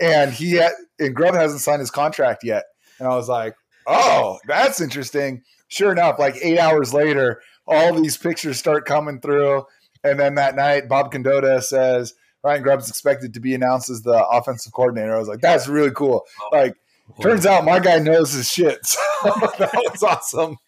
and 0.00 0.32
he 0.32 0.52
had, 0.52 0.72
and 0.98 1.14
Grubb 1.14 1.34
hasn't 1.34 1.60
signed 1.60 1.80
his 1.80 1.90
contract 1.90 2.42
yet. 2.42 2.64
And 2.98 3.06
I 3.06 3.14
was 3.14 3.28
like, 3.28 3.54
oh, 3.86 4.38
that's 4.46 4.80
interesting. 4.80 5.42
Sure 5.68 5.92
enough, 5.92 6.18
like 6.18 6.36
eight 6.40 6.58
hours 6.58 6.94
later, 6.94 7.42
all 7.66 7.94
these 7.94 8.16
pictures 8.16 8.58
start 8.58 8.86
coming 8.86 9.20
through. 9.20 9.64
And 10.02 10.18
then 10.18 10.36
that 10.36 10.54
night, 10.54 10.88
Bob 10.88 11.12
Condotta 11.12 11.62
says 11.62 12.14
Ryan 12.42 12.62
Grubb's 12.62 12.88
expected 12.88 13.34
to 13.34 13.40
be 13.40 13.54
announced 13.54 13.90
as 13.90 14.02
the 14.02 14.26
offensive 14.28 14.72
coordinator. 14.72 15.14
I 15.14 15.18
was 15.18 15.28
like, 15.28 15.40
that's 15.40 15.66
really 15.66 15.90
cool. 15.90 16.24
Like, 16.52 16.76
turns 17.20 17.46
out 17.46 17.64
my 17.64 17.80
guy 17.80 17.98
knows 17.98 18.32
his 18.32 18.48
shit. 18.50 18.78
So 19.24 19.30
that 19.58 19.72
was 19.90 20.02
awesome 20.02 20.58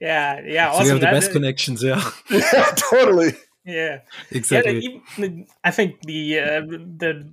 yeah, 0.00 0.40
yeah. 0.44 0.70
So 0.70 0.76
awesome. 0.76 0.86
you 0.86 0.92
have 0.92 1.00
the 1.00 1.06
best 1.06 1.32
connections, 1.32 1.82
yeah. 1.82 2.10
yeah, 2.30 2.72
totally. 2.90 3.32
Yeah, 3.64 4.00
exactly. 4.30 5.02
Yeah, 5.16 5.28
I 5.62 5.70
think 5.70 6.00
the 6.02 6.38
uh, 6.38 6.60
the 6.60 7.30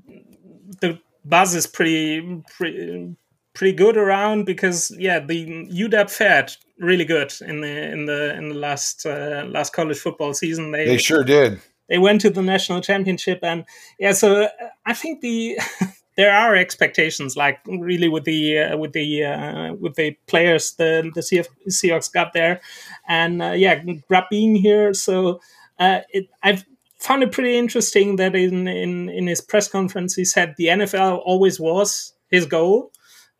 the 0.81 0.99
buzz 1.25 1.55
is 1.55 1.67
pretty 1.67 2.41
pretty 2.55 3.15
pretty 3.53 3.75
good 3.75 3.97
around 3.97 4.45
because 4.45 4.95
yeah, 4.97 5.19
the 5.19 5.67
UW 5.67 6.09
fared 6.09 6.53
really 6.79 7.05
good 7.05 7.33
in 7.41 7.61
the 7.61 7.91
in 7.91 8.05
the 8.05 8.35
in 8.35 8.49
the 8.49 8.55
last 8.55 9.05
uh, 9.05 9.45
last 9.47 9.73
college 9.73 9.97
football 9.97 10.33
season. 10.33 10.71
They 10.71 10.85
they 10.85 10.97
sure 10.97 11.23
did. 11.23 11.61
They 11.89 11.97
went 11.97 12.21
to 12.21 12.29
the 12.29 12.41
national 12.41 12.81
championship 12.81 13.39
and 13.43 13.65
yeah, 13.99 14.13
so 14.13 14.43
uh, 14.43 14.49
I 14.85 14.93
think 14.93 15.21
the 15.21 15.59
there 16.21 16.31
are 16.31 16.55
expectations, 16.55 17.35
like 17.35 17.57
really 17.65 18.07
with 18.07 18.25
the 18.25 18.59
uh, 18.59 18.77
with 18.77 18.93
the 18.93 19.25
uh, 19.25 19.73
with 19.73 19.95
the 19.95 20.11
players 20.27 20.73
the 20.73 21.09
the 21.15 21.21
CF, 21.21 21.47
Seahawks 21.67 22.13
got 22.13 22.33
there, 22.33 22.61
and 23.07 23.41
uh, 23.41 23.53
yeah, 23.53 23.81
Grubb 24.07 24.25
being 24.29 24.55
here. 24.55 24.93
So 24.93 25.41
uh, 25.79 26.01
it, 26.09 26.27
I've 26.43 26.63
found 26.99 27.23
it 27.23 27.31
pretty 27.31 27.57
interesting 27.57 28.17
that 28.17 28.35
in, 28.35 28.67
in 28.67 29.09
in 29.09 29.25
his 29.25 29.41
press 29.41 29.67
conference 29.67 30.13
he 30.13 30.23
said 30.23 30.53
the 30.57 30.65
NFL 30.65 31.23
always 31.25 31.59
was 31.59 32.13
his 32.29 32.45
goal, 32.45 32.91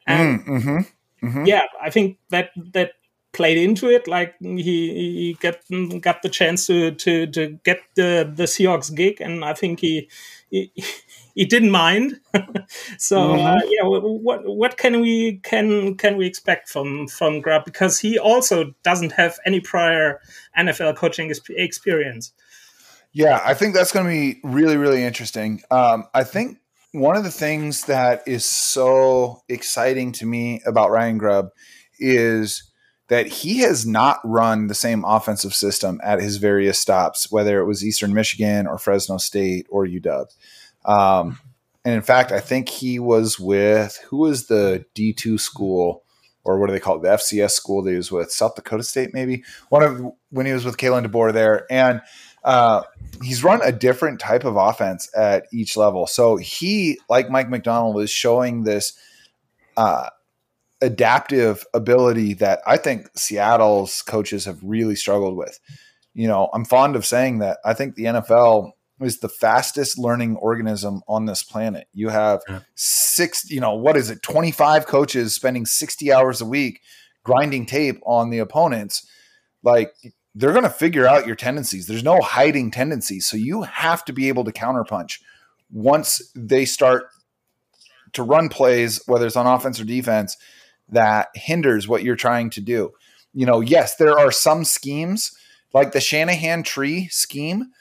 and 0.08 0.40
mm, 0.40 0.48
mm-hmm, 0.48 1.28
mm-hmm. 1.28 1.46
yeah, 1.46 1.66
I 1.80 1.92
think 1.92 2.18
that 2.32 2.50
that 2.74 2.94
played 3.34 3.58
into 3.58 3.90
it. 3.90 4.08
Like 4.08 4.36
he, 4.40 4.58
he 4.62 5.38
got 5.40 5.56
got 6.02 6.22
the 6.22 6.30
chance 6.30 6.68
to 6.68 6.92
to 6.92 7.28
to 7.28 7.60
get 7.64 7.82
the 7.96 8.32
the 8.34 8.44
Seahawks 8.44 8.94
gig, 8.94 9.22
and 9.22 9.44
I 9.46 9.54
think 9.54 9.80
he 9.80 10.10
he, 10.50 10.72
he 11.36 11.46
didn't 11.46 11.72
mind. 11.72 12.20
so 12.98 13.18
mm-hmm. 13.18 13.46
uh, 13.46 13.62
yeah, 13.70 13.84
what 13.84 14.42
what 14.46 14.78
can 14.78 15.02
we 15.02 15.38
can 15.44 15.96
can 15.96 16.18
we 16.18 16.26
expect 16.26 16.70
from 16.70 17.08
from 17.08 17.42
Grubb 17.42 17.66
because 17.66 18.00
he 18.00 18.20
also 18.20 18.74
doesn't 18.84 19.14
have 19.14 19.38
any 19.46 19.60
prior 19.60 20.20
NFL 20.58 20.98
coaching 20.98 21.32
experience. 21.50 22.34
Yeah, 23.14 23.42
I 23.44 23.56
think 23.56 23.74
that's 23.74 23.92
going 23.92 24.06
to 24.06 24.10
be 24.10 24.40
really 24.44 24.78
really 24.78 25.04
interesting. 25.04 25.62
Um, 25.72 26.06
I 26.14 26.24
think 26.24 26.58
one 26.94 27.16
of 27.16 27.24
the 27.24 27.32
things 27.32 27.86
that 27.86 28.22
is 28.28 28.44
so 28.44 29.42
exciting 29.48 30.12
to 30.14 30.26
me 30.26 30.62
about 30.66 30.92
Ryan 30.92 31.18
Grubb 31.18 31.50
is 32.00 32.71
that 33.12 33.28
he 33.28 33.58
has 33.58 33.86
not 33.86 34.22
run 34.24 34.68
the 34.68 34.74
same 34.74 35.04
offensive 35.04 35.54
system 35.54 36.00
at 36.02 36.22
his 36.22 36.38
various 36.38 36.80
stops, 36.80 37.30
whether 37.30 37.60
it 37.60 37.66
was 37.66 37.86
Eastern 37.86 38.14
Michigan 38.14 38.66
or 38.66 38.78
Fresno 38.78 39.18
State 39.18 39.68
or 39.70 39.86
UW. 39.86 40.28
Um, 40.86 41.38
and 41.84 41.94
in 41.94 42.04
fact, 42.04 42.32
I 42.32 42.40
think 42.40 42.70
he 42.70 43.00
was 43.00 43.38
with 43.38 44.00
who 44.08 44.20
was 44.20 44.48
the 44.48 44.86
D 44.94 45.12
two 45.12 45.38
school 45.38 46.06
or 46.46 46.58
what 46.58 46.68
do 46.68 46.72
they 46.72 46.80
call 46.80 46.96
it? 46.96 47.02
The 47.02 47.10
FCS 47.10 47.52
school 47.52 47.84
that 47.84 47.92
he 47.92 47.98
was 47.98 48.14
with 48.14 48.32
South 48.32 48.56
Dakota 48.56 48.82
State, 48.82 49.14
maybe 49.14 49.44
one 49.68 49.84
of 49.84 50.14
when 50.30 50.46
he 50.46 50.54
was 50.54 50.64
with 50.64 50.78
Kalen 50.78 51.06
DeBoer 51.06 51.34
there, 51.34 51.66
and 51.70 52.02
uh, 52.46 52.84
he's 53.22 53.44
run 53.44 53.60
a 53.62 53.74
different 53.74 54.22
type 54.22 54.46
of 54.46 54.56
offense 54.56 55.10
at 55.14 55.48
each 55.52 55.76
level. 55.76 56.08
So 56.08 56.38
he, 56.38 56.98
like 57.10 57.30
Mike 57.30 57.50
Macdonald, 57.50 58.02
is 58.02 58.10
showing 58.10 58.64
this 58.64 58.94
uh, 59.76 60.08
adaptive 60.82 61.66
ability 61.74 62.34
that 62.36 62.62
I 62.66 62.78
think 62.78 63.08
Seattle's 63.16 64.02
coaches 64.02 64.46
have 64.46 64.60
really 64.64 64.96
struggled 64.96 65.38
with. 65.38 65.60
You 66.14 66.28
know, 66.28 66.50
I'm 66.54 66.66
fond 66.66 66.96
of 66.96 67.06
saying 67.06 67.40
that 67.40 67.60
I 67.64 67.74
think 67.74 67.96
the 67.96 68.06
NFL 68.06 68.72
is 69.00 69.20
the 69.20 69.30
fastest 69.30 69.98
learning 69.98 70.36
organism 70.38 71.02
on 71.08 71.26
this 71.26 71.44
planet. 71.44 71.88
You 71.94 72.10
have 72.10 72.42
yeah. 72.48 72.60
six, 72.76 73.50
you 73.50 73.60
know, 73.60 73.74
what 73.74 73.98
is 73.98 74.10
it, 74.10 74.22
25 74.22 74.86
coaches 74.86 75.34
spending 75.34 75.66
60 75.66 76.12
hours 76.12 76.42
a 76.42 76.46
week 76.46 76.82
grinding 77.24 77.66
tape 77.66 78.00
on 78.06 78.30
the 78.30 78.40
opponents. 78.40 79.08
Like 79.64 79.94
they're 80.36 80.54
going 80.54 80.64
to 80.64 80.70
figure 80.70 81.08
out 81.08 81.28
your 81.28 81.36
tendencies. 81.36 81.88
There's 81.88 82.04
no 82.04 82.22
hiding 82.22 82.72
tendencies. 82.72 83.28
So 83.28 83.38
you 83.38 83.64
have 83.64 84.06
to 84.06 84.14
be 84.14 84.28
able 84.28 84.44
to 84.46 84.52
counterpunch 84.52 85.20
once 85.72 86.32
they 86.36 86.66
start 86.66 87.06
to 88.14 88.24
run 88.24 88.50
plays, 88.50 89.02
whether 89.08 89.26
it's 89.26 89.36
on 89.36 89.48
offense 89.48 89.80
or 89.80 89.86
defense, 89.86 90.38
that 90.90 91.30
hinders 91.36 91.88
what 91.88 92.04
you're 92.04 92.16
trying 92.16 92.50
to 92.52 92.62
do. 92.62 92.92
You 93.34 93.46
know, 93.46 93.62
yes, 93.62 93.96
there 93.96 94.18
are 94.18 94.32
some 94.32 94.64
schemes 94.66 95.32
like 95.74 95.92
the 95.92 96.02
Shanahan 96.02 96.64
tree 96.64 97.08
scheme 97.08 97.72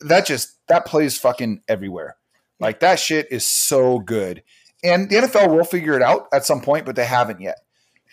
that 0.00 0.26
just 0.26 0.56
that 0.68 0.86
plays 0.86 1.18
fucking 1.18 1.62
everywhere. 1.68 2.16
Like 2.58 2.80
that 2.80 2.98
shit 2.98 3.28
is 3.30 3.46
so 3.46 3.98
good. 3.98 4.42
And 4.82 5.10
the 5.10 5.16
NFL 5.16 5.54
will 5.54 5.64
figure 5.64 5.94
it 5.94 6.02
out 6.02 6.28
at 6.32 6.44
some 6.44 6.60
point, 6.60 6.86
but 6.86 6.96
they 6.96 7.04
haven't 7.04 7.40
yet. 7.40 7.58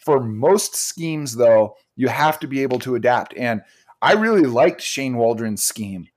For 0.03 0.19
most 0.19 0.75
schemes, 0.75 1.35
though, 1.35 1.75
you 1.95 2.07
have 2.07 2.39
to 2.39 2.47
be 2.47 2.61
able 2.61 2.79
to 2.79 2.95
adapt. 2.95 3.33
And 3.37 3.61
I 4.01 4.13
really 4.13 4.43
liked 4.43 4.81
Shane 4.81 5.17
Waldron's 5.17 5.63
scheme. 5.63 6.07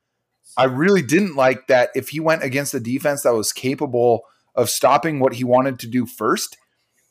I 0.57 0.65
really 0.65 1.03
didn't 1.03 1.37
like 1.37 1.69
that 1.69 1.91
if 1.95 2.11
he 2.11 2.21
went 2.21 2.43
against 2.43 2.75
a 2.75 2.81
defense 2.81 3.23
that 3.23 3.35
was 3.35 3.53
capable 3.53 4.23
of 4.55 4.69
stopping 4.69 5.21
what 5.21 5.35
he 5.35 5.45
wanted 5.45 5.79
to 5.81 5.87
do 5.87 6.07
first, 6.07 6.57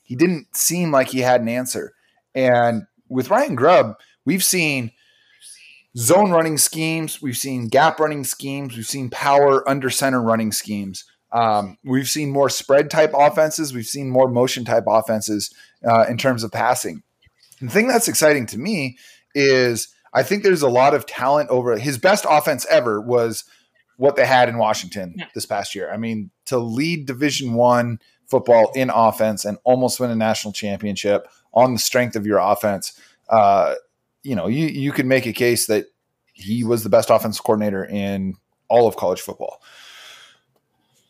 he 0.10 0.16
didn't 0.16 0.56
seem 0.56 0.92
like 0.92 1.10
he 1.10 1.20
had 1.20 1.40
an 1.40 1.48
answer. 1.48 1.94
And 2.34 2.88
with 3.10 3.30
Ryan 3.30 3.54
Grubb, 3.54 3.96
we've 4.26 4.44
seen 4.44 4.92
zone 5.96 6.32
running 6.32 6.58
schemes, 6.58 7.22
we've 7.22 7.38
seen 7.38 7.68
gap 7.68 8.00
running 8.00 8.24
schemes, 8.24 8.76
we've 8.76 8.88
seen 8.88 9.12
power 9.12 9.68
under 9.70 9.92
center 9.92 10.20
running 10.20 10.52
schemes. 10.52 11.06
Um, 11.32 11.78
we've 11.84 12.10
seen 12.10 12.32
more 12.32 12.50
spread 12.50 12.90
type 12.90 13.12
offenses, 13.14 13.72
we've 13.72 13.86
seen 13.86 14.10
more 14.10 14.28
motion 14.28 14.66
type 14.66 14.86
offenses 14.88 15.54
uh, 15.88 16.06
in 16.10 16.18
terms 16.18 16.44
of 16.44 16.52
passing. 16.52 17.04
The 17.62 17.70
thing 17.70 17.88
that's 17.88 18.08
exciting 18.08 18.48
to 18.48 18.58
me 18.58 18.98
is 19.36 19.90
I 20.12 20.24
think 20.24 20.42
there's 20.42 20.64
a 20.64 20.70
lot 20.70 20.96
of 20.96 21.06
talent 21.06 21.52
over 21.52 21.78
his 21.78 22.00
best 22.00 22.26
offense 22.28 22.66
ever 22.68 23.00
was 23.00 23.44
what 23.98 24.16
they 24.16 24.26
had 24.26 24.50
in 24.50 24.58
Washington 24.58 25.14
yeah. 25.20 25.26
this 25.36 25.46
past 25.46 25.76
year. 25.76 25.92
I 25.94 25.98
mean, 25.98 26.32
to 26.48 26.58
lead 26.58 27.06
Division 27.06 27.54
One 27.54 28.00
football 28.30 28.72
in 28.76 28.90
offense 28.90 29.46
and 29.46 29.58
almost 29.64 30.00
win 30.00 30.12
a 30.12 30.16
national 30.16 30.54
championship 30.54 31.28
on 31.54 31.74
the 31.74 31.80
strength 31.80 32.16
of 32.16 32.26
your 32.26 32.40
offense. 32.40 33.00
Uh, 33.30 33.76
you 34.24 34.36
know, 34.36 34.48
you 34.48 34.68
you 34.68 34.92
can 34.92 35.08
make 35.08 35.26
a 35.26 35.34
case 35.34 35.68
that 35.68 35.86
he 36.34 36.64
was 36.64 36.84
the 36.84 36.90
best 36.90 37.10
offensive 37.10 37.44
coordinator 37.44 37.86
in 37.86 38.36
all 38.68 38.88
of 38.88 38.96
college 38.96 39.22
football. 39.22 39.62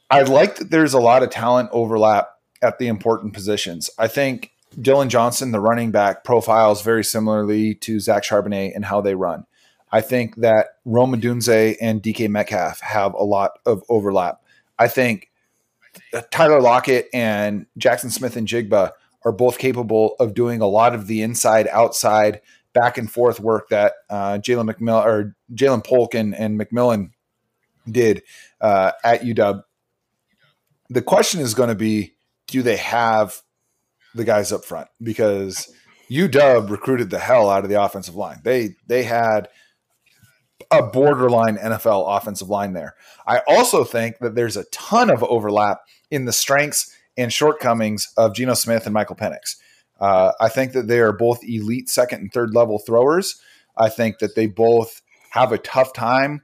I 0.09 0.23
like 0.23 0.55
that 0.55 0.71
there's 0.71 0.93
a 0.93 0.99
lot 0.99 1.21
of 1.21 1.29
talent 1.29 1.69
overlap 1.71 2.29
at 2.61 2.79
the 2.79 2.87
important 2.87 3.33
positions. 3.33 3.89
I 3.99 4.07
think 4.07 4.51
Dillon 4.81 5.09
Johnson, 5.09 5.51
the 5.51 5.59
running 5.59 5.91
back, 5.91 6.23
profiles 6.23 6.81
very 6.81 7.03
similarly 7.03 7.75
to 7.75 7.99
Zach 7.99 8.23
Charbonnet 8.23 8.75
and 8.75 8.85
how 8.85 9.01
they 9.01 9.15
run. 9.15 9.45
I 9.91 10.01
think 10.01 10.37
that 10.37 10.77
Rome 10.85 11.15
Odunze 11.15 11.77
and 11.81 12.01
DK 12.01 12.29
Metcalf 12.29 12.79
have 12.81 13.13
a 13.13 13.23
lot 13.23 13.59
of 13.65 13.83
overlap. 13.89 14.41
I 14.77 14.87
think 14.87 15.28
Tyler 16.31 16.61
Lockett 16.61 17.07
and 17.13 17.65
Jackson 17.77 18.09
Smith-Njigba 18.09 18.91
are 19.25 19.31
both 19.31 19.57
capable 19.57 20.15
of 20.19 20.33
doing 20.33 20.61
a 20.61 20.67
lot 20.67 20.95
of 20.95 21.07
the 21.07 21.21
inside 21.21 21.67
outside 21.67 22.41
back 22.73 22.97
and 22.97 23.11
forth 23.11 23.39
work 23.39 23.69
that 23.69 23.93
uh, 24.09 24.37
Jalen 24.37 24.71
McMillan 24.71 25.05
or 25.05 25.35
Ja'Lynn 25.53 25.83
Polk 25.83 26.13
and, 26.13 26.35
and 26.35 26.59
McMillan 26.59 27.11
did 27.89 28.23
uh, 28.61 28.91
at 29.03 29.21
UW. 29.21 29.63
The 30.89 31.01
question 31.01 31.41
is 31.41 31.53
going 31.53 31.69
to 31.69 31.75
be, 31.75 32.15
do 32.47 32.61
they 32.61 32.77
have 32.77 33.41
the 34.15 34.23
guys 34.23 34.51
up 34.51 34.65
front? 34.65 34.87
Because 35.01 35.71
UW 36.09 36.69
recruited 36.69 37.09
the 37.09 37.19
hell 37.19 37.49
out 37.49 37.63
of 37.63 37.69
the 37.69 37.81
offensive 37.81 38.15
line. 38.15 38.39
They 38.43 38.75
they 38.87 39.03
had 39.03 39.49
a 40.71 40.83
borderline 40.83 41.57
NFL 41.57 42.17
offensive 42.17 42.49
line 42.49 42.73
there. 42.73 42.95
I 43.25 43.41
also 43.47 43.83
think 43.83 44.19
that 44.19 44.35
there's 44.35 44.57
a 44.57 44.65
ton 44.65 45.09
of 45.09 45.23
overlap 45.23 45.79
in 46.11 46.25
the 46.25 46.33
strengths 46.33 46.95
and 47.17 47.33
shortcomings 47.33 48.11
of 48.17 48.35
Geno 48.35 48.53
Smith 48.53 48.85
and 48.85 48.93
Michael 48.93 49.15
Penix. 49.15 49.55
Uh, 49.99 50.31
I 50.39 50.49
think 50.49 50.71
that 50.73 50.87
they 50.87 50.99
are 50.99 51.11
both 51.11 51.43
elite 51.43 51.89
second 51.89 52.21
and 52.21 52.31
third 52.31 52.53
level 52.53 52.79
throwers. 52.79 53.41
I 53.75 53.89
think 53.89 54.19
that 54.19 54.35
they 54.35 54.47
both 54.47 55.01
have 55.31 55.51
a 55.51 55.57
tough 55.57 55.93
time 55.93 56.41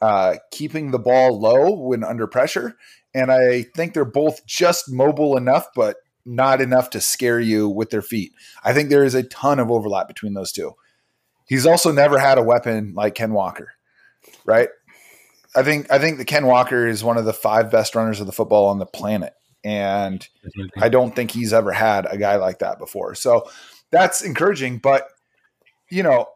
uh, 0.00 0.36
keeping 0.50 0.90
the 0.90 0.98
ball 0.98 1.38
low 1.38 1.70
when 1.70 2.04
under 2.04 2.26
pressure. 2.26 2.76
And 3.14 3.30
I 3.30 3.62
think 3.74 3.94
they're 3.94 4.04
both 4.04 4.46
just 4.46 4.90
mobile 4.90 5.36
enough, 5.36 5.66
but 5.74 5.96
not 6.24 6.60
enough 6.60 6.90
to 6.90 7.00
scare 7.00 7.40
you 7.40 7.68
with 7.68 7.90
their 7.90 8.02
feet. 8.02 8.32
I 8.62 8.72
think 8.72 8.88
there 8.88 9.04
is 9.04 9.14
a 9.14 9.22
ton 9.22 9.58
of 9.58 9.70
overlap 9.70 10.06
between 10.06 10.34
those 10.34 10.52
two. 10.52 10.74
He's 11.50 11.66
also 11.66 11.90
never 11.90 12.16
had 12.16 12.38
a 12.38 12.44
weapon 12.44 12.94
like 12.94 13.16
Ken 13.16 13.32
Walker, 13.32 13.72
right? 14.44 14.68
I 15.56 15.64
think 15.64 15.90
I 15.90 15.98
think 15.98 16.18
the 16.18 16.24
Ken 16.24 16.46
Walker 16.46 16.86
is 16.86 17.02
one 17.02 17.18
of 17.18 17.24
the 17.24 17.32
five 17.32 17.72
best 17.72 17.96
runners 17.96 18.20
of 18.20 18.26
the 18.26 18.32
football 18.32 18.68
on 18.68 18.78
the 18.78 18.86
planet, 18.86 19.32
and 19.64 20.24
I 20.78 20.88
don't 20.88 21.16
think 21.16 21.32
he's 21.32 21.52
ever 21.52 21.72
had 21.72 22.06
a 22.08 22.16
guy 22.16 22.36
like 22.36 22.60
that 22.60 22.78
before. 22.78 23.16
So 23.16 23.50
that's 23.90 24.22
encouraging. 24.22 24.78
But 24.78 25.08
you 25.90 26.04
know, 26.04 26.28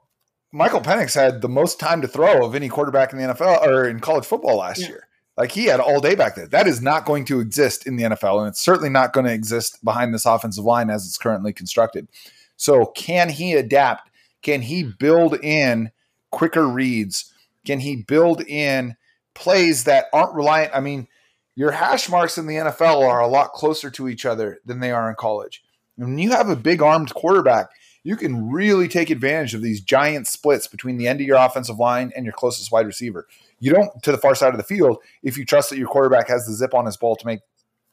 Michael 0.51 0.81
Penix 0.81 1.15
had 1.15 1.43
the 1.43 1.49
most 1.49 1.79
time 1.79 2.03
to 2.03 2.09
throw 2.09 2.45
of 2.45 2.57
any 2.57 2.69
quarterback 2.69 3.12
in 3.12 3.21
the 3.21 3.33
NFL 3.35 3.65
or 3.65 3.89
in 3.89 4.01
college 4.01 4.25
football 4.25 4.57
last 4.57 4.81
yeah. 4.81 4.89
year. 4.89 5.09
Like 5.37 5.53
he 5.53 5.67
had 5.67 5.79
all 5.79 6.01
day 6.01 6.17
back 6.17 6.35
there. 6.35 6.49
That 6.49 6.67
is 6.67 6.83
not 6.83 7.05
going 7.05 7.25
to 7.27 7.39
exist 7.39 7.87
in 7.87 7.95
the 7.95 8.03
NFL, 8.03 8.41
and 8.41 8.49
it's 8.49 8.61
certainly 8.61 8.91
not 8.91 9.12
going 9.12 9.27
to 9.27 9.33
exist 9.33 9.79
behind 9.85 10.12
this 10.12 10.27
offensive 10.27 10.65
line 10.65 10.91
as 10.91 11.07
it's 11.07 11.19
currently 11.19 11.53
constructed. 11.53 12.09
So, 12.57 12.87
can 12.87 13.29
he 13.29 13.53
adapt? 13.53 14.11
Can 14.45 14.62
he 14.62 14.82
hmm. 14.82 14.90
build 15.01 15.34
in 15.42 15.90
quicker 16.30 16.68
reads? 16.68 17.32
Can 17.66 17.80
he 17.80 17.97
build 17.97 18.42
in 18.42 18.97
plays 19.34 19.84
that 19.84 20.07
aren't 20.12 20.34
reliant? 20.34 20.70
I 20.72 20.78
mean, 20.78 21.09
your 21.57 21.72
hash 21.72 22.09
marks 22.09 22.38
in 22.38 22.47
the 22.47 22.57
NFL 22.57 23.01
are 23.09 23.20
a 23.20 23.26
lot 23.26 23.53
closer 23.53 23.90
to 23.90 24.09
each 24.09 24.24
other 24.24 24.61
than 24.64 24.78
they 24.78 24.92
are 24.92 25.09
in 25.09 25.16
college. 25.16 25.64
When 25.97 26.18
you 26.18 26.30
have 26.30 26.49
a 26.49 26.57
big 26.57 26.82
armed 26.82 27.14
quarterback, 27.14 27.70
you 28.03 28.16
can 28.16 28.51
really 28.51 28.86
take 28.86 29.09
advantage 29.09 29.55
of 29.55 29.62
these 29.62 29.80
giant 29.80 30.26
splits 30.26 30.66
between 30.66 30.99
the 30.99 31.09
end 31.09 31.20
of 31.20 31.26
your 31.26 31.38
offensive 31.38 31.78
line 31.78 32.12
and 32.14 32.26
your 32.26 32.34
closest 32.34 32.70
wide 32.70 32.86
receiver. 32.86 33.26
You 33.61 33.72
don't 33.72 34.03
to 34.03 34.12
the 34.12 34.18
far 34.18 34.34
side 34.34 34.53
of 34.53 34.59
the 34.59 34.64
field 34.64 34.99
if 35.22 35.38
you 35.38 35.47
trust 35.47 35.70
that 35.70 35.78
your 35.78 35.88
quarterback 35.88 36.28
has 36.28 36.47
the 36.47 36.53
zip 36.53 36.74
on 36.74 36.84
his 36.84 36.99
ball 36.99 37.16
to 37.16 37.26
make 37.26 37.40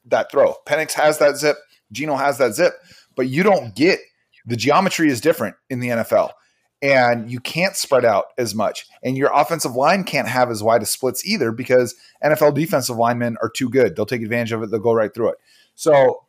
that 0.06 0.30
throw. 0.32 0.56
Penix 0.66 0.94
has 0.94 1.20
that 1.20 1.38
zip, 1.38 1.58
Geno 1.92 2.18
has 2.18 2.40
that 2.40 2.56
zip, 2.56 2.74
but 3.16 3.30
you 3.30 3.44
don't 3.44 3.74
get 3.74 4.00
the 4.46 4.58
geometry 4.58 5.10
is 5.10 5.22
different 5.22 5.56
in 5.70 5.80
the 5.80 5.90
NFL 5.90 6.32
and 6.82 7.32
you 7.32 7.40
can't 7.40 7.76
spread 7.76 8.06
out 8.06 8.28
as 8.38 8.56
much. 8.56 8.88
And 9.04 9.18
your 9.18 9.32
offensive 9.34 9.76
line 9.76 10.04
can't 10.04 10.28
have 10.28 10.50
as 10.50 10.64
wide 10.64 10.82
as 10.82 10.90
splits 10.90 11.26
either 11.26 11.52
because 11.52 11.96
NFL 12.24 12.56
defensive 12.56 12.98
linemen 12.98 13.38
are 13.42 13.50
too 13.50 13.70
good. 13.70 13.96
They'll 13.96 14.06
take 14.06 14.24
advantage 14.24 14.52
of 14.52 14.64
it, 14.64 14.72
they'll 14.72 14.80
go 14.80 14.94
right 14.94 15.14
through 15.14 15.30
it. 15.30 15.38
So, 15.76 16.24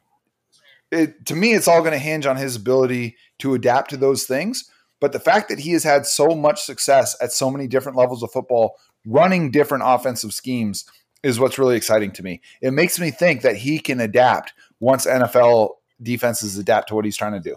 it, 0.91 1.25
to 1.27 1.35
me, 1.35 1.55
it's 1.55 1.69
all 1.69 1.81
going 1.81 1.93
to 1.93 1.99
hinge 1.99 2.27
on 2.27 2.37
his 2.37 2.57
ability 2.57 3.17
to 3.39 3.55
adapt 3.55 3.91
to 3.91 3.97
those 3.97 4.25
things. 4.25 4.69
But 5.01 5.13
the 5.13 5.19
fact 5.19 5.49
that 5.49 5.59
he 5.59 5.73
has 5.73 5.83
had 5.83 6.07
so 6.07 6.29
much 6.29 6.63
success 6.63 7.17
at 7.21 7.33
so 7.33 7.51
many 7.51 7.67
different 7.67 7.97
levels 7.97 8.23
of 8.23 8.31
football, 8.31 8.77
running 9.07 9.51
different 9.51 9.85
offensive 9.87 10.35
schemes, 10.35 10.85
is 11.23 11.41
what's 11.41 11.59
really 11.59 11.77
exciting 11.77 12.13
to 12.13 12.23
me. 12.23 12.43
It 12.61 12.73
makes 12.73 13.01
me 13.01 13.11
think 13.11 13.43
that 13.43 13.57
he 13.57 13.79
can 13.79 14.01
adapt 14.01 14.53
once 14.81 15.07
NFL 15.07 15.71
defenses 16.03 16.59
adapt 16.59 16.89
to 16.89 16.95
what 16.95 17.05
he's 17.05 17.17
trying 17.17 17.33
to 17.33 17.41
do. 17.41 17.57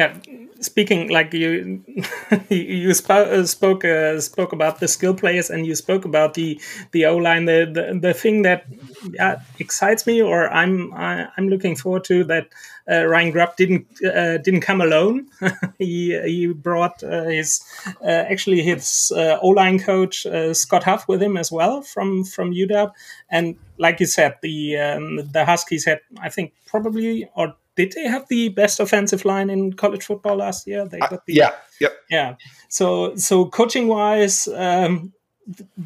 Yeah, 0.00 0.14
speaking 0.60 1.10
like 1.10 1.34
you, 1.34 1.84
you 2.48 2.94
sp- 2.96 3.44
spoke 3.44 3.84
uh, 3.84 4.18
spoke 4.20 4.52
about 4.54 4.80
the 4.80 4.88
skill 4.88 5.12
players, 5.14 5.50
and 5.50 5.66
you 5.66 5.74
spoke 5.74 6.06
about 6.06 6.32
the 6.32 6.58
the 6.92 7.04
O 7.04 7.18
line. 7.18 7.44
The, 7.44 7.68
the 7.70 7.98
the 8.00 8.14
thing 8.14 8.40
that 8.42 8.64
yeah, 9.12 9.40
excites 9.58 10.06
me, 10.06 10.22
or 10.22 10.48
I'm 10.50 10.94
I, 10.94 11.12
am 11.12 11.28
i 11.36 11.40
am 11.42 11.48
looking 11.48 11.76
forward 11.76 12.04
to, 12.04 12.24
that 12.24 12.46
uh, 12.90 13.04
Ryan 13.04 13.30
Grubb 13.30 13.56
didn't 13.56 13.86
uh, 14.02 14.38
didn't 14.38 14.62
come 14.62 14.80
alone. 14.80 15.26
he 15.78 16.18
he 16.24 16.46
brought 16.46 17.02
uh, 17.02 17.24
his 17.24 17.60
uh, 18.02 18.24
actually 18.32 18.62
his 18.62 19.12
uh, 19.14 19.38
O 19.42 19.48
line 19.48 19.78
coach 19.78 20.26
Scott 20.52 20.84
Huff 20.84 21.08
with 21.08 21.22
him 21.22 21.36
as 21.36 21.52
well 21.52 21.82
from 21.82 22.24
from 22.24 22.52
UW, 22.52 22.90
and 23.30 23.56
like 23.76 24.00
you 24.00 24.06
said, 24.06 24.38
the 24.40 24.78
um, 24.78 25.16
the 25.32 25.44
Huskies 25.44 25.84
had 25.84 26.00
I 26.22 26.30
think 26.30 26.54
probably 26.66 27.28
or 27.34 27.54
did 27.86 27.92
they 27.92 28.08
have 28.08 28.26
the 28.28 28.48
best 28.50 28.80
offensive 28.80 29.24
line 29.24 29.50
in 29.50 29.72
college 29.72 30.04
football 30.04 30.36
last 30.36 30.66
year? 30.66 30.86
They 30.86 30.98
got 30.98 31.24
the, 31.26 31.34
yeah, 31.34 31.52
yep, 31.80 31.92
yeah. 32.10 32.34
So 32.68 33.14
so 33.16 33.46
coaching 33.46 33.88
wise, 33.88 34.48
um, 34.48 35.12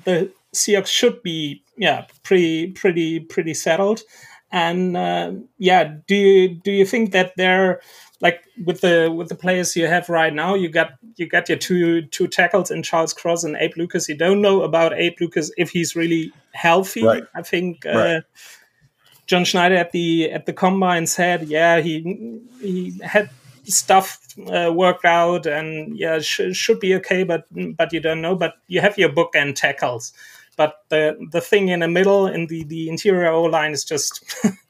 the 0.05 0.33
Seahawks 0.55 0.89
should 0.89 1.23
be 1.23 1.63
yeah 1.77 2.07
pretty 2.23 2.69
pretty 2.73 3.21
pretty 3.21 3.55
settled. 3.55 4.03
And 4.51 4.97
uh, 4.97 5.33
yeah, 5.59 5.95
do 6.07 6.15
you 6.15 6.49
do 6.49 6.71
you 6.71 6.87
think 6.87 7.13
that 7.13 7.33
they're 7.37 7.81
like 8.21 8.45
with 8.65 8.81
the 8.81 9.13
with 9.15 9.29
the 9.29 9.35
players 9.35 9.75
you 9.75 9.87
have 9.87 10.09
right 10.09 10.33
now? 10.33 10.55
You 10.55 10.69
got 10.69 10.93
you 11.17 11.27
got 11.27 11.49
your 11.49 11.59
two 11.59 12.03
two 12.03 12.29
tackles 12.29 12.71
in 12.71 12.83
Charles 12.83 13.13
Cross 13.13 13.45
and 13.45 13.57
Abe 13.57 13.77
Lucas. 13.77 14.09
You 14.09 14.17
don't 14.17 14.41
know 14.41 14.63
about 14.63 14.95
Abe 14.95 15.15
Lucas 15.21 15.51
if 15.57 15.71
he's 15.71 15.97
really 15.97 16.33
healthy. 16.53 17.05
Right. 17.05 17.25
I 17.35 17.43
think. 17.43 17.85
Uh, 17.85 17.97
right 17.97 18.23
John 19.27 19.45
Schneider 19.45 19.77
at 19.77 19.93
the 19.93 20.31
at 20.31 20.47
the 20.47 20.53
combine 20.53 21.07
said, 21.07 21.49
yeah, 21.49 21.81
he 21.81 22.41
he 22.61 22.99
had 23.03 23.31
stuff 23.65 24.19
uh, 24.53 24.73
worked 24.75 25.05
out 25.05 25.47
and 25.47 25.97
yeah, 25.97 26.21
sh- 26.21 26.53
should 26.53 26.81
be 26.81 26.95
okay, 26.97 27.25
but 27.25 27.47
but 27.77 27.93
you 27.93 28.01
don't 28.01 28.21
know. 28.21 28.37
But 28.37 28.55
you 28.69 28.81
have 28.81 28.99
your 28.99 29.09
bookend 29.09 29.57
tackles. 29.57 30.13
But 30.57 30.77
the 30.89 31.17
the 31.33 31.41
thing 31.41 31.69
in 31.69 31.81
the 31.81 31.89
middle 31.89 32.27
in 32.27 32.47
the 32.47 32.65
the 32.65 32.89
interior 32.89 33.29
O 33.29 33.43
line 33.45 33.73
is 33.73 33.85
just 33.85 34.23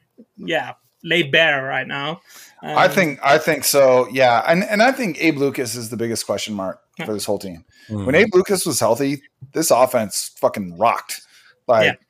yeah 0.37 0.73
laid 1.03 1.31
bare 1.31 1.63
right 1.63 1.87
now. 1.87 2.21
Um, 2.63 2.77
I 2.77 2.87
think 2.87 3.19
I 3.23 3.37
think 3.37 3.63
so. 3.63 4.07
Yeah, 4.11 4.43
and 4.47 4.63
and 4.63 4.81
I 4.81 4.91
think 4.91 5.21
Abe 5.21 5.37
Lucas 5.37 5.75
is 5.75 5.89
the 5.89 5.97
biggest 5.97 6.25
question 6.25 6.53
mark 6.53 6.81
for 7.05 7.13
this 7.13 7.25
whole 7.25 7.39
team. 7.39 7.65
Mm-hmm. 7.89 8.05
When 8.05 8.15
Abe 8.15 8.33
Lucas 8.33 8.65
was 8.65 8.79
healthy, 8.79 9.21
this 9.53 9.69
offense 9.71 10.31
fucking 10.37 10.77
rocked. 10.77 11.21
Like 11.67 11.85
yeah. 11.85 12.04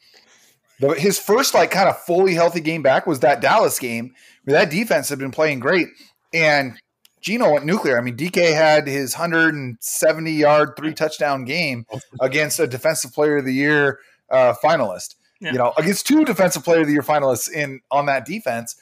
The, 0.79 0.93
his 0.93 1.17
first 1.17 1.53
like 1.53 1.71
kind 1.71 1.87
of 1.89 1.97
fully 1.99 2.33
healthy 2.33 2.61
game 2.61 2.81
back 2.81 3.07
was 3.07 3.21
that 3.21 3.41
Dallas 3.41 3.79
game 3.79 4.13
where 4.43 4.59
that 4.59 4.69
defense 4.69 5.09
had 5.09 5.19
been 5.19 5.31
playing 5.31 5.59
great 5.59 5.87
and 6.33 6.77
Geno 7.21 7.53
went 7.53 7.65
nuclear. 7.65 7.97
I 7.97 8.01
mean, 8.01 8.15
DK 8.15 8.53
had 8.53 8.87
his 8.87 9.15
170 9.15 10.31
yard, 10.31 10.73
three 10.77 10.93
touchdown 10.93 11.43
game 11.43 11.87
against 12.21 12.59
a 12.59 12.67
defensive 12.67 13.13
player 13.13 13.37
of 13.37 13.45
the 13.45 13.53
year 13.53 13.99
uh, 14.29 14.53
finalist. 14.63 15.15
Yeah. 15.41 15.51
You 15.51 15.57
know, 15.57 15.73
against 15.77 16.05
two 16.05 16.23
defensive 16.23 16.63
player 16.63 16.81
of 16.81 16.87
the 16.87 16.93
year 16.93 17.01
finalists 17.01 17.51
in 17.51 17.81
on 17.89 18.05
that 18.05 18.25
defense, 18.25 18.75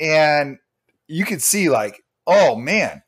and 0.00 0.58
you 1.08 1.24
could 1.24 1.42
see 1.42 1.68
like, 1.68 2.02
oh 2.26 2.54
man, 2.54 3.02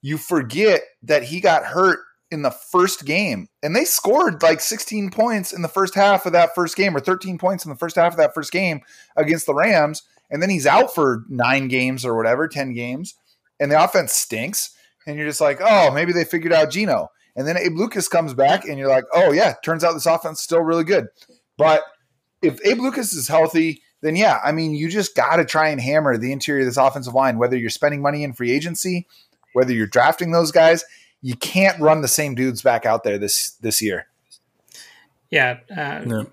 you 0.00 0.16
forget 0.16 0.82
that 1.02 1.24
he 1.24 1.40
got 1.40 1.64
hurt 1.64 2.00
in 2.32 2.42
the 2.42 2.50
first 2.50 3.04
game. 3.04 3.48
And 3.62 3.76
they 3.76 3.84
scored 3.84 4.42
like 4.42 4.60
16 4.60 5.10
points 5.10 5.52
in 5.52 5.62
the 5.62 5.68
first 5.68 5.94
half 5.94 6.26
of 6.26 6.32
that 6.32 6.54
first 6.54 6.76
game, 6.76 6.96
or 6.96 7.00
13 7.00 7.38
points 7.38 7.64
in 7.64 7.70
the 7.70 7.76
first 7.76 7.96
half 7.96 8.12
of 8.12 8.16
that 8.18 8.34
first 8.34 8.50
game 8.50 8.80
against 9.16 9.46
the 9.46 9.54
Rams. 9.54 10.02
And 10.30 10.42
then 10.42 10.50
he's 10.50 10.66
out 10.66 10.94
for 10.94 11.24
nine 11.28 11.68
games 11.68 12.04
or 12.04 12.16
whatever, 12.16 12.48
10 12.48 12.72
games. 12.72 13.14
And 13.60 13.70
the 13.70 13.82
offense 13.82 14.12
stinks. 14.12 14.74
And 15.06 15.16
you're 15.16 15.28
just 15.28 15.40
like, 15.40 15.60
oh, 15.60 15.90
maybe 15.92 16.12
they 16.12 16.24
figured 16.24 16.52
out 16.52 16.70
Geno. 16.70 17.08
And 17.36 17.46
then 17.46 17.56
Abe 17.56 17.76
Lucas 17.76 18.08
comes 18.08 18.34
back, 18.34 18.66
and 18.66 18.78
you're 18.78 18.88
like, 18.88 19.04
oh, 19.14 19.32
yeah, 19.32 19.54
turns 19.64 19.84
out 19.84 19.92
this 19.94 20.06
offense 20.06 20.38
is 20.38 20.44
still 20.44 20.60
really 20.60 20.84
good. 20.84 21.06
But 21.56 21.82
if 22.42 22.58
Abe 22.64 22.78
Lucas 22.78 23.12
is 23.12 23.28
healthy, 23.28 23.82
then 24.02 24.16
yeah, 24.16 24.38
I 24.44 24.52
mean, 24.52 24.74
you 24.74 24.88
just 24.88 25.14
got 25.14 25.36
to 25.36 25.44
try 25.44 25.68
and 25.68 25.80
hammer 25.80 26.18
the 26.18 26.32
interior 26.32 26.62
of 26.62 26.66
this 26.66 26.76
offensive 26.76 27.14
line, 27.14 27.38
whether 27.38 27.56
you're 27.56 27.70
spending 27.70 28.02
money 28.02 28.24
in 28.24 28.32
free 28.32 28.50
agency, 28.50 29.06
whether 29.54 29.72
you're 29.72 29.86
drafting 29.86 30.32
those 30.32 30.50
guys 30.50 30.84
you 31.22 31.36
can't 31.36 31.80
run 31.80 32.02
the 32.02 32.08
same 32.08 32.34
dudes 32.34 32.62
back 32.62 32.84
out 32.84 33.04
there 33.04 33.16
this 33.16 33.50
this 33.60 33.80
year. 33.80 34.06
Yeah. 35.30 35.60
Uh, 35.74 36.02
no. 36.04 36.26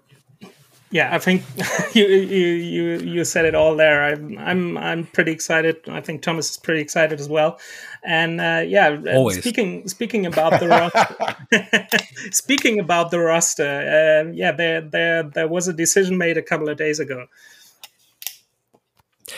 Yeah, 0.91 1.13
I 1.13 1.19
think 1.19 1.43
you 1.93 2.07
you 2.07 2.47
you 2.47 2.97
you 2.97 3.23
said 3.23 3.45
it 3.45 3.53
all 3.53 3.75
there. 3.75 4.03
I'm 4.03 4.37
I'm 4.39 4.77
I'm 4.77 5.05
pretty 5.05 5.31
excited. 5.31 5.77
I 5.87 6.01
think 6.01 6.23
Thomas 6.23 6.49
is 6.49 6.57
pretty 6.57 6.81
excited 6.81 7.19
as 7.19 7.29
well. 7.29 7.59
And 8.03 8.41
uh, 8.41 8.63
yeah, 8.65 8.97
uh, 9.05 9.15
Always. 9.15 9.39
speaking 9.39 9.87
speaking 9.87 10.25
about 10.25 10.59
the 10.59 10.67
roster, 10.67 11.97
speaking 12.31 12.79
about 12.79 13.11
the 13.11 13.19
roster, 13.19 14.25
uh, 14.27 14.31
yeah, 14.31 14.51
there 14.51 14.81
there 14.81 15.23
there 15.23 15.47
was 15.47 15.67
a 15.67 15.73
decision 15.73 16.17
made 16.17 16.37
a 16.37 16.41
couple 16.41 16.69
of 16.69 16.77
days 16.77 16.99
ago. 16.99 17.27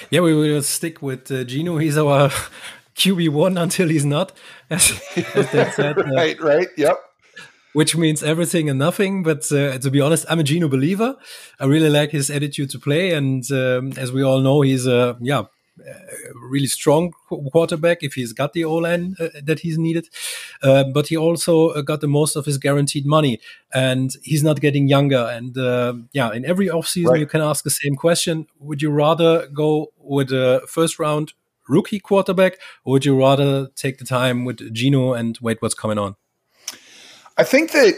Yeah, 0.09 0.21
we 0.21 0.33
will 0.33 0.61
stick 0.61 1.01
with 1.01 1.29
uh, 1.29 1.43
Geno. 1.43 1.77
He's 1.77 1.97
our 1.97 2.31
QB 2.95 3.29
one 3.29 3.57
until 3.57 3.89
he's 3.89 4.05
not, 4.05 4.31
as, 4.69 5.01
as 5.35 5.49
said. 5.75 5.97
Uh, 5.97 6.03
right, 6.15 6.39
right, 6.41 6.67
yep. 6.77 6.97
Which 7.73 7.95
means 7.95 8.21
everything 8.21 8.69
and 8.69 8.77
nothing. 8.77 9.23
But 9.23 9.49
uh, 9.51 9.77
to 9.77 9.89
be 9.89 10.01
honest, 10.01 10.25
I'm 10.29 10.39
a 10.39 10.43
Geno 10.43 10.67
believer. 10.67 11.15
I 11.59 11.65
really 11.65 11.89
like 11.89 12.11
his 12.11 12.29
attitude 12.29 12.69
to 12.71 12.79
play, 12.79 13.13
and 13.13 13.49
um, 13.51 13.93
as 13.97 14.11
we 14.11 14.23
all 14.23 14.41
know, 14.41 14.61
he's 14.61 14.85
a 14.85 15.17
yeah 15.21 15.43
really 16.35 16.67
strong 16.67 17.11
quarterback 17.51 18.03
if 18.03 18.13
he's 18.13 18.33
got 18.33 18.53
the 18.53 18.65
O 18.65 18.75
line 18.75 19.15
uh, 19.19 19.29
that 19.43 19.59
he's 19.59 19.77
needed. 19.77 20.07
Uh, 20.61 20.83
but 20.83 21.07
he 21.07 21.17
also 21.17 21.69
uh, 21.69 21.81
got 21.81 22.01
the 22.01 22.07
most 22.07 22.35
of 22.35 22.45
his 22.45 22.57
guaranteed 22.57 23.05
money, 23.05 23.39
and 23.73 24.15
he's 24.23 24.43
not 24.43 24.61
getting 24.61 24.87
younger. 24.87 25.29
And 25.31 25.57
uh, 25.57 25.93
yeah, 26.13 26.31
in 26.31 26.45
every 26.45 26.67
offseason, 26.67 27.11
right. 27.11 27.19
you 27.19 27.25
can 27.25 27.41
ask 27.41 27.63
the 27.63 27.69
same 27.69 27.95
question: 27.95 28.47
Would 28.59 28.81
you 28.81 28.91
rather 28.91 29.47
go 29.47 29.93
with 29.97 30.31
a 30.31 30.61
first 30.67 30.99
round 30.99 31.33
rookie 31.71 31.99
quarterback, 31.99 32.57
or 32.83 32.93
would 32.93 33.05
you 33.05 33.17
rather 33.17 33.69
take 33.75 33.97
the 33.97 34.05
time 34.05 34.45
with 34.45 34.73
Geno 34.73 35.13
and 35.13 35.37
wait 35.41 35.61
what's 35.61 35.73
coming 35.73 35.97
on? 35.97 36.15
I 37.37 37.43
think 37.43 37.71
that 37.71 37.93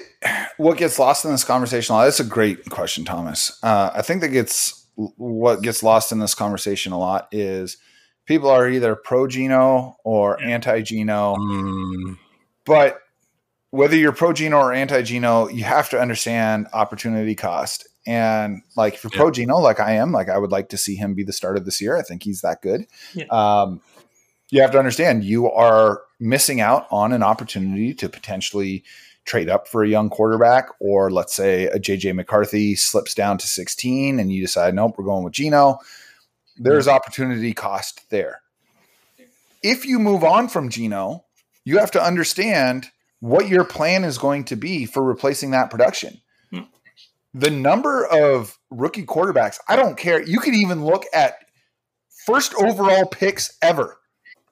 what 0.57 0.77
gets 0.77 0.99
lost 0.99 1.25
in 1.25 1.31
this 1.31 1.43
conversation, 1.43 1.95
that's 1.97 2.19
a 2.19 2.23
great 2.23 2.69
question, 2.69 3.03
Thomas. 3.03 3.59
Uh, 3.63 3.89
I 3.93 4.01
think 4.01 4.21
that 4.21 4.29
gets 4.29 4.87
what 4.95 5.61
gets 5.63 5.81
lost 5.81 6.11
in 6.11 6.19
this 6.19 6.35
conversation 6.35 6.93
a 6.93 6.99
lot 6.99 7.27
is 7.31 7.77
people 8.25 8.49
are 8.49 8.69
either 8.69 8.95
pro 8.95 9.27
Geno 9.27 9.97
or 10.03 10.41
anti 10.41 10.81
Geno. 10.81 11.35
Mm. 11.35 12.17
But 12.65 12.99
whether 13.73 13.95
you're 13.95 14.11
pro 14.11 14.31
Geno 14.33 14.57
or 14.57 14.71
anti 14.71 15.01
Geno, 15.01 15.47
you 15.47 15.63
have 15.63 15.89
to 15.89 15.99
understand 15.99 16.67
opportunity 16.73 17.33
cost. 17.33 17.87
And 18.05 18.61
like 18.77 18.93
if 18.93 19.03
you're 19.03 19.09
yeah. 19.11 19.19
pro 19.19 19.31
Geno, 19.31 19.55
like 19.57 19.79
I 19.79 19.93
am, 19.93 20.11
like 20.11 20.29
I 20.29 20.37
would 20.37 20.51
like 20.51 20.69
to 20.69 20.77
see 20.77 20.95
him 20.95 21.15
be 21.15 21.23
the 21.23 21.33
starter 21.33 21.59
this 21.59 21.81
year. 21.81 21.97
I 21.97 22.03
think 22.03 22.21
he's 22.21 22.41
that 22.41 22.61
good. 22.61 22.85
Yeah. 23.15 23.25
Um, 23.31 23.81
you 24.51 24.61
have 24.61 24.69
to 24.73 24.77
understand 24.77 25.23
you 25.23 25.49
are 25.49 26.03
missing 26.19 26.61
out 26.61 26.85
on 26.91 27.13
an 27.13 27.23
opportunity 27.23 27.95
to 27.95 28.09
potentially 28.09 28.83
trade 29.25 29.49
up 29.49 29.67
for 29.67 29.83
a 29.83 29.89
young 29.89 30.07
quarterback, 30.07 30.69
or 30.79 31.09
let's 31.09 31.33
say 31.33 31.65
a 31.65 31.79
JJ 31.79 32.13
McCarthy 32.13 32.75
slips 32.75 33.15
down 33.15 33.39
to 33.39 33.47
16 33.47 34.19
and 34.19 34.31
you 34.31 34.39
decide, 34.39 34.75
nope, 34.75 34.93
we're 34.99 35.05
going 35.05 35.23
with 35.23 35.33
Geno. 35.33 35.79
There's 36.57 36.85
yeah. 36.85 36.93
opportunity 36.93 37.55
cost 37.55 38.07
there. 38.11 38.43
If 39.63 39.83
you 39.83 39.97
move 39.97 40.23
on 40.23 40.47
from 40.47 40.69
Geno, 40.69 41.25
you 41.65 41.79
have 41.79 41.89
to 41.91 42.03
understand 42.03 42.91
what 43.23 43.47
your 43.47 43.63
plan 43.63 44.03
is 44.03 44.17
going 44.17 44.43
to 44.43 44.57
be 44.57 44.85
for 44.85 45.01
replacing 45.01 45.51
that 45.51 45.69
production 45.69 46.19
hmm. 46.51 46.63
the 47.33 47.49
number 47.49 48.05
of 48.05 48.59
rookie 48.69 49.05
quarterbacks, 49.05 49.59
I 49.69 49.77
don't 49.77 49.97
care. 49.97 50.21
You 50.21 50.41
could 50.41 50.53
even 50.53 50.83
look 50.83 51.05
at 51.13 51.35
first 52.25 52.53
overall 52.55 53.05
picks 53.05 53.57
ever, 53.61 53.97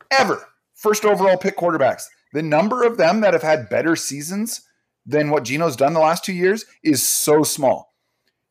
ever, 0.09 0.47
first 0.73 1.03
overall 1.03 1.35
pick 1.35 1.57
quarterbacks. 1.57 2.03
The 2.31 2.41
number 2.41 2.83
of 2.83 2.95
them 2.95 3.19
that 3.21 3.33
have 3.33 3.43
had 3.43 3.67
better 3.67 3.97
seasons 3.97 4.61
than 5.05 5.31
what 5.31 5.43
Geno's 5.43 5.75
done 5.75 5.91
the 5.91 5.99
last 5.99 6.23
two 6.23 6.33
years 6.33 6.63
is 6.81 7.05
so 7.05 7.43
small. 7.43 7.93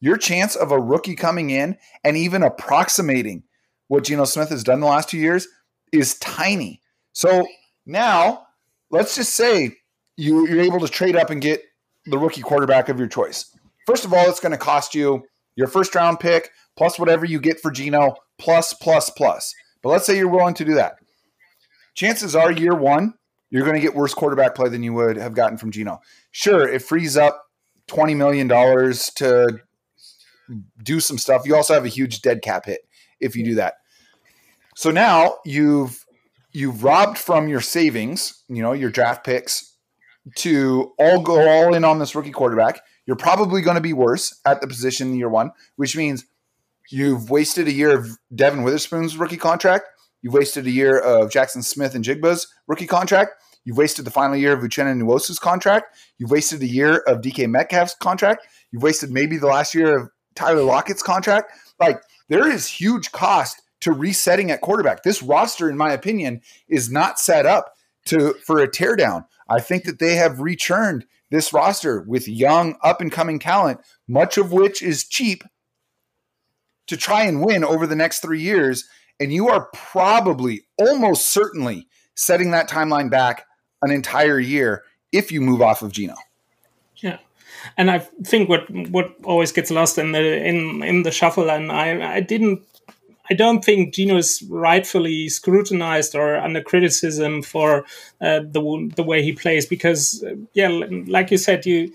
Your 0.00 0.18
chance 0.18 0.54
of 0.54 0.70
a 0.70 0.78
rookie 0.78 1.16
coming 1.16 1.48
in 1.48 1.78
and 2.04 2.18
even 2.18 2.42
approximating 2.42 3.44
what 3.88 4.04
Geno 4.04 4.26
Smith 4.26 4.50
has 4.50 4.64
done 4.64 4.80
the 4.80 4.86
last 4.86 5.08
two 5.08 5.18
years 5.18 5.48
is 5.92 6.18
tiny. 6.18 6.82
So 7.14 7.46
now 7.86 8.48
let's 8.90 9.16
just 9.16 9.34
say 9.34 9.76
you, 10.20 10.46
you're 10.46 10.60
able 10.60 10.80
to 10.80 10.88
trade 10.88 11.16
up 11.16 11.30
and 11.30 11.40
get 11.40 11.62
the 12.06 12.18
rookie 12.18 12.42
quarterback 12.42 12.88
of 12.88 12.98
your 12.98 13.08
choice. 13.08 13.56
First 13.86 14.04
of 14.04 14.12
all, 14.12 14.28
it's 14.28 14.40
going 14.40 14.52
to 14.52 14.58
cost 14.58 14.94
you 14.94 15.24
your 15.56 15.66
first 15.66 15.94
round 15.94 16.20
pick 16.20 16.50
plus 16.76 16.98
whatever 16.98 17.24
you 17.24 17.40
get 17.40 17.58
for 17.60 17.70
Geno 17.70 18.14
plus 18.38 18.74
plus 18.74 19.10
plus. 19.10 19.54
But 19.82 19.88
let's 19.88 20.06
say 20.06 20.16
you're 20.16 20.28
willing 20.28 20.54
to 20.54 20.64
do 20.64 20.74
that. 20.74 20.96
Chances 21.94 22.36
are 22.36 22.52
year 22.52 22.74
one, 22.74 23.14
you're 23.50 23.64
going 23.64 23.74
to 23.74 23.80
get 23.80 23.94
worse 23.94 24.14
quarterback 24.14 24.54
play 24.54 24.68
than 24.68 24.82
you 24.82 24.92
would 24.92 25.16
have 25.16 25.34
gotten 25.34 25.58
from 25.58 25.70
Geno. 25.70 26.00
Sure, 26.30 26.68
it 26.68 26.82
frees 26.82 27.16
up 27.16 27.42
$20 27.88 28.14
million 28.16 28.48
to 28.48 29.60
do 30.82 31.00
some 31.00 31.18
stuff. 31.18 31.46
You 31.46 31.56
also 31.56 31.74
have 31.74 31.84
a 31.84 31.88
huge 31.88 32.20
dead 32.20 32.42
cap 32.42 32.66
hit 32.66 32.80
if 33.20 33.34
you 33.34 33.44
do 33.44 33.54
that. 33.56 33.74
So 34.76 34.90
now 34.90 35.36
you've 35.44 36.04
you've 36.52 36.84
robbed 36.84 37.18
from 37.18 37.48
your 37.48 37.60
savings, 37.60 38.44
you 38.48 38.62
know, 38.62 38.72
your 38.72 38.90
draft 38.90 39.24
picks 39.24 39.69
to 40.36 40.92
all 40.98 41.22
go 41.22 41.48
all 41.48 41.74
in 41.74 41.84
on 41.84 41.98
this 41.98 42.14
rookie 42.14 42.30
quarterback. 42.30 42.82
You're 43.06 43.16
probably 43.16 43.62
going 43.62 43.76
to 43.76 43.80
be 43.80 43.92
worse 43.92 44.40
at 44.44 44.60
the 44.60 44.66
position 44.66 45.08
in 45.08 45.16
year 45.16 45.28
one, 45.28 45.52
which 45.76 45.96
means 45.96 46.26
you've 46.90 47.30
wasted 47.30 47.68
a 47.68 47.72
year 47.72 47.96
of 47.96 48.18
Devin 48.34 48.62
Witherspoon's 48.62 49.16
rookie 49.16 49.36
contract. 49.36 49.86
You've 50.22 50.34
wasted 50.34 50.66
a 50.66 50.70
year 50.70 50.98
of 50.98 51.30
Jackson 51.30 51.62
Smith-Njigba's 51.62 52.46
rookie 52.66 52.86
contract. 52.86 53.32
You've 53.64 53.76
wasted 53.76 54.04
the 54.04 54.10
final 54.10 54.36
year 54.36 54.52
of 54.52 54.60
Uchenna 54.60 54.94
Nwosu's 55.00 55.38
contract. 55.38 55.96
You've 56.18 56.30
wasted 56.30 56.62
a 56.62 56.66
year 56.66 56.98
of 57.06 57.20
DK 57.20 57.48
Metcalf's 57.48 57.94
contract. 57.94 58.46
You've 58.70 58.82
wasted 58.82 59.10
maybe 59.10 59.36
the 59.36 59.46
last 59.46 59.74
year 59.74 59.98
of 59.98 60.10
Tyler 60.34 60.62
Lockett's 60.62 61.02
contract. 61.02 61.52
Like 61.78 62.00
there 62.28 62.50
is 62.50 62.66
huge 62.66 63.12
cost 63.12 63.62
to 63.80 63.92
resetting 63.92 64.50
at 64.50 64.60
quarterback. 64.60 65.02
This 65.02 65.22
roster, 65.22 65.68
in 65.68 65.76
my 65.76 65.92
opinion, 65.92 66.42
is 66.68 66.90
not 66.90 67.18
set 67.18 67.46
up 67.46 67.74
to 68.06 68.34
for 68.44 68.60
a 68.60 68.68
teardown. 68.68 69.24
I 69.50 69.60
think 69.60 69.84
that 69.84 69.98
they 69.98 70.14
have 70.14 70.40
rechurned 70.40 71.04
this 71.30 71.52
roster 71.52 72.02
with 72.02 72.28
young, 72.28 72.76
up 72.82 73.00
and 73.00 73.10
coming 73.10 73.38
talent, 73.38 73.80
much 74.08 74.38
of 74.38 74.52
which 74.52 74.82
is 74.82 75.06
cheap 75.06 75.44
to 76.86 76.96
try 76.96 77.24
and 77.24 77.44
win 77.44 77.64
over 77.64 77.86
the 77.86 77.96
next 77.96 78.20
three 78.20 78.40
years. 78.40 78.88
And 79.18 79.32
you 79.32 79.48
are 79.48 79.68
probably 79.72 80.62
almost 80.78 81.28
certainly 81.28 81.86
setting 82.14 82.50
that 82.52 82.68
timeline 82.68 83.10
back 83.10 83.46
an 83.82 83.90
entire 83.90 84.38
year 84.38 84.84
if 85.12 85.30
you 85.30 85.40
move 85.40 85.62
off 85.62 85.82
of 85.82 85.92
Geno. 85.92 86.16
Yeah. 86.96 87.18
And 87.76 87.90
I 87.90 87.98
think 87.98 88.48
what 88.48 88.70
what 88.90 89.14
always 89.24 89.52
gets 89.52 89.70
lost 89.70 89.98
in 89.98 90.12
the 90.12 90.44
in 90.44 90.82
in 90.82 91.02
the 91.02 91.10
shuffle, 91.10 91.50
and 91.50 91.70
I 91.70 92.16
I 92.16 92.20
didn't 92.20 92.62
I 93.30 93.34
don't 93.34 93.64
think 93.64 93.94
Geno 93.94 94.16
is 94.16 94.42
rightfully 94.48 95.28
scrutinized 95.28 96.14
or 96.16 96.36
under 96.36 96.60
criticism 96.60 97.42
for 97.42 97.84
uh, 98.20 98.40
the 98.40 98.92
the 98.96 99.04
way 99.04 99.22
he 99.22 99.32
plays 99.32 99.66
because 99.66 100.22
uh, 100.24 100.34
yeah, 100.52 100.68
like 101.06 101.30
you 101.30 101.38
said, 101.38 101.64
you 101.64 101.92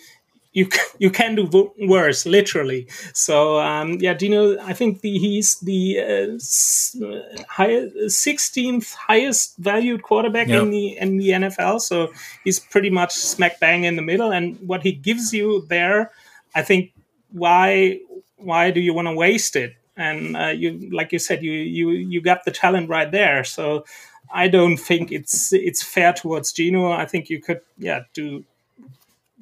you 0.56 0.70
you 0.98 1.12
can 1.12 1.36
do 1.36 1.74
worse, 1.78 2.26
literally. 2.26 2.88
So 3.14 3.60
um, 3.60 3.98
yeah, 4.00 4.14
Geno, 4.16 4.58
I 4.62 4.74
think 4.74 5.02
the, 5.02 5.20
he's 5.20 5.60
the 5.60 6.00
uh, 6.00 7.44
high, 7.48 7.90
16th 8.08 8.94
highest 8.94 9.58
valued 9.58 10.02
quarterback 10.02 10.48
yep. 10.48 10.64
in 10.64 10.72
the 10.72 10.98
in 10.98 11.18
the 11.18 11.30
NFL. 11.30 11.82
So 11.82 12.12
he's 12.44 12.60
pretty 12.60 12.90
much 12.90 13.14
smack 13.14 13.60
bang 13.60 13.84
in 13.84 13.98
the 13.98 14.02
middle. 14.02 14.32
And 14.32 14.58
what 14.66 14.82
he 14.82 14.94
gives 14.94 15.34
you 15.34 15.66
there, 15.68 16.12
I 16.56 16.64
think, 16.64 16.94
why 17.32 18.00
why 18.38 18.72
do 18.72 18.80
you 18.80 18.94
want 18.94 19.10
to 19.10 19.14
waste 19.14 19.56
it? 19.56 19.76
And 19.98 20.36
uh, 20.36 20.48
you, 20.48 20.90
like 20.92 21.12
you 21.12 21.20
said, 21.20 21.42
you 21.42 21.52
you 21.52 21.90
you 21.92 22.22
got 22.22 22.44
the 22.44 22.52
talent 22.52 22.90
right 22.90 23.10
there. 23.10 23.44
So 23.44 23.86
I 24.34 24.48
don't 24.48 24.78
think 24.78 25.12
it's 25.12 25.54
it's 25.54 25.84
fair 25.84 26.14
towards 26.14 26.52
Geno. 26.52 26.92
I 26.92 27.06
think 27.06 27.30
you 27.30 27.42
could 27.42 27.62
yeah 27.78 28.02
do 28.14 28.44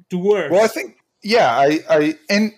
do 0.10 0.20
worse. 0.20 0.52
Well, 0.52 0.64
I 0.64 0.68
think 0.68 0.98
yeah, 1.24 1.58
I, 1.58 1.80
I, 1.90 2.16
and 2.30 2.54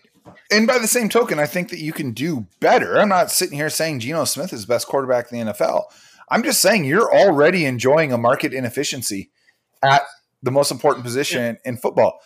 and 0.52 0.68
by 0.68 0.80
the 0.80 0.88
same 0.88 1.10
token, 1.10 1.39
I 1.39 1.46
think 1.46 1.70
that 1.70 1.80
you 1.80 1.93
can 1.93 2.12
do 2.12 2.48
better. 2.60 3.00
I'm 3.00 3.10
not 3.10 3.32
sitting 3.32 3.58
here 3.58 3.70
saying 3.70 4.00
Geno 4.00 4.26
Smith 4.26 4.52
is 4.54 4.62
the 4.62 4.68
best 4.68 4.88
quarterback 4.88 5.32
in 5.32 5.46
the 5.46 5.54
NFL. 5.54 5.84
I'm 6.30 6.43
just 6.43 6.62
saying 6.62 6.86
you're 6.86 7.14
already 7.14 7.66
enjoying 7.66 8.12
a 8.12 8.18
market 8.18 8.54
inefficiency 8.54 9.30
at 9.84 10.02
the 10.41 10.52
most 10.52 10.72
important 10.72 11.06
position 11.06 11.41
yeah. 11.64 11.70
in 11.70 11.78
football. 11.78 12.20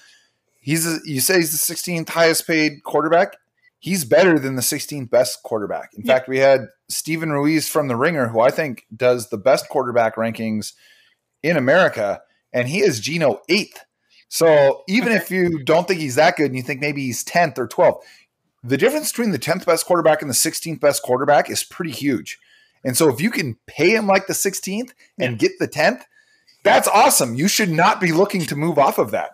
He's 0.62 0.86
a, 0.86 1.00
you 1.06 1.20
say 1.20 1.38
he's 1.38 1.52
the 1.52 1.74
16th 1.74 2.10
highest 2.10 2.48
paid 2.48 2.84
quarterback. 2.84 3.36
He's 3.80 4.04
better 4.04 4.38
than 4.38 4.56
the 4.56 4.62
16th 4.62 5.10
best 5.10 5.42
quarterback. 5.44 5.92
In 5.94 6.04
yeah. 6.04 6.14
fact, 6.14 6.28
we 6.28 6.40
had 6.40 6.68
Steven 6.90 7.32
Ruiz 7.32 7.70
from 7.70 7.88
the 7.88 7.96
Ringer, 7.96 8.28
who 8.28 8.42
I 8.42 8.52
think 8.52 8.86
does 8.94 9.30
the 9.30 9.38
best 9.38 9.70
quarterback 9.70 10.16
rankings 10.16 10.74
in 11.42 11.56
America, 11.56 12.22
and 12.52 12.68
he 12.68 12.82
is 12.82 13.00
Geno 13.00 13.42
eighth. 13.48 13.86
So 14.28 14.84
even 14.88 15.12
if 15.12 15.32
you 15.32 15.64
don't 15.64 15.88
think 15.88 16.00
he's 16.00 16.16
that 16.16 16.36
good 16.36 16.48
and 16.48 16.56
you 16.56 16.62
think 16.62 16.82
maybe 16.82 17.04
he's 17.04 17.24
10th 17.24 17.58
or 17.58 17.68
12th, 17.68 18.02
the 18.64 18.78
difference 18.78 19.12
between 19.12 19.32
the 19.32 19.40
10th 19.40 19.66
best 19.66 19.86
quarterback 19.86 20.22
and 20.22 20.30
the 20.30 20.36
16th 20.36 20.80
best 20.80 21.02
quarterback 21.02 21.50
is 21.50 21.64
pretty 21.64 21.92
huge. 21.92 22.38
And 22.84 22.96
so 22.96 23.10
if 23.10 23.22
you 23.22 23.32
can 23.32 23.58
pay 23.66 23.96
him 23.96 24.08
like 24.08 24.28
the 24.28 24.34
16th 24.34 24.92
and 25.18 25.32
yeah. 25.34 25.38
get 25.38 25.52
the 25.60 25.68
10th, 25.68 26.02
that's 26.64 26.88
awesome. 26.88 27.36
You 27.36 27.48
should 27.48 27.72
not 27.72 28.02
be 28.02 28.12
looking 28.12 28.46
to 28.46 28.56
move 28.56 28.78
off 28.78 28.98
of 28.98 29.12
that. 29.12 29.32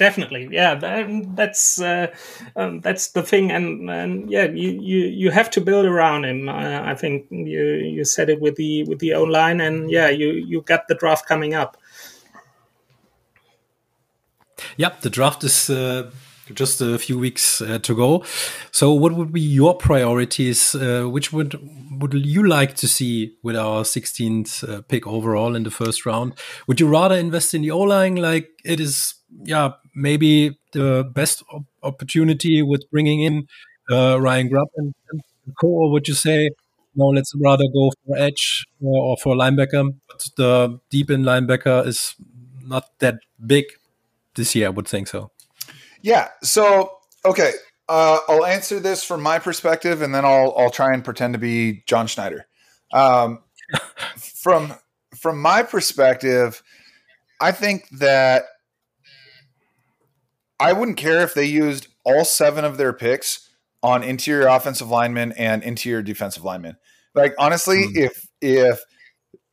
Definitely, 0.00 0.48
yeah. 0.50 0.76
That, 0.76 1.36
that's 1.36 1.78
uh, 1.78 2.06
um, 2.56 2.80
that's 2.80 3.08
the 3.08 3.22
thing, 3.22 3.50
and, 3.52 3.90
and 3.90 4.30
yeah, 4.30 4.44
you, 4.44 4.70
you 4.80 5.00
you 5.08 5.30
have 5.30 5.50
to 5.50 5.60
build 5.60 5.84
around 5.84 6.24
him. 6.24 6.48
Uh, 6.48 6.80
I 6.82 6.94
think 6.94 7.26
you 7.30 7.62
you 7.96 8.06
said 8.06 8.30
it 8.30 8.40
with 8.40 8.56
the 8.56 8.84
with 8.84 9.00
the 9.00 9.12
O 9.12 9.24
line, 9.24 9.60
and 9.60 9.90
yeah, 9.90 10.08
you 10.08 10.28
you 10.32 10.62
got 10.62 10.88
the 10.88 10.94
draft 10.94 11.26
coming 11.28 11.52
up. 11.52 11.76
Yep, 14.78 15.02
the 15.02 15.10
draft 15.10 15.44
is 15.44 15.68
uh, 15.68 16.10
just 16.54 16.80
a 16.80 16.98
few 16.98 17.18
weeks 17.18 17.60
uh, 17.60 17.78
to 17.80 17.94
go. 17.94 18.24
So, 18.70 18.94
what 18.94 19.12
would 19.12 19.34
be 19.34 19.42
your 19.42 19.76
priorities? 19.76 20.74
Uh, 20.74 21.10
which 21.10 21.30
would 21.30 21.60
would 22.00 22.14
you 22.14 22.46
like 22.46 22.74
to 22.76 22.88
see 22.88 23.36
with 23.42 23.56
our 23.56 23.82
16th 23.82 24.68
uh, 24.68 24.82
pick 24.82 25.06
overall 25.06 25.54
in 25.54 25.62
the 25.62 25.70
first 25.70 26.06
round? 26.06 26.34
Would 26.66 26.80
you 26.80 26.88
rather 26.88 27.14
invest 27.14 27.54
in 27.54 27.62
the 27.62 27.70
O 27.70 27.80
line, 27.80 28.16
like 28.16 28.48
it 28.64 28.80
is? 28.80 29.14
Yeah, 29.44 29.72
maybe 29.94 30.58
the 30.72 31.08
best 31.14 31.42
op 31.52 31.64
opportunity 31.82 32.62
with 32.62 32.82
bringing 32.90 33.22
in 33.22 33.46
uh, 33.90 34.20
Ryan 34.20 34.48
Grubb 34.48 34.68
and, 34.76 34.94
and 35.10 35.20
co, 35.60 35.68
or 35.68 35.92
would 35.92 36.08
you 36.08 36.14
say? 36.14 36.50
No, 36.96 37.06
let's 37.06 37.32
rather 37.36 37.64
go 37.72 37.92
for 38.04 38.18
edge 38.18 38.66
or, 38.82 39.10
or 39.10 39.16
for 39.16 39.36
linebacker. 39.36 39.94
But 40.08 40.28
the 40.36 40.80
deep 40.90 41.10
in 41.10 41.22
linebacker 41.22 41.86
is 41.86 42.16
not 42.62 42.84
that 42.98 43.18
big 43.46 43.66
this 44.34 44.54
year. 44.56 44.66
I 44.66 44.70
would 44.70 44.88
think 44.88 45.06
so. 45.08 45.30
Yeah. 46.02 46.28
So 46.42 46.90
okay, 47.24 47.52
uh, 47.90 48.20
I'll 48.28 48.46
answer 48.46 48.78
this 48.78 49.02
from 49.02 49.20
my 49.20 49.40
perspective, 49.40 50.00
and 50.00 50.14
then 50.14 50.24
I'll 50.24 50.54
I'll 50.56 50.70
try 50.70 50.94
and 50.94 51.04
pretend 51.04 51.34
to 51.34 51.40
be 51.40 51.82
John 51.86 52.06
Schneider. 52.06 52.46
Um, 52.92 53.40
from 54.16 54.74
from 55.16 55.42
my 55.42 55.64
perspective, 55.64 56.62
I 57.40 57.50
think 57.50 57.88
that 57.98 58.44
I 60.60 60.72
wouldn't 60.72 60.98
care 60.98 61.22
if 61.22 61.34
they 61.34 61.46
used 61.46 61.88
all 62.04 62.24
seven 62.24 62.64
of 62.64 62.76
their 62.76 62.92
picks 62.92 63.50
on 63.82 64.04
interior 64.04 64.46
offensive 64.46 64.88
linemen 64.88 65.32
and 65.32 65.64
interior 65.64 66.00
defensive 66.00 66.44
linemen. 66.44 66.76
Like 67.16 67.34
honestly, 67.40 67.86
mm. 67.88 67.96
if 67.96 68.24
if 68.40 68.80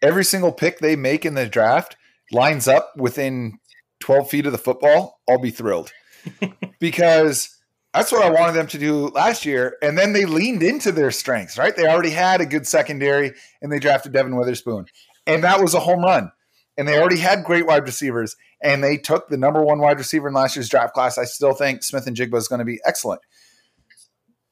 every 0.04 0.24
single 0.24 0.52
pick 0.52 0.78
they 0.78 0.96
make 0.96 1.26
in 1.26 1.34
the 1.34 1.48
draft 1.48 1.96
lines 2.32 2.68
up 2.68 2.92
within 2.98 3.58
12 4.02 4.30
feet 4.30 4.46
of 4.46 4.52
the 4.52 4.60
football, 4.60 5.22
I'll 5.28 5.40
be 5.40 5.50
thrilled 5.50 5.92
because 6.80 7.57
that's 7.94 8.12
what 8.12 8.24
I 8.24 8.30
wanted 8.30 8.54
them 8.54 8.68
to 8.68 8.78
do 8.78 9.08
last 9.08 9.46
year. 9.46 9.78
And 9.82 9.98
then 9.98 10.14
they 10.14 10.26
leaned 10.26 10.62
into 10.62 10.92
their 10.92 11.12
strengths, 11.12 11.58
right? 11.58 11.76
They 11.76 11.88
already 11.88 12.12
had 12.12 12.42
a 12.42 12.46
good 12.46 12.68
secondary 12.68 13.34
and 13.62 13.72
they 13.72 13.80
drafted 13.80 14.14
Devin 14.14 14.36
Witherspoon. 14.36 14.86
And 15.26 15.44
that 15.44 15.62
was 15.62 15.74
a 15.74 15.80
home 15.80 16.02
run. 16.02 16.32
And 16.78 16.88
they 16.88 17.00
already 17.00 17.18
had 17.18 17.44
great 17.44 17.66
wide 17.66 17.84
receivers. 17.84 18.36
And 18.62 18.84
they 18.84 18.98
took 18.98 19.30
the 19.30 19.38
number 19.38 19.64
one 19.64 19.80
wide 19.80 19.98
receiver 19.98 20.28
in 20.28 20.34
last 20.34 20.56
year's 20.56 20.70
draft 20.70 20.94
class. 20.94 21.18
I 21.18 21.26
still 21.26 21.54
think 21.54 21.84
Smith-Njigba 21.84 22.36
is 22.36 22.48
going 22.48 22.60
to 22.60 22.66
be 22.66 22.80
excellent. 22.86 23.22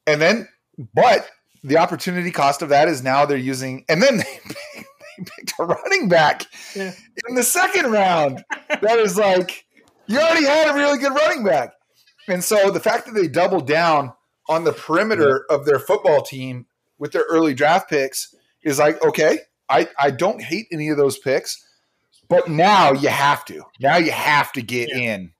And 0.06 0.20
then, 0.20 0.48
but 0.94 1.28
the 1.62 1.78
opportunity 1.78 2.30
cost 2.30 2.62
of 2.62 2.68
that 2.68 2.88
is 2.88 3.02
now 3.02 3.26
they're 3.26 3.36
using, 3.36 3.84
and 3.88 4.00
then 4.02 4.18
they 4.46 4.84
picked 5.18 5.54
a 5.58 5.64
running 5.64 6.08
back 6.08 6.46
yeah. 6.74 6.92
in 7.28 7.34
the 7.34 7.42
second 7.42 7.90
round. 7.90 8.44
that 8.68 8.98
is 8.98 9.16
like 9.16 9.64
you 10.06 10.18
already 10.18 10.46
had 10.46 10.70
a 10.70 10.74
really 10.74 10.98
good 10.98 11.12
running 11.12 11.44
back. 11.44 11.72
And 12.28 12.42
so 12.42 12.70
the 12.70 12.80
fact 12.80 13.06
that 13.06 13.14
they 13.14 13.28
doubled 13.28 13.66
down 13.66 14.12
on 14.48 14.64
the 14.64 14.72
perimeter 14.72 15.44
of 15.50 15.64
their 15.64 15.78
football 15.78 16.22
team 16.22 16.66
with 16.98 17.12
their 17.12 17.24
early 17.28 17.54
draft 17.54 17.90
picks 17.90 18.34
is 18.62 18.78
like, 18.78 19.02
okay, 19.04 19.40
I, 19.68 19.88
I 19.98 20.10
don't 20.10 20.40
hate 20.40 20.66
any 20.72 20.88
of 20.88 20.96
those 20.96 21.18
picks, 21.18 21.64
but 22.28 22.48
now 22.48 22.92
you 22.92 23.08
have 23.08 23.44
to. 23.46 23.62
Now 23.80 23.96
you 23.96 24.12
have 24.12 24.52
to 24.52 24.62
get 24.62 24.88
yeah. 24.90 25.14
in 25.14 25.32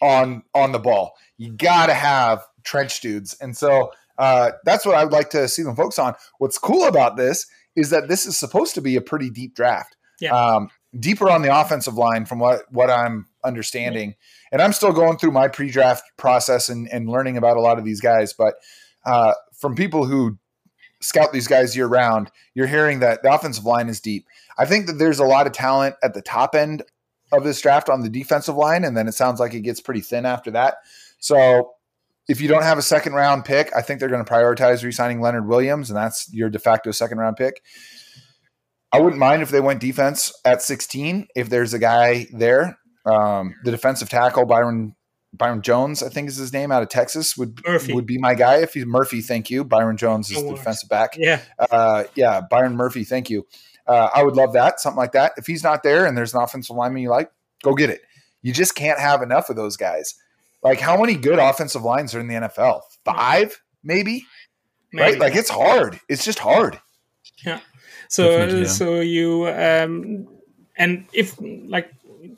on 0.00 0.42
on 0.54 0.72
the 0.72 0.78
ball. 0.78 1.12
You 1.36 1.52
got 1.52 1.86
to 1.86 1.94
have 1.94 2.42
trench 2.62 3.00
dudes. 3.00 3.36
And 3.40 3.56
so 3.56 3.92
uh, 4.18 4.52
that's 4.64 4.86
what 4.86 4.94
I 4.94 5.04
would 5.04 5.12
like 5.12 5.30
to 5.30 5.48
see 5.48 5.62
them 5.62 5.76
focus 5.76 5.98
on. 5.98 6.14
What's 6.38 6.58
cool 6.58 6.86
about 6.86 7.16
this 7.16 7.46
is 7.76 7.90
that 7.90 8.08
this 8.08 8.26
is 8.26 8.36
supposed 8.36 8.74
to 8.74 8.80
be 8.80 8.96
a 8.96 9.00
pretty 9.00 9.30
deep 9.30 9.54
draft. 9.54 9.96
Yeah. 10.20 10.32
Um, 10.32 10.70
deeper 10.98 11.28
on 11.28 11.42
the 11.42 11.58
offensive 11.58 11.94
line 11.94 12.24
from 12.24 12.38
what 12.38 12.70
what 12.70 12.90
I'm 12.90 13.26
understanding. 13.42 14.10
Yeah. 14.10 14.14
And 14.54 14.62
I'm 14.62 14.72
still 14.72 14.92
going 14.92 15.18
through 15.18 15.32
my 15.32 15.48
pre-draft 15.48 16.04
process 16.16 16.68
and, 16.68 16.88
and 16.92 17.08
learning 17.08 17.36
about 17.36 17.56
a 17.56 17.60
lot 17.60 17.76
of 17.76 17.84
these 17.84 18.00
guys. 18.00 18.32
But 18.32 18.54
uh, 19.04 19.34
from 19.52 19.74
people 19.74 20.06
who 20.06 20.38
scout 21.00 21.32
these 21.32 21.48
guys 21.48 21.76
year 21.76 21.88
round, 21.88 22.30
you're 22.54 22.68
hearing 22.68 23.00
that 23.00 23.24
the 23.24 23.34
offensive 23.34 23.64
line 23.64 23.88
is 23.88 24.00
deep. 24.00 24.26
I 24.56 24.64
think 24.64 24.86
that 24.86 24.92
there's 24.92 25.18
a 25.18 25.24
lot 25.24 25.48
of 25.48 25.52
talent 25.54 25.96
at 26.04 26.14
the 26.14 26.22
top 26.22 26.54
end 26.54 26.84
of 27.32 27.42
this 27.42 27.60
draft 27.60 27.88
on 27.88 28.02
the 28.02 28.08
defensive 28.08 28.54
line, 28.54 28.84
and 28.84 28.96
then 28.96 29.08
it 29.08 29.14
sounds 29.14 29.40
like 29.40 29.54
it 29.54 29.62
gets 29.62 29.80
pretty 29.80 30.02
thin 30.02 30.24
after 30.24 30.52
that. 30.52 30.76
So 31.18 31.72
if 32.28 32.40
you 32.40 32.46
don't 32.46 32.62
have 32.62 32.78
a 32.78 32.82
second 32.82 33.14
round 33.14 33.44
pick, 33.44 33.74
I 33.74 33.82
think 33.82 33.98
they're 33.98 34.08
going 34.08 34.24
to 34.24 34.32
prioritize 34.32 34.84
re-signing 34.84 35.20
Leonard 35.20 35.48
Williams, 35.48 35.90
and 35.90 35.96
that's 35.96 36.32
your 36.32 36.48
de 36.48 36.60
facto 36.60 36.92
second 36.92 37.18
round 37.18 37.36
pick. 37.36 37.60
I 38.92 39.00
wouldn't 39.00 39.18
mind 39.18 39.42
if 39.42 39.50
they 39.50 39.60
went 39.60 39.80
defense 39.80 40.32
at 40.44 40.62
16 40.62 41.26
if 41.34 41.48
there's 41.48 41.74
a 41.74 41.80
guy 41.80 42.28
there. 42.32 42.78
Um, 43.04 43.54
the 43.64 43.70
defensive 43.70 44.08
tackle 44.08 44.46
Byron 44.46 44.94
Byron 45.32 45.62
Jones, 45.62 46.02
I 46.02 46.08
think 46.08 46.28
is 46.28 46.36
his 46.36 46.52
name, 46.52 46.70
out 46.70 46.82
of 46.82 46.88
Texas 46.88 47.36
would 47.36 47.60
Murphy. 47.66 47.92
would 47.92 48.06
be 48.06 48.18
my 48.18 48.34
guy. 48.34 48.58
If 48.58 48.74
he's 48.74 48.86
Murphy, 48.86 49.20
thank 49.20 49.50
you. 49.50 49.64
Byron 49.64 49.96
Jones 49.96 50.30
is 50.30 50.36
No 50.36 50.42
the 50.42 50.46
worries. 50.48 50.60
defensive 50.60 50.88
back. 50.88 51.16
Yeah. 51.18 51.40
Uh, 51.58 52.04
yeah, 52.14 52.40
Byron 52.48 52.76
Murphy, 52.76 53.02
thank 53.04 53.28
you. 53.30 53.46
Uh, 53.86 54.08
I 54.14 54.22
would 54.22 54.36
love 54.36 54.52
that, 54.54 54.80
something 54.80 54.96
like 54.96 55.12
that. 55.12 55.32
If 55.36 55.46
he's 55.46 55.62
not 55.64 55.82
there 55.82 56.06
and 56.06 56.16
there's 56.16 56.34
an 56.34 56.40
offensive 56.40 56.74
lineman 56.76 57.02
you 57.02 57.10
like, 57.10 57.30
go 57.62 57.74
get 57.74 57.90
it. 57.90 58.00
You 58.42 58.52
just 58.52 58.74
can't 58.74 58.98
have 58.98 59.22
enough 59.22 59.50
of 59.50 59.56
those 59.56 59.76
guys. 59.76 60.14
Like, 60.62 60.80
how 60.80 60.98
many 60.98 61.14
good 61.16 61.38
offensive 61.38 61.82
lines 61.82 62.14
are 62.14 62.20
in 62.20 62.28
the 62.28 62.34
NFL? 62.34 62.80
Five, 63.04 63.60
maybe? 63.82 64.24
Right? 64.94 65.18
Like, 65.18 65.34
it's 65.34 65.50
hard. 65.50 66.00
It's 66.08 66.24
just 66.24 66.38
hard. 66.38 66.80
Yeah. 67.44 67.60
So, 68.08 68.30
Definitely, 68.38 68.62
yeah. 68.62 68.68
so 68.68 69.00
you 69.00 69.48
um, 69.48 70.28
and 70.78 71.06
if 71.12 71.36
like 71.40 71.90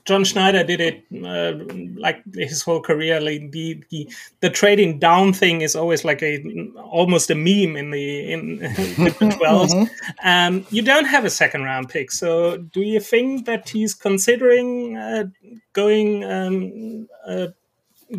John 0.05 0.25
Schneider 0.25 0.65
did 0.65 0.81
it 0.81 1.05
uh, 1.25 1.53
like 1.99 2.23
his 2.35 2.63
whole 2.63 2.81
career, 2.81 3.21
like 3.21 3.51
the, 3.53 3.83
the 3.91 4.09
the 4.41 4.51
trading 4.51 4.99
down 4.99 5.33
thing 5.33 5.61
is 5.61 5.77
always 5.77 6.05
like 6.05 6.23
a 6.23 6.43
almost 6.77 7.31
a 7.31 7.35
meme 7.35 7.77
in 7.77 7.91
the 7.91 8.33
in 8.33 8.57
the 8.59 9.37
12s. 9.41 9.91
Um, 10.25 10.67
you 10.71 10.83
don't 10.83 11.05
have 11.05 11.25
a 11.25 11.31
second 11.31 11.63
round 11.63 11.89
pick, 11.89 12.11
so 12.11 12.57
do 12.57 12.81
you 12.81 13.01
think 13.01 13.47
that 13.47 13.69
he's 13.69 13.95
considering 13.95 14.97
uh, 14.97 15.25
going 15.73 16.25
um, 16.25 17.09
uh, 17.27 17.49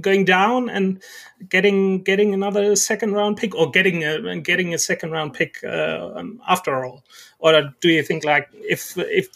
going 0.01 0.25
down 0.25 0.69
and 0.69 1.01
getting 1.49 2.03
getting 2.03 2.33
another 2.33 2.75
second 2.75 3.13
round 3.13 3.37
pick 3.37 3.55
or 3.55 3.71
getting 3.71 4.03
a 4.03 4.39
getting 4.39 4.73
a 4.73 4.77
second 4.77 5.11
round 5.11 5.33
pick 5.33 5.63
uh, 5.63 6.11
um, 6.15 6.41
after 6.47 6.85
all 6.85 7.03
or 7.39 7.73
do 7.81 7.89
you 7.89 8.03
think 8.03 8.23
like 8.23 8.47
if 8.53 8.97
if 8.97 9.27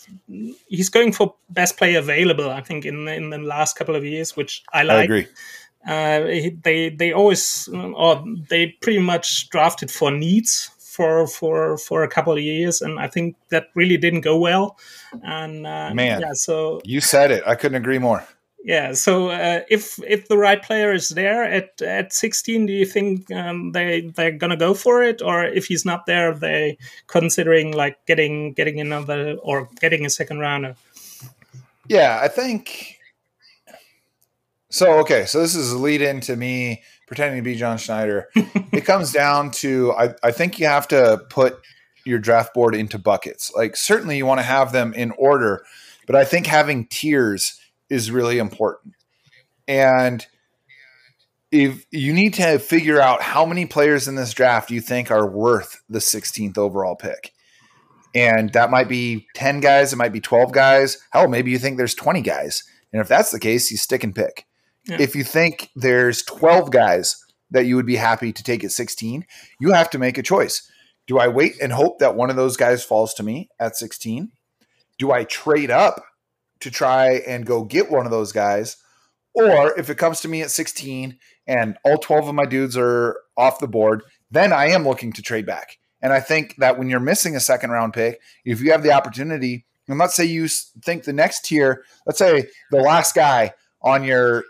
he's 0.67 0.89
going 0.89 1.11
for 1.11 1.35
best 1.49 1.77
player 1.77 1.99
available 1.99 2.49
i 2.49 2.61
think 2.61 2.85
in 2.85 3.07
in 3.07 3.29
the 3.29 3.37
last 3.37 3.75
couple 3.77 3.95
of 3.95 4.03
years 4.03 4.35
which 4.35 4.63
i 4.73 4.83
like. 4.83 4.97
I 4.97 5.03
agree. 5.03 5.27
uh, 5.87 6.19
they 6.63 6.89
they 6.89 7.13
always 7.13 7.67
or 7.73 8.23
they 8.49 8.67
pretty 8.81 8.99
much 8.99 9.49
drafted 9.49 9.91
for 9.91 10.11
needs 10.11 10.69
for 10.79 11.25
for 11.27 11.77
for 11.77 12.03
a 12.03 12.07
couple 12.07 12.33
of 12.33 12.39
years 12.39 12.81
and 12.81 12.99
i 12.99 13.07
think 13.07 13.35
that 13.49 13.67
really 13.75 13.97
didn't 13.97 14.21
go 14.21 14.37
well 14.37 14.77
and 15.23 15.65
uh, 15.65 15.93
Man. 15.93 16.21
yeah 16.21 16.33
so 16.33 16.81
You 16.83 17.01
said 17.01 17.31
it. 17.31 17.43
I 17.47 17.55
couldn't 17.55 17.77
agree 17.77 17.99
more. 17.99 18.25
Yeah, 18.63 18.93
so 18.93 19.29
uh, 19.29 19.61
if 19.69 19.99
if 20.07 20.27
the 20.27 20.37
right 20.37 20.61
player 20.61 20.93
is 20.93 21.09
there 21.09 21.43
at 21.43 21.81
at 21.81 22.13
16, 22.13 22.67
do 22.67 22.73
you 22.73 22.85
think 22.85 23.31
um, 23.31 23.71
they 23.71 24.01
they're 24.01 24.31
gonna 24.31 24.57
go 24.57 24.73
for 24.73 25.01
it, 25.01 25.21
or 25.21 25.43
if 25.43 25.65
he's 25.65 25.83
not 25.83 26.05
there, 26.05 26.33
they 26.33 26.77
considering 27.07 27.71
like 27.73 27.97
getting 28.05 28.53
getting 28.53 28.79
another 28.79 29.35
or 29.41 29.67
getting 29.79 30.05
a 30.05 30.09
second 30.09 30.39
rounder? 30.39 30.75
Yeah, 31.87 32.19
I 32.21 32.27
think. 32.27 32.99
So 34.69 34.99
okay, 34.99 35.25
so 35.25 35.39
this 35.39 35.55
is 35.55 35.71
a 35.71 35.77
lead 35.77 36.01
into 36.01 36.35
me 36.35 36.83
pretending 37.07 37.39
to 37.39 37.43
be 37.43 37.55
John 37.55 37.77
Schneider. 37.77 38.29
it 38.35 38.85
comes 38.85 39.11
down 39.11 39.51
to 39.51 39.91
I, 39.93 40.13
I 40.21 40.31
think 40.31 40.59
you 40.59 40.67
have 40.67 40.87
to 40.89 41.21
put 41.29 41.57
your 42.05 42.19
draft 42.19 42.53
board 42.53 42.75
into 42.75 42.99
buckets. 42.99 43.51
Like 43.55 43.75
certainly 43.75 44.17
you 44.17 44.27
want 44.27 44.39
to 44.39 44.45
have 44.45 44.71
them 44.71 44.93
in 44.93 45.11
order, 45.17 45.65
but 46.05 46.15
I 46.15 46.25
think 46.25 46.45
having 46.45 46.85
tiers 46.85 47.59
is 47.91 48.09
really 48.09 48.39
important. 48.39 48.95
And 49.67 50.25
if 51.51 51.85
you 51.91 52.13
need 52.13 52.33
to 52.35 52.57
figure 52.57 53.01
out 53.01 53.21
how 53.21 53.45
many 53.45 53.65
players 53.65 54.07
in 54.07 54.15
this 54.15 54.33
draft 54.33 54.71
you 54.71 54.79
think 54.79 55.11
are 55.11 55.29
worth 55.29 55.81
the 55.89 55.99
16th 55.99 56.57
overall 56.57 56.95
pick. 56.95 57.33
And 58.15 58.51
that 58.53 58.71
might 58.71 58.87
be 58.87 59.27
10 59.35 59.59
guys, 59.59 59.91
it 59.91 59.97
might 59.97 60.13
be 60.13 60.21
12 60.21 60.53
guys. 60.53 60.97
Hell, 61.11 61.27
maybe 61.27 61.51
you 61.51 61.59
think 61.59 61.77
there's 61.77 61.93
20 61.93 62.21
guys. 62.21 62.63
And 62.93 63.01
if 63.01 63.09
that's 63.09 63.31
the 63.31 63.39
case, 63.39 63.69
you 63.69 63.77
stick 63.77 64.03
and 64.05 64.15
pick. 64.15 64.45
Yeah. 64.87 64.97
If 64.99 65.13
you 65.13 65.25
think 65.25 65.69
there's 65.75 66.23
12 66.23 66.71
guys 66.71 67.23
that 67.51 67.65
you 67.65 67.75
would 67.75 67.85
be 67.85 67.97
happy 67.97 68.31
to 68.31 68.43
take 68.43 68.63
at 68.63 68.71
16, 68.71 69.25
you 69.59 69.73
have 69.73 69.89
to 69.89 69.99
make 69.99 70.17
a 70.17 70.23
choice. 70.23 70.69
Do 71.07 71.19
I 71.19 71.27
wait 71.27 71.55
and 71.61 71.73
hope 71.73 71.99
that 71.99 72.15
one 72.15 72.29
of 72.29 72.37
those 72.37 72.55
guys 72.55 72.85
falls 72.85 73.13
to 73.15 73.23
me 73.23 73.49
at 73.59 73.75
16? 73.75 74.31
Do 74.97 75.11
I 75.11 75.25
trade 75.25 75.71
up 75.71 76.01
to 76.61 76.71
try 76.71 77.15
and 77.27 77.45
go 77.45 77.63
get 77.63 77.91
one 77.91 78.05
of 78.05 78.11
those 78.11 78.31
guys? 78.31 78.77
Or 79.33 79.77
if 79.79 79.89
it 79.89 79.97
comes 79.97 80.21
to 80.21 80.27
me 80.27 80.41
at 80.41 80.51
16 80.51 81.17
and 81.47 81.77
all 81.85 81.97
12 81.97 82.29
of 82.29 82.35
my 82.35 82.45
dudes 82.45 82.77
are 82.77 83.17
off 83.37 83.59
the 83.59 83.67
board, 83.67 84.03
then 84.29 84.53
I 84.53 84.67
am 84.67 84.87
looking 84.87 85.13
to 85.13 85.21
trade 85.21 85.45
back. 85.45 85.77
And 86.01 86.11
I 86.11 86.19
think 86.19 86.55
that 86.57 86.77
when 86.77 86.89
you're 86.89 86.99
missing 86.99 87.35
a 87.35 87.39
second 87.39 87.71
round 87.71 87.93
pick, 87.93 88.19
if 88.43 88.61
you 88.61 88.71
have 88.71 88.83
the 88.83 88.91
opportunity, 88.91 89.65
and 89.87 89.99
let's 89.99 90.15
say 90.15 90.25
you 90.25 90.47
think 90.47 91.03
the 91.03 91.13
next 91.13 91.45
tier, 91.45 91.83
let's 92.05 92.19
say 92.19 92.47
the 92.71 92.81
last 92.81 93.13
guy 93.13 93.53
on 93.81 94.03
your 94.03 94.43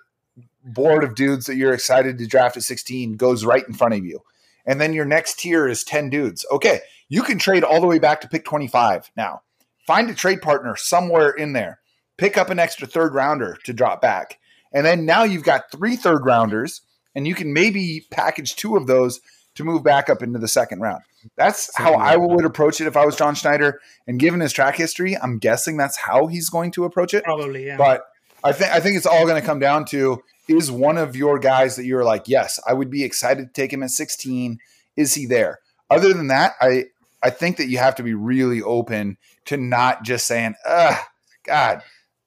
board 0.63 1.03
of 1.03 1.15
dudes 1.15 1.45
that 1.47 1.55
you're 1.55 1.73
excited 1.73 2.17
to 2.17 2.27
draft 2.27 2.57
at 2.57 2.63
16 2.63 3.13
goes 3.17 3.43
right 3.43 3.67
in 3.67 3.73
front 3.73 3.93
of 3.93 4.05
you. 4.05 4.19
And 4.65 4.79
then 4.79 4.93
your 4.93 5.05
next 5.05 5.39
tier 5.39 5.67
is 5.67 5.83
10 5.83 6.09
dudes. 6.09 6.45
Okay, 6.51 6.81
you 7.09 7.23
can 7.23 7.39
trade 7.39 7.63
all 7.63 7.81
the 7.81 7.87
way 7.87 7.99
back 7.99 8.21
to 8.21 8.29
pick 8.29 8.45
25 8.45 9.11
now. 9.17 9.41
Find 9.87 10.09
a 10.09 10.15
trade 10.15 10.41
partner 10.41 10.75
somewhere 10.75 11.31
in 11.31 11.53
there. 11.53 11.80
Pick 12.21 12.37
up 12.37 12.51
an 12.51 12.59
extra 12.59 12.85
third 12.85 13.15
rounder 13.15 13.57
to 13.63 13.73
drop 13.73 13.99
back. 13.99 14.37
And 14.71 14.85
then 14.85 15.07
now 15.07 15.23
you've 15.23 15.43
got 15.43 15.71
three 15.71 15.95
third 15.95 16.23
rounders, 16.23 16.81
and 17.15 17.27
you 17.27 17.33
can 17.33 17.51
maybe 17.51 18.05
package 18.11 18.55
two 18.55 18.77
of 18.77 18.85
those 18.85 19.19
to 19.55 19.63
move 19.63 19.81
back 19.81 20.07
up 20.07 20.21
into 20.21 20.37
the 20.37 20.47
second 20.47 20.81
round. 20.81 21.01
That's 21.35 21.75
how 21.75 21.95
I 21.95 22.17
would 22.17 22.45
approach 22.45 22.79
it 22.79 22.85
if 22.85 22.95
I 22.95 23.07
was 23.07 23.15
John 23.15 23.33
Schneider. 23.33 23.81
And 24.05 24.19
given 24.19 24.39
his 24.39 24.53
track 24.53 24.75
history, 24.75 25.17
I'm 25.17 25.39
guessing 25.39 25.77
that's 25.77 25.97
how 25.97 26.27
he's 26.27 26.47
going 26.47 26.69
to 26.73 26.85
approach 26.85 27.15
it. 27.15 27.23
Probably, 27.23 27.65
yeah. 27.65 27.77
But 27.77 28.03
I 28.43 28.51
think 28.51 28.71
I 28.71 28.79
think 28.79 28.97
it's 28.97 29.07
all 29.07 29.25
going 29.25 29.41
to 29.41 29.45
come 29.45 29.59
down 29.59 29.85
to 29.85 30.21
is 30.47 30.69
one 30.69 30.99
of 30.99 31.15
your 31.15 31.39
guys 31.39 31.75
that 31.77 31.85
you're 31.85 32.03
like, 32.03 32.27
yes, 32.27 32.59
I 32.67 32.73
would 32.73 32.91
be 32.91 33.03
excited 33.03 33.47
to 33.47 33.51
take 33.51 33.73
him 33.73 33.81
at 33.81 33.89
16. 33.89 34.59
Is 34.95 35.15
he 35.15 35.25
there? 35.25 35.57
Other 35.89 36.13
than 36.13 36.27
that, 36.27 36.53
I 36.61 36.85
I 37.23 37.31
think 37.31 37.57
that 37.57 37.67
you 37.67 37.79
have 37.79 37.95
to 37.95 38.03
be 38.03 38.13
really 38.13 38.61
open 38.61 39.17
to 39.45 39.57
not 39.57 40.03
just 40.03 40.27
saying, 40.27 40.53
"Ugh, 40.65 41.03
God." 41.45 41.81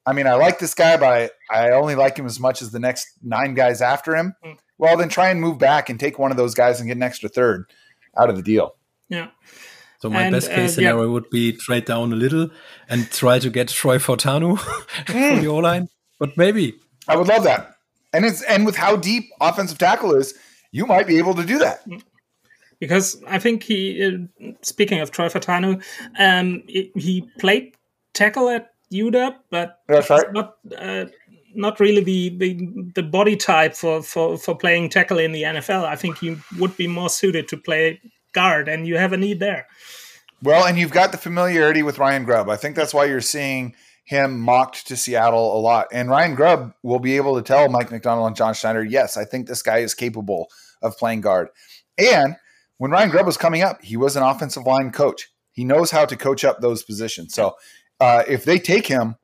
I 0.07 0.13
mean, 0.13 0.27
I 0.27 0.35
like 0.35 0.59
this 0.59 0.75
guy, 0.75 0.97
but 0.97 1.33
I, 1.51 1.69
I 1.69 1.71
only 1.73 1.95
like 1.95 2.17
him 2.19 2.27
as 2.27 2.39
much 2.39 2.61
as 2.63 2.71
the 2.73 2.79
next 2.79 3.09
nine 3.23 3.55
guys 3.55 3.81
after 3.81 4.15
him. 4.15 4.35
Mm. 4.45 4.59
Well, 4.79 4.97
then 4.97 5.09
try 5.09 5.31
and 5.31 5.41
move 5.41 5.59
back 5.59 5.89
and 5.89 5.99
take 5.99 6.19
one 6.19 6.31
of 6.31 6.37
those 6.37 6.55
guys 6.55 6.81
and 6.81 6.89
get 6.89 6.97
an 6.97 7.03
extra 7.03 7.29
third 7.29 7.65
out 8.19 8.29
of 8.29 8.37
the 8.37 8.43
deal. 8.43 8.75
yeah. 9.09 9.29
So 10.01 10.11
my 10.11 10.25
And, 10.25 10.33
best 10.35 10.51
uh, 10.51 10.55
case 10.57 10.71
yeah. 10.77 10.91
scenario 10.91 11.11
would 11.11 11.31
be 11.31 11.53
trade 11.53 11.87
down 11.87 12.13
a 12.13 12.17
little 12.17 12.51
and 12.91 13.11
try 13.11 13.39
to 13.39 13.49
get 13.49 13.69
Troy 13.69 13.97
Fautanu 13.97 14.59
for 15.07 15.13
the 15.41 15.47
O 15.47 15.57
line. 15.57 15.89
But 16.19 16.37
maybe 16.37 16.75
I 17.09 17.17
would 17.17 17.27
love 17.29 17.45
that. 17.45 17.77
And 18.13 18.27
it's 18.27 18.43
and 18.43 18.67
with 18.67 18.77
how 18.77 18.97
deep 18.97 19.25
offensive 19.41 19.79
tackle 19.79 20.15
is, 20.15 20.35
you 20.73 20.85
might 20.85 21.07
be 21.07 21.17
able 21.17 21.35
to 21.37 21.45
do 21.45 21.59
that. 21.59 21.87
because 22.81 23.23
I 23.27 23.39
think 23.39 23.63
he, 23.63 24.05
uh, 24.05 24.53
speaking 24.61 25.01
of 25.01 25.11
Troy 25.11 25.29
Fautanu, 25.29 25.83
um, 26.19 26.63
he 26.67 26.93
he 26.97 27.31
played 27.39 27.75
tackle 28.13 28.51
at 28.51 28.74
UW, 28.93 29.35
but 29.51 29.81
That's 29.89 30.11
right. 30.11 30.33
not 30.33 30.57
uh, 30.79 31.07
not 31.55 31.81
really 31.81 32.03
the, 32.03 32.37
the 32.37 32.93
the 32.95 33.03
body 33.03 33.37
type 33.37 33.75
for, 33.75 34.03
for 34.03 34.37
for 34.37 34.57
playing 34.57 34.91
tackle 34.91 35.19
in 35.19 35.33
the 35.33 35.43
NFL. 35.43 35.85
I 35.85 35.97
think 35.97 36.19
he 36.19 36.37
would 36.59 36.77
be 36.77 36.87
more 36.87 37.09
suited 37.09 37.49
to 37.49 37.57
play 37.57 38.01
guard, 38.33 38.69
and 38.69 38.87
you 38.87 38.97
have 38.99 39.13
a 39.13 39.17
need 39.17 39.41
there. 39.41 39.67
Well, 40.43 40.67
and 40.67 40.79
you've 40.79 40.91
got 40.91 41.13
the 41.13 41.19
familiarity 41.19 41.83
with 41.83 41.99
Ryan 41.99 42.25
Grubb. 42.25 42.51
I 42.51 42.57
think 42.57 42.77
that's 42.77 42.93
why 42.93 43.07
you're 43.07 43.21
seeing 43.21 43.75
him 44.05 44.39
mocked 44.39 44.87
to 44.89 44.97
Seattle 44.97 45.57
a 45.57 45.61
lot. 45.61 45.89
And 45.91 46.11
Ryan 46.11 46.35
Grubb 46.35 46.75
will 46.83 46.99
be 46.99 47.17
able 47.17 47.37
to 47.37 47.43
tell 47.43 47.71
Mike 47.71 47.91
Macdonald 47.91 48.27
and 48.27 48.37
John 48.37 48.53
Schneider, 48.53 48.85
yes, 48.85 49.17
I 49.17 49.25
think 49.25 49.47
this 49.47 49.63
guy 49.63 49.79
is 49.79 49.95
capable 49.95 50.49
of 50.83 50.99
playing 50.99 51.23
guard. 51.23 51.49
And 51.97 52.37
when 52.77 52.91
Ryan 52.91 53.09
Grubb 53.09 53.25
was 53.25 53.39
coming 53.39 53.63
up, 53.63 53.83
he 53.83 53.97
was 53.97 54.17
an 54.17 54.23
offensive 54.23 54.65
line 54.65 54.91
coach. 54.91 55.31
He 55.53 55.65
knows 55.65 55.91
how 55.91 56.05
to 56.05 56.17
coach 56.17 56.45
up 56.45 56.61
those 56.61 56.83
positions. 56.83 57.33
So 57.33 57.55
uh, 58.01 58.25
if 58.29 58.45
they 58.45 58.59
take 58.59 58.87
him, 58.87 59.17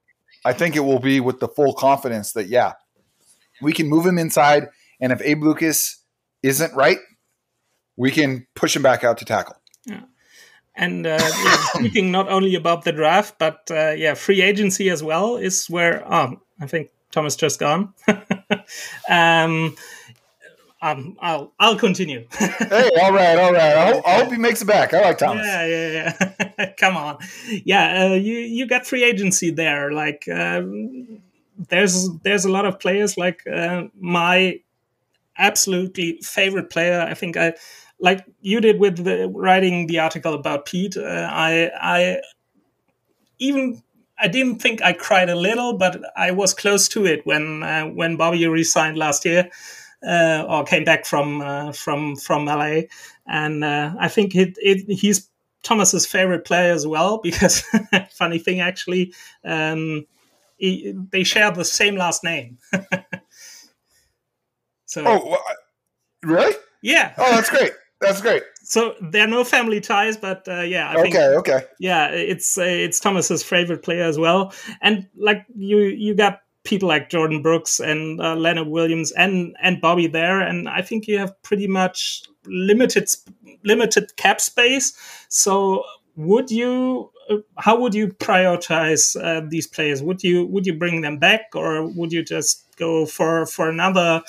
I 0.45 0.53
think 0.53 0.77
it 0.77 0.81
will 0.81 1.01
be 1.01 1.21
with 1.21 1.41
the 1.41 1.49
full 1.49 1.75
confidence 1.75 2.33
that, 2.33 2.49
yeah, 2.49 2.73
we 3.61 3.73
can 3.73 3.89
move 3.89 4.07
him 4.07 4.19
inside. 4.19 4.69
And 5.01 5.13
if 5.13 5.21
Abe 5.23 5.43
Lucas 5.43 6.03
isn't 6.43 6.75
right, 6.75 6.99
we 7.97 8.11
can 8.11 8.47
push 8.55 8.75
him 8.75 8.83
back 8.83 9.05
out 9.05 9.19
to 9.19 9.25
tackle. 9.25 9.57
Yeah. 9.85 10.03
And 10.75 11.07
uh, 11.07 11.19
yeah, 11.21 11.57
speaking 11.75 12.11
not 12.11 12.29
only 12.29 12.55
about 12.55 12.85
the 12.85 12.93
draft, 12.93 13.39
but 13.39 13.71
uh, 13.71 13.91
yeah, 13.91 14.15
free 14.15 14.41
agency 14.41 14.89
as 14.89 15.03
well 15.03 15.37
is 15.37 15.67
where 15.69 16.11
um, 16.13 16.41
I 16.61 16.67
think 16.67 16.91
Thomas 17.11 17.37
just 17.37 17.61
gone. 17.61 17.93
um, 19.11 19.77
um, 20.83 21.17
I'll 21.21 21.53
I'll 21.59 21.77
continue. 21.77 22.27
hey, 22.39 22.91
all 23.03 23.13
right, 23.13 23.39
all 23.39 23.53
right. 23.53 23.77
I 23.77 23.93
hope, 23.93 24.07
I 24.07 24.15
hope 24.15 24.33
he 24.33 24.39
makes 24.39 24.63
it 24.63 24.65
back. 24.65 24.95
I 24.95 25.03
like 25.03 25.19
Thomas. 25.19 25.47
Yeah, 25.47 25.67
yeah, 25.67 26.15
yeah. 26.59 26.73
Come 26.79 26.97
on. 26.97 27.19
Yeah, 27.65 28.05
uh, 28.05 28.15
you 28.15 28.35
you 28.35 28.67
got 28.67 28.87
free 28.87 29.05
agency 29.05 29.51
there. 29.51 29.93
Like, 29.93 30.27
um, 30.29 31.21
there's 31.69 32.09
there's 32.21 32.47
a 32.47 32.51
lot 32.51 32.65
of 32.65 32.81
players 32.81 33.19
like 33.19 33.47
uh, 33.47 33.85
my 33.99 34.61
absolutely 35.37 36.19
favorite 36.23 36.71
player. 36.71 37.01
I 37.07 37.13
think 37.13 37.37
I 37.37 37.55
like 38.01 38.25
you 38.41 38.63
did 38.63 38.81
with 38.81 39.05
the, 39.05 39.29
writing 39.29 39.87
the 39.87 39.99
article 39.99 40.33
about 40.33 40.65
Pete. 40.65 40.97
Uh, 40.97 41.29
I 41.31 41.71
I 41.79 42.21
even 43.39 43.83
I 44.19 44.29
didn't 44.29 44.63
think 44.63 44.83
I 44.83 44.95
cried 44.95 45.29
a 45.29 45.37
little, 45.37 45.75
but 45.75 46.01
I 46.17 46.31
was 46.31 46.55
close 46.55 46.89
to 46.89 47.05
it 47.05 47.27
when 47.27 47.63
uh, 47.63 47.85
when 47.85 48.17
Bobby 48.17 48.47
resigned 48.47 48.97
last 48.97 49.27
year 49.27 49.51
uh, 50.07 50.45
or 50.49 50.65
came 50.65 50.85
back 50.85 51.05
from 51.05 51.41
uh, 51.41 51.73
from 51.73 52.17
from 52.17 52.47
LA, 52.47 52.83
and 53.27 53.65
uh, 53.65 53.95
I 53.99 54.09
think 54.09 54.35
it, 54.35 54.57
it 54.59 54.91
he's 54.93 55.29
Thomas's 55.63 56.07
favorite 56.07 56.45
player 56.45 56.73
as 56.73 56.87
well 56.87 57.19
because 57.19 57.63
funny 58.13 58.39
thing 58.39 58.61
actually 58.61 59.13
um, 59.45 60.07
he, 60.57 60.95
they 61.11 61.25
share 61.25 61.51
the 61.51 61.65
same 61.65 61.97
last 61.97 62.25
name. 62.25 62.59
so 64.87 65.05
oh 65.07 65.37
really? 66.23 66.55
Yeah. 66.83 67.13
Oh, 67.19 67.35
that's 67.35 67.51
great. 67.51 67.73
That's 68.01 68.21
great. 68.21 68.43
So 68.63 68.95
there 69.01 69.25
are 69.25 69.27
no 69.27 69.43
family 69.43 69.81
ties, 69.81 70.17
but 70.17 70.47
uh, 70.47 70.61
yeah. 70.61 70.91
I 70.91 71.01
okay. 71.01 71.11
Think, 71.11 71.17
okay. 71.17 71.63
Yeah, 71.81 72.07
it's 72.11 72.57
uh, 72.57 72.63
it's 72.63 73.01
Thomas's 73.01 73.43
favorite 73.43 73.83
player 73.83 74.05
as 74.05 74.17
well, 74.17 74.53
and 74.81 75.09
like 75.17 75.45
you 75.57 75.79
you 75.79 76.15
got 76.15 76.41
people 76.71 76.89
like 76.89 77.11
Jordyn 77.11 77.43
Brooks 77.43 77.81
and 77.81 78.21
uh, 78.21 78.35
Leonard 78.37 78.69
Williams 78.69 79.13
and 79.13 79.57
and 79.61 79.81
Bobby 79.81 80.07
there, 80.07 80.41
and 80.41 80.69
I 80.69 80.81
think 80.81 81.07
you 81.07 81.19
have 81.19 81.43
pretty 81.43 81.67
much 81.67 82.23
limited 82.47 83.11
limited 83.65 84.17
cap 84.17 84.41
space. 84.41 84.97
So 85.29 85.85
would 86.17 86.51
you? 86.51 87.11
Uh, 87.29 87.39
how 87.59 87.79
would 87.79 87.95
you 87.95 88.09
prioritize 88.09 89.21
uh, 89.23 89.47
these 89.49 89.67
players? 89.67 90.03
Would 90.03 90.23
you 90.23 90.47
would 90.47 90.67
you 90.67 90.75
bring 90.75 91.03
them 91.03 91.19
back, 91.19 91.51
or 91.55 91.87
would 91.87 92.13
you 92.13 92.23
just 92.23 92.65
go 92.77 93.05
for 93.05 93.45
for 93.47 93.69
another 93.69 94.23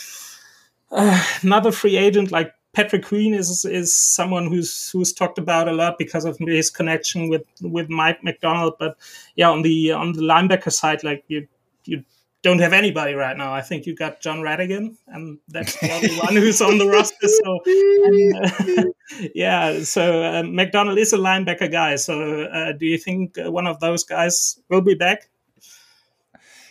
uh, 0.91 1.23
another 1.41 1.71
free 1.71 1.95
agent 1.95 2.31
like 2.31 2.53
Patrick 2.73 3.05
Queen 3.05 3.33
is 3.33 3.65
is 3.65 3.95
someone 3.95 4.47
who's 4.47 4.89
who's 4.91 5.13
talked 5.13 5.37
about 5.37 5.67
a 5.67 5.73
lot 5.73 5.97
because 5.97 6.25
of 6.25 6.37
his 6.39 6.69
connection 6.69 7.29
with 7.29 7.43
with 7.61 7.89
Mike 7.89 8.23
Macdonald. 8.23 8.75
But 8.79 8.97
yeah, 9.35 9.49
on 9.49 9.61
the 9.61 9.91
on 9.91 10.13
the 10.13 10.21
linebacker 10.21 10.71
side, 10.71 11.03
like 11.03 11.23
you 11.27 11.47
you 11.85 12.03
don't 12.43 12.59
have 12.59 12.73
anybody 12.73 13.13
right 13.13 13.37
now. 13.37 13.53
I 13.53 13.61
think 13.61 13.85
you 13.85 13.95
got 13.95 14.21
Jon 14.21 14.39
Rhattigan, 14.39 14.95
and 15.07 15.39
that's 15.47 15.79
the 15.79 15.91
only 15.91 16.15
one 16.15 16.35
who's 16.35 16.61
on 16.61 16.77
the 16.77 16.87
roster. 16.87 17.27
So, 17.27 18.85
uh, 19.17 19.29
yeah, 19.35 19.83
so 19.83 20.23
uh, 20.23 20.43
Macdonald 20.43 20.97
is 20.97 21.13
a 21.13 21.17
linebacker 21.17 21.71
guy. 21.71 21.95
So, 21.97 22.43
uh, 22.43 22.71
do 22.73 22.85
you 22.85 22.97
think 22.97 23.37
uh, 23.37 23.51
one 23.51 23.67
of 23.67 23.79
those 23.79 24.03
guys 24.03 24.59
will 24.69 24.81
be 24.81 24.95
back? 24.95 25.29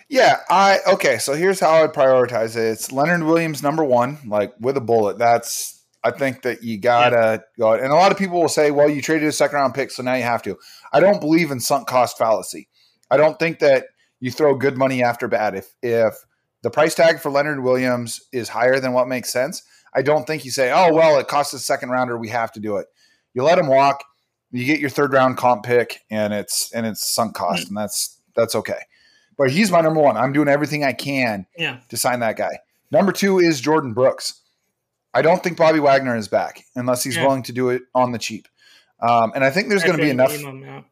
Yeah, 0.08 0.38
I 0.50 0.80
okay. 0.94 1.18
So 1.18 1.34
here's 1.34 1.60
how 1.60 1.84
I 1.84 1.86
prioritize 1.86 2.56
it. 2.56 2.72
It's 2.72 2.90
Leonard 2.90 3.22
Williams 3.22 3.62
number 3.62 3.84
one, 3.84 4.18
like 4.26 4.52
with 4.58 4.76
a 4.76 4.80
bullet. 4.80 5.18
That's 5.18 5.84
I 6.02 6.10
think 6.10 6.42
that 6.42 6.64
you 6.64 6.78
gotta 6.78 7.44
yeah. 7.56 7.62
go. 7.62 7.72
And 7.74 7.92
a 7.92 7.94
lot 7.94 8.10
of 8.10 8.18
people 8.18 8.40
will 8.40 8.48
say, 8.48 8.72
"Well, 8.72 8.88
you 8.88 9.02
traded 9.02 9.28
a 9.28 9.32
second 9.32 9.58
round 9.58 9.74
pick, 9.74 9.92
so 9.92 10.02
now 10.02 10.14
you 10.14 10.24
have 10.24 10.42
to." 10.42 10.58
I 10.92 10.98
don't 10.98 11.20
believe 11.20 11.52
in 11.52 11.60
sunk 11.60 11.86
cost 11.86 12.18
fallacy. 12.18 12.68
I 13.08 13.18
don't 13.18 13.38
think 13.38 13.60
that 13.60 13.86
you 14.20 14.30
throw 14.30 14.54
good 14.54 14.76
money 14.76 15.02
after 15.02 15.28
bad. 15.28 15.54
If 15.54 15.74
if 15.82 16.14
the 16.62 16.70
price 16.70 16.94
tag 16.94 17.20
for 17.20 17.30
Leonard 17.30 17.62
Williams 17.62 18.20
is 18.32 18.48
higher 18.48 18.78
than 18.78 18.92
what 18.92 19.08
makes 19.08 19.32
sense, 19.32 19.62
I 19.94 20.02
don't 20.02 20.26
think 20.26 20.44
you 20.44 20.50
say, 20.50 20.70
"Oh 20.72 20.92
well, 20.92 21.18
it 21.18 21.28
costs 21.28 21.52
a 21.54 21.58
second 21.58 21.90
rounder, 21.90 22.16
we 22.16 22.28
have 22.28 22.52
to 22.52 22.60
do 22.60 22.76
it." 22.76 22.86
You 23.34 23.42
let 23.42 23.58
him 23.58 23.68
walk, 23.68 24.04
you 24.50 24.64
get 24.64 24.80
your 24.80 24.90
third 24.90 25.12
round 25.12 25.36
comp 25.36 25.64
pick, 25.64 26.00
and 26.10 26.32
it's 26.32 26.72
and 26.72 26.86
it's 26.86 27.14
sunk 27.14 27.34
cost, 27.34 27.68
and 27.68 27.76
that's 27.76 28.20
that's 28.34 28.54
okay. 28.54 28.80
But 29.36 29.50
he's 29.50 29.70
my 29.70 29.80
number 29.80 30.00
one. 30.00 30.16
I'm 30.16 30.32
doing 30.32 30.48
everything 30.48 30.84
I 30.84 30.92
can 30.92 31.46
yeah. 31.56 31.78
to 31.88 31.96
sign 31.96 32.20
that 32.20 32.36
guy. 32.36 32.58
Number 32.90 33.12
two 33.12 33.38
is 33.38 33.62
Jordyn 33.62 33.94
Brooks. 33.94 34.40
I 35.14 35.22
don't 35.22 35.42
think 35.42 35.56
Bobby 35.56 35.80
Wagner 35.80 36.16
is 36.16 36.28
back 36.28 36.64
unless 36.76 37.02
he's 37.02 37.16
yeah. 37.16 37.26
willing 37.26 37.42
to 37.44 37.52
do 37.52 37.70
it 37.70 37.82
on 37.94 38.12
the 38.12 38.18
cheap. 38.18 38.48
Um, 39.00 39.32
and 39.34 39.42
I 39.42 39.50
think 39.50 39.68
there's 39.68 39.82
going 39.82 39.96
to 39.96 40.02
be 40.02 40.10
enough. 40.10 40.32
Him, 40.32 40.84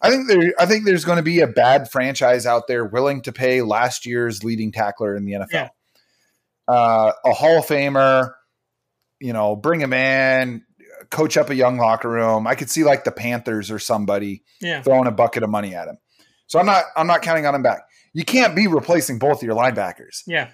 I 0.00 0.10
think 0.10 0.28
there. 0.28 0.52
I 0.58 0.66
think 0.66 0.84
there's 0.84 1.04
going 1.04 1.16
to 1.16 1.22
be 1.22 1.40
a 1.40 1.46
bad 1.46 1.90
franchise 1.90 2.46
out 2.46 2.66
there 2.68 2.84
willing 2.84 3.22
to 3.22 3.32
pay 3.32 3.62
last 3.62 4.06
year's 4.06 4.44
leading 4.44 4.72
tackler 4.72 5.16
in 5.16 5.24
the 5.24 5.32
NFL, 5.32 5.46
yeah. 5.50 5.68
uh, 6.68 7.12
a 7.24 7.32
Hall 7.32 7.58
of 7.58 7.66
Famer. 7.66 8.32
You 9.20 9.32
know, 9.32 9.56
bring 9.56 9.80
him 9.80 9.94
in, 9.94 10.62
coach 11.10 11.36
up 11.36 11.50
a 11.50 11.54
young 11.54 11.78
locker 11.78 12.08
room. 12.08 12.46
I 12.46 12.54
could 12.54 12.70
see 12.70 12.84
like 12.84 13.04
the 13.04 13.12
Panthers 13.12 13.70
or 13.70 13.78
somebody 13.78 14.42
yeah. 14.60 14.82
throwing 14.82 15.06
a 15.06 15.12
bucket 15.12 15.42
of 15.42 15.50
money 15.50 15.74
at 15.74 15.88
him. 15.88 15.96
So 16.46 16.58
I'm 16.58 16.66
not. 16.66 16.84
I'm 16.96 17.06
not 17.06 17.22
counting 17.22 17.46
on 17.46 17.54
him 17.54 17.62
back. 17.62 17.80
You 18.12 18.24
can't 18.24 18.54
be 18.54 18.66
replacing 18.66 19.18
both 19.18 19.38
of 19.38 19.42
your 19.42 19.56
linebackers. 19.56 20.22
Yeah, 20.26 20.50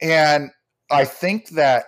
and 0.00 0.50
I 0.90 1.04
think 1.04 1.50
that 1.50 1.84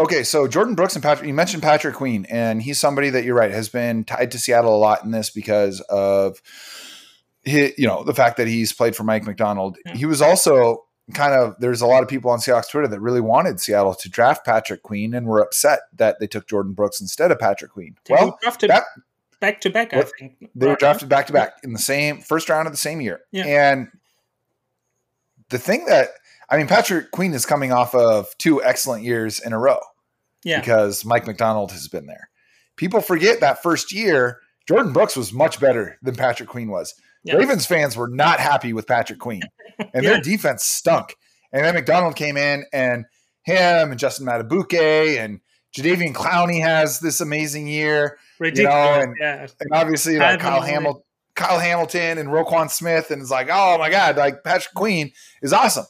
Okay, 0.00 0.22
so 0.22 0.48
Jordyn 0.48 0.74
Brooks 0.74 0.94
and 0.94 1.02
Patrick, 1.02 1.28
you 1.28 1.34
mentioned 1.34 1.62
Patrick 1.62 1.94
Queen, 1.94 2.26
and 2.30 2.62
he's 2.62 2.80
somebody 2.80 3.10
that 3.10 3.24
you're 3.24 3.36
right 3.36 3.50
has 3.50 3.68
been 3.68 4.04
tied 4.04 4.30
to 4.32 4.38
Seattle 4.38 4.74
a 4.74 4.78
lot 4.78 5.04
in 5.04 5.10
this 5.10 5.30
because 5.30 5.80
of 5.82 6.40
his, 7.44 7.72
you 7.76 7.86
know 7.86 8.02
the 8.02 8.14
fact 8.14 8.36
that 8.38 8.48
he's 8.48 8.72
played 8.72 8.96
for 8.96 9.04
Mike 9.04 9.24
Macdonald. 9.24 9.76
Hmm. 9.86 9.96
He 9.96 10.06
was 10.06 10.22
also 10.22 10.84
kind 11.12 11.34
of 11.34 11.56
there's 11.58 11.82
a 11.82 11.86
lot 11.86 12.02
of 12.02 12.08
people 12.08 12.30
on 12.30 12.38
Seahawks 12.38 12.70
Twitter 12.70 12.88
that 12.88 13.00
really 13.00 13.20
wanted 13.20 13.60
Seattle 13.60 13.94
to 13.96 14.08
draft 14.08 14.46
Patrick 14.46 14.82
Queen 14.82 15.14
and 15.14 15.26
were 15.26 15.40
upset 15.40 15.80
that 15.96 16.18
they 16.20 16.26
took 16.26 16.48
Jordyn 16.48 16.74
Brooks 16.74 17.00
instead 17.00 17.30
of 17.30 17.38
Patrick 17.38 17.72
Queen. 17.72 17.96
They 18.06 18.14
well, 18.14 18.38
drafted 18.42 18.70
that, 18.70 18.84
back 19.40 19.60
to 19.60 19.70
back. 19.70 19.92
I 19.92 20.02
think 20.02 20.50
they 20.54 20.68
were 20.68 20.76
drafted 20.76 21.08
back 21.08 21.26
to 21.26 21.32
back 21.32 21.54
in 21.62 21.72
the 21.72 21.78
same 21.78 22.20
first 22.22 22.48
round 22.48 22.66
of 22.66 22.72
the 22.72 22.78
same 22.78 23.00
year. 23.00 23.20
Yeah. 23.30 23.72
And 23.72 23.88
the 25.50 25.58
thing 25.58 25.84
that 25.86 26.08
I 26.52 26.58
mean, 26.58 26.66
Patrick 26.66 27.12
Queen 27.12 27.32
is 27.32 27.46
coming 27.46 27.72
off 27.72 27.94
of 27.94 28.28
two 28.36 28.62
excellent 28.62 29.04
years 29.04 29.40
in 29.40 29.54
a 29.54 29.58
row 29.58 29.78
yeah. 30.44 30.60
because 30.60 31.02
Mike 31.02 31.26
Macdonald 31.26 31.72
has 31.72 31.88
been 31.88 32.04
there. 32.04 32.28
People 32.76 33.00
forget 33.00 33.40
that 33.40 33.62
first 33.62 33.90
year, 33.90 34.38
Jordyn 34.70 34.92
Brooks 34.92 35.16
was 35.16 35.32
much 35.32 35.58
better 35.58 35.98
than 36.02 36.14
Patrick 36.14 36.50
Queen 36.50 36.70
was. 36.70 36.94
Yeah. 37.24 37.36
Ravens 37.36 37.64
fans 37.64 37.96
were 37.96 38.08
not 38.08 38.38
happy 38.38 38.74
with 38.74 38.86
Patrick 38.86 39.18
Queen, 39.18 39.40
and 39.78 39.88
yeah. 39.94 40.10
their 40.10 40.20
defense 40.20 40.64
stunk. 40.66 41.16
And 41.52 41.64
then 41.64 41.74
Macdonald 41.74 42.16
came 42.16 42.36
in, 42.36 42.66
and 42.70 43.06
him 43.44 43.90
and 43.90 43.98
Justin 43.98 44.26
Madubuike 44.26 45.18
and 45.18 45.40
Jadeveon 45.74 46.12
Clowney 46.12 46.60
has 46.60 47.00
this 47.00 47.22
amazing 47.22 47.66
year. 47.66 48.18
Ridiculous. 48.38 48.74
You 48.74 48.78
know, 48.78 49.00
and, 49.00 49.16
yeah. 49.18 49.46
and 49.58 49.70
obviously 49.72 50.18
like 50.18 50.40
Kyle 50.40 50.60
Hamilton. 50.60 51.02
Kyle 51.34 51.58
Hamilton 51.58 52.18
and 52.18 52.28
Roquan 52.28 52.70
Smith, 52.70 53.10
and 53.10 53.22
it's 53.22 53.30
like, 53.30 53.48
oh 53.50 53.78
my 53.78 53.88
God, 53.88 54.18
like 54.18 54.44
Patrick 54.44 54.74
Queen 54.74 55.12
is 55.40 55.54
awesome 55.54 55.86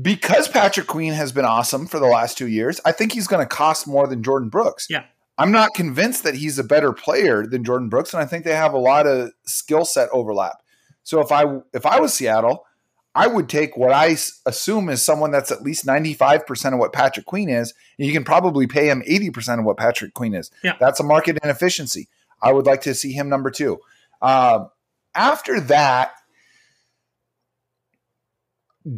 because 0.00 0.48
Patrick 0.48 0.86
Queen 0.86 1.12
has 1.12 1.32
been 1.32 1.44
awesome 1.44 1.86
for 1.86 1.98
the 1.98 2.06
last 2.06 2.38
two 2.38 2.46
years, 2.46 2.80
I 2.84 2.92
think 2.92 3.12
he's 3.12 3.26
going 3.26 3.46
to 3.46 3.48
cost 3.48 3.86
more 3.86 4.06
than 4.06 4.22
Jordyn 4.22 4.50
Brooks. 4.50 4.86
Yeah. 4.88 5.04
I'm 5.38 5.52
not 5.52 5.74
convinced 5.74 6.24
that 6.24 6.34
he's 6.34 6.58
a 6.58 6.64
better 6.64 6.92
player 6.92 7.46
than 7.46 7.64
Jordyn 7.64 7.90
Brooks, 7.90 8.12
and 8.12 8.22
I 8.22 8.26
think 8.26 8.44
they 8.44 8.54
have 8.54 8.74
a 8.74 8.78
lot 8.78 9.06
of 9.06 9.30
skill 9.44 9.84
set 9.84 10.08
overlap. 10.12 10.56
So 11.04 11.20
if 11.20 11.30
I 11.30 11.44
if 11.72 11.86
I 11.86 12.00
was 12.00 12.12
Seattle, 12.12 12.66
I 13.14 13.28
would 13.28 13.48
take 13.48 13.76
what 13.76 13.92
I 13.92 14.16
assume 14.46 14.88
is 14.88 15.02
someone 15.02 15.30
that's 15.30 15.50
at 15.50 15.62
least 15.62 15.86
95% 15.86 16.72
of 16.72 16.78
what 16.78 16.92
Patrick 16.92 17.26
Queen 17.26 17.48
is, 17.48 17.72
and 17.98 18.06
you 18.06 18.12
can 18.12 18.24
probably 18.24 18.66
pay 18.66 18.88
him 18.88 19.02
80% 19.08 19.60
of 19.60 19.64
what 19.64 19.76
Patrick 19.76 20.14
Queen 20.14 20.34
is. 20.34 20.50
Yeah. 20.62 20.76
That's 20.78 21.00
a 21.00 21.04
market 21.04 21.38
inefficiency. 21.42 22.08
I 22.42 22.52
would 22.52 22.66
like 22.66 22.82
to 22.82 22.94
see 22.94 23.12
him 23.12 23.28
number 23.28 23.50
two. 23.50 23.80
Uh, 24.20 24.66
after 25.14 25.60
that, 25.60 26.12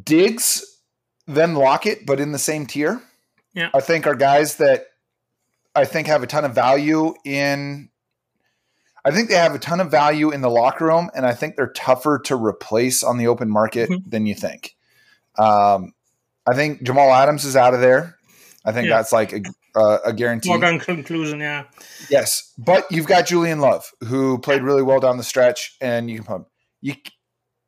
Diggs 0.05 0.70
then 1.35 1.55
Lockett, 1.55 2.07
but 2.07 2.21
in 2.21 2.33
the 2.33 2.39
same 2.39 2.67
tier. 2.67 3.03
Yeah. 3.55 3.71
I 3.75 3.81
think 3.81 4.07
are 4.07 4.15
guys 4.15 4.57
that 4.57 4.87
I 5.75 5.85
think 5.85 6.07
have 6.07 6.23
a 6.23 6.27
ton 6.27 6.45
of 6.45 6.55
value 6.55 7.15
in 7.25 7.91
I 9.05 9.11
think 9.11 9.29
they 9.29 9.37
have 9.37 9.55
a 9.55 9.59
ton 9.59 9.81
of 9.81 9.91
value 9.91 10.31
in 10.31 10.43
the 10.43 10.51
locker 10.51 10.87
room, 10.87 11.11
and 11.15 11.25
I 11.25 11.33
think 11.33 11.57
they're 11.57 11.73
tougher 11.73 12.19
to 12.25 12.37
replace 12.37 13.03
on 13.03 13.17
the 13.17 13.29
open 13.29 13.51
market 13.51 13.89
mm-hmm. 13.89 14.09
than 14.09 14.27
you 14.27 14.35
think. 14.35 14.77
Um, 15.39 15.95
I 16.47 16.55
think 16.55 16.83
Jamal 16.83 17.13
Adams 17.13 17.45
is 17.45 17.57
out 17.57 17.73
of 17.73 17.81
there. 17.81 18.19
I 18.65 18.73
think 18.73 18.89
yeah. 18.89 18.97
that's 18.97 19.13
like 19.13 19.33
a, 19.33 19.41
uh, 19.75 19.99
a 20.07 20.13
guarantee. 20.13 20.51
Foregone 20.51 20.79
conclusion, 20.79 21.41
yeah. 21.41 21.65
Yes, 22.11 22.53
but 22.59 22.87
you've 22.91 23.07
got 23.07 23.27
Julian 23.27 23.61
Love, 23.61 23.91
who 24.07 24.39
played 24.39 24.63
really 24.63 24.83
well 24.83 25.01
down 25.01 25.17
the 25.17 25.23
stretch, 25.23 25.77
and 25.81 26.11
you 26.11 26.17
can 26.17 26.25
put 26.25 26.47
you 26.83 26.95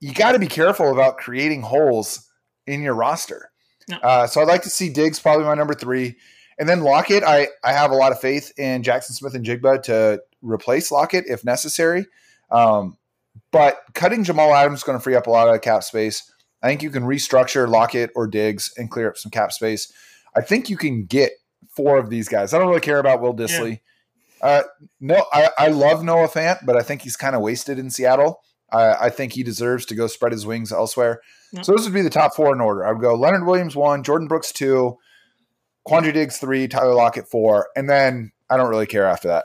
you 0.00 0.12
got 0.12 0.32
to 0.32 0.38
be 0.38 0.48
careful 0.48 0.92
about 0.92 1.16
creating 1.16 1.62
holes 1.62 2.28
in 2.66 2.82
your 2.82 2.94
roster. 2.94 3.51
No. 3.88 3.96
Uh, 3.98 4.26
so 4.26 4.40
I'd 4.40 4.48
like 4.48 4.62
to 4.62 4.70
see 4.70 4.88
Diggs 4.88 5.20
probably 5.20 5.44
my 5.44 5.54
number 5.54 5.74
three. 5.74 6.16
And 6.58 6.68
then 6.68 6.80
Lockett, 6.80 7.24
I, 7.24 7.48
I 7.64 7.72
have 7.72 7.90
a 7.90 7.94
lot 7.94 8.12
of 8.12 8.20
faith 8.20 8.52
in 8.58 8.82
Jackson 8.82 9.14
Smith-Njigba 9.14 9.82
to 9.84 10.22
replace 10.42 10.92
Lockett 10.92 11.24
if 11.26 11.44
necessary. 11.44 12.06
Um, 12.50 12.98
but 13.50 13.80
cutting 13.94 14.24
Jamal 14.24 14.54
Adams 14.54 14.80
is 14.80 14.84
going 14.84 14.98
to 14.98 15.02
free 15.02 15.14
up 15.14 15.26
a 15.26 15.30
lot 15.30 15.52
of 15.52 15.60
cap 15.62 15.82
space. 15.82 16.30
I 16.62 16.68
think 16.68 16.82
you 16.82 16.90
can 16.90 17.04
restructure 17.04 17.68
Lockett 17.68 18.10
or 18.14 18.26
Diggs 18.26 18.72
and 18.76 18.90
clear 18.90 19.08
up 19.08 19.16
some 19.16 19.30
cap 19.30 19.52
space. 19.52 19.92
I 20.36 20.42
think 20.42 20.70
you 20.70 20.76
can 20.76 21.04
get 21.04 21.32
four 21.70 21.98
of 21.98 22.10
these 22.10 22.28
guys. 22.28 22.52
I 22.52 22.58
don't 22.58 22.68
really 22.68 22.80
care 22.80 22.98
about 22.98 23.20
Will 23.20 23.34
Dissly. 23.34 23.80
Yeah. 24.42 24.46
Uh, 24.48 24.62
no, 25.00 25.24
I, 25.32 25.50
I 25.56 25.68
love 25.68 26.04
Noah 26.04 26.28
Fant, 26.28 26.58
but 26.66 26.76
I 26.76 26.82
think 26.82 27.02
he's 27.02 27.16
kind 27.16 27.34
of 27.34 27.42
wasted 27.42 27.78
in 27.78 27.90
Seattle. 27.90 28.42
I, 28.72 29.06
I 29.06 29.10
think 29.10 29.32
he 29.32 29.42
deserves 29.42 29.84
to 29.86 29.94
go 29.94 30.06
spread 30.06 30.32
his 30.32 30.46
wings 30.46 30.72
elsewhere. 30.72 31.20
Yep. 31.52 31.64
So 31.64 31.72
those 31.72 31.84
would 31.84 31.94
be 31.94 32.02
the 32.02 32.10
top 32.10 32.34
four 32.34 32.52
in 32.52 32.60
order. 32.60 32.86
I 32.86 32.92
would 32.92 33.02
go 33.02 33.14
Leonard 33.14 33.46
Williams 33.46 33.76
one, 33.76 34.02
Jordyn 34.02 34.28
Brooks 34.28 34.52
two, 34.52 34.98
Quandre 35.86 36.12
Diggs 36.12 36.38
three, 36.38 36.68
Tyler 36.68 36.94
Lockett 36.94 37.28
four, 37.28 37.68
and 37.76 37.88
then 37.88 38.32
I 38.50 38.56
don't 38.56 38.70
really 38.70 38.86
care 38.86 39.06
after 39.06 39.28
that. 39.28 39.44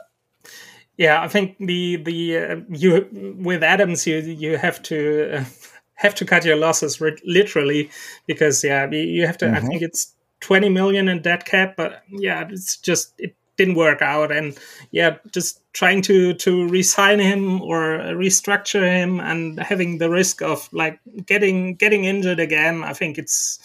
Yeah, 0.96 1.22
I 1.22 1.28
think 1.28 1.56
the 1.58 1.96
the 1.96 2.36
uh, 2.36 2.56
you 2.70 3.36
with 3.38 3.62
Adams 3.62 4.06
you 4.06 4.18
you 4.18 4.56
have 4.56 4.82
to 4.84 5.38
uh, 5.38 5.44
have 5.94 6.14
to 6.16 6.24
cut 6.24 6.44
your 6.44 6.56
losses 6.56 7.00
literally 7.24 7.90
because 8.26 8.64
yeah 8.64 8.90
you 8.90 9.26
have 9.26 9.38
to. 9.38 9.46
Mm-hmm. 9.46 9.56
I 9.56 9.60
think 9.60 9.82
it's 9.82 10.14
twenty 10.40 10.68
million 10.68 11.08
in 11.08 11.22
dead 11.22 11.44
cap, 11.44 11.74
but 11.76 12.02
yeah, 12.08 12.48
it's 12.50 12.76
just 12.76 13.14
it 13.18 13.36
didn't 13.58 13.74
work 13.74 14.00
out. 14.00 14.32
And 14.32 14.56
yeah 14.90 15.16
just 15.32 15.60
trying 15.72 16.02
to 16.02 16.34
to 16.34 16.68
resign 16.68 17.18
him 17.18 17.60
or 17.60 17.98
restructure 18.14 18.82
him 18.82 19.20
and 19.20 19.58
having 19.60 19.98
the 19.98 20.10
risk 20.10 20.42
of 20.42 20.68
like 20.72 20.98
getting 21.26 21.74
getting 21.74 22.04
injured 22.04 22.40
again 22.40 22.82
i 22.82 22.92
think 22.92 23.18
it's 23.18 23.58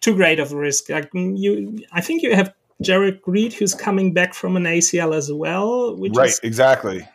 too 0.00 0.14
great 0.14 0.38
of 0.38 0.52
a 0.52 0.56
risk. 0.56 0.88
Like 0.88 1.10
mm, 1.12 1.36
you 1.36 1.84
i 1.92 2.00
think 2.00 2.22
you 2.22 2.34
have 2.34 2.52
Jerrick 2.82 3.20
Reed 3.26 3.52
who's 3.52 3.74
coming 3.74 4.14
back 4.14 4.34
from 4.34 4.56
an 4.56 4.64
acl 4.64 5.14
as 5.14 5.32
well 5.32 5.96
right 5.96 6.28
is, 6.28 6.40
exactly. 6.42 7.08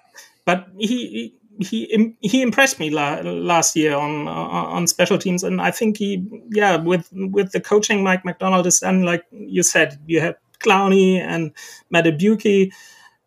But 0.46 0.68
he 0.78 1.34
he 1.62 2.16
he 2.20 2.42
impressed 2.42 2.80
me 2.80 2.90
la- 2.90 3.22
last 3.22 3.76
year 3.76 3.96
on 3.96 4.28
on 4.28 4.88
special 4.88 5.18
teams, 5.18 5.44
and 5.44 5.62
I 5.62 5.72
think 5.72 5.98
he 5.98 6.26
yeah 6.50 6.76
with 6.76 7.08
with 7.14 7.54
the 7.54 7.62
coaching 7.62 8.04
Mike 8.04 8.26
Macdonald 8.26 8.68
is 8.68 8.80
done 8.80 9.04
like 9.04 9.24
you 9.32 9.64
said 9.64 9.98
you 10.06 10.20
have 10.20 10.36
Clowney 10.64 11.20
and 11.20 11.52
Madubuike, 11.94 12.72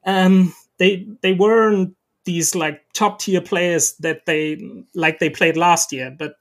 um, 0.05 0.55
they 0.79 1.07
they 1.23 1.33
weren't 1.33 1.97
these 2.25 2.55
like 2.55 2.83
top 2.95 3.21
tier 3.21 3.41
players 3.41 3.95
that 4.01 4.27
they 4.27 4.61
like 4.95 5.19
they 5.21 5.31
played 5.31 5.57
last 5.57 5.93
year, 5.93 6.15
but 6.17 6.35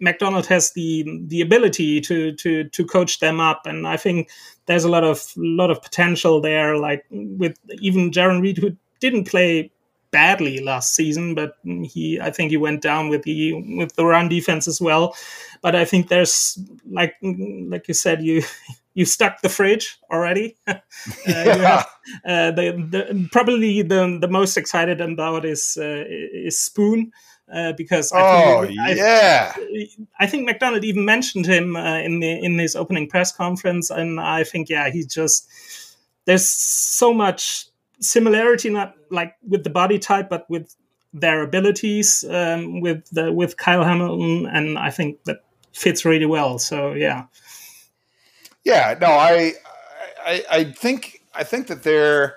Macdonald 0.00 0.46
has 0.46 0.72
the 0.72 1.04
the 1.26 1.40
ability 1.42 2.00
to 2.02 2.32
to 2.36 2.64
to 2.64 2.86
coach 2.86 3.20
them 3.20 3.38
up, 3.38 3.66
and 3.66 3.86
I 3.86 3.96
think 3.98 4.30
there's 4.66 4.84
a 4.84 4.88
lot 4.88 5.04
of 5.04 5.22
lot 5.36 5.70
of 5.70 5.82
potential 5.82 6.40
there. 6.40 6.76
Like 6.78 7.04
with 7.10 7.58
even 7.80 8.10
Jarran 8.10 8.40
Reed, 8.40 8.58
who 8.58 8.76
didn't 9.00 9.28
play 9.28 9.70
badly 10.10 10.60
last 10.60 10.94
season, 10.94 11.34
but 11.34 11.56
he 11.84 12.18
I 12.20 12.30
think 12.30 12.50
he 12.50 12.56
went 12.56 12.80
down 12.80 13.10
with 13.10 13.24
the 13.24 13.52
with 13.76 13.94
the 13.96 14.06
run 14.06 14.28
defense 14.28 14.66
as 14.66 14.80
well. 14.80 15.14
But 15.60 15.76
I 15.76 15.84
think 15.84 16.08
there's 16.08 16.58
like 16.90 17.14
like 17.22 17.86
you 17.86 17.94
said, 17.94 18.22
you 18.22 18.42
you 18.94 19.04
stuck 19.04 19.40
the 19.40 19.48
fridge 19.48 19.98
already. 20.10 20.56
uh, 20.66 20.74
yeah. 21.26 21.84
uh, 22.24 22.50
the, 22.50 22.86
the, 22.90 23.28
probably 23.30 23.82
the 23.82 24.18
the 24.20 24.28
most 24.28 24.56
excited 24.56 25.00
about 25.00 25.44
is 25.44 25.78
uh, 25.80 26.04
is 26.06 26.58
Spoon. 26.58 27.12
Uh, 27.52 27.72
because 27.72 28.12
I 28.12 28.20
oh 28.20 28.64
think, 28.64 28.78
yeah, 28.96 29.52
I, 29.56 29.88
I, 30.20 30.26
think 30.28 30.46
Macdonald 30.46 30.84
even 30.84 31.04
mentioned 31.04 31.46
him 31.46 31.74
uh, 31.74 31.98
in 31.98 32.20
the 32.20 32.44
in 32.44 32.56
his 32.56 32.76
opening 32.76 33.08
press 33.08 33.32
conference, 33.32 33.90
and 33.90 34.20
I 34.20 34.44
think 34.44 34.68
yeah, 34.68 34.88
he 34.88 35.04
just 35.04 35.48
there's 36.26 36.48
so 36.48 37.12
much 37.12 37.66
similarity, 37.98 38.70
not 38.70 38.94
like 39.10 39.34
with 39.48 39.64
the 39.64 39.70
body 39.70 39.98
type, 39.98 40.28
but 40.28 40.48
with 40.48 40.76
their 41.12 41.42
abilities 41.42 42.24
um, 42.30 42.80
with 42.80 43.04
the, 43.10 43.32
with 43.32 43.56
Kyle 43.56 43.82
Hamilton, 43.82 44.46
and 44.46 44.78
I 44.78 44.90
think 44.90 45.24
that 45.24 45.38
fits 45.72 46.04
really 46.04 46.26
well. 46.26 46.58
So 46.60 46.92
yeah. 46.92 47.24
Yeah, 48.64 48.96
no, 49.00 49.08
I, 49.08 49.54
I, 50.24 50.44
I 50.50 50.64
think 50.64 51.22
I 51.34 51.44
think 51.44 51.66
that 51.68 51.82
they're. 51.82 52.36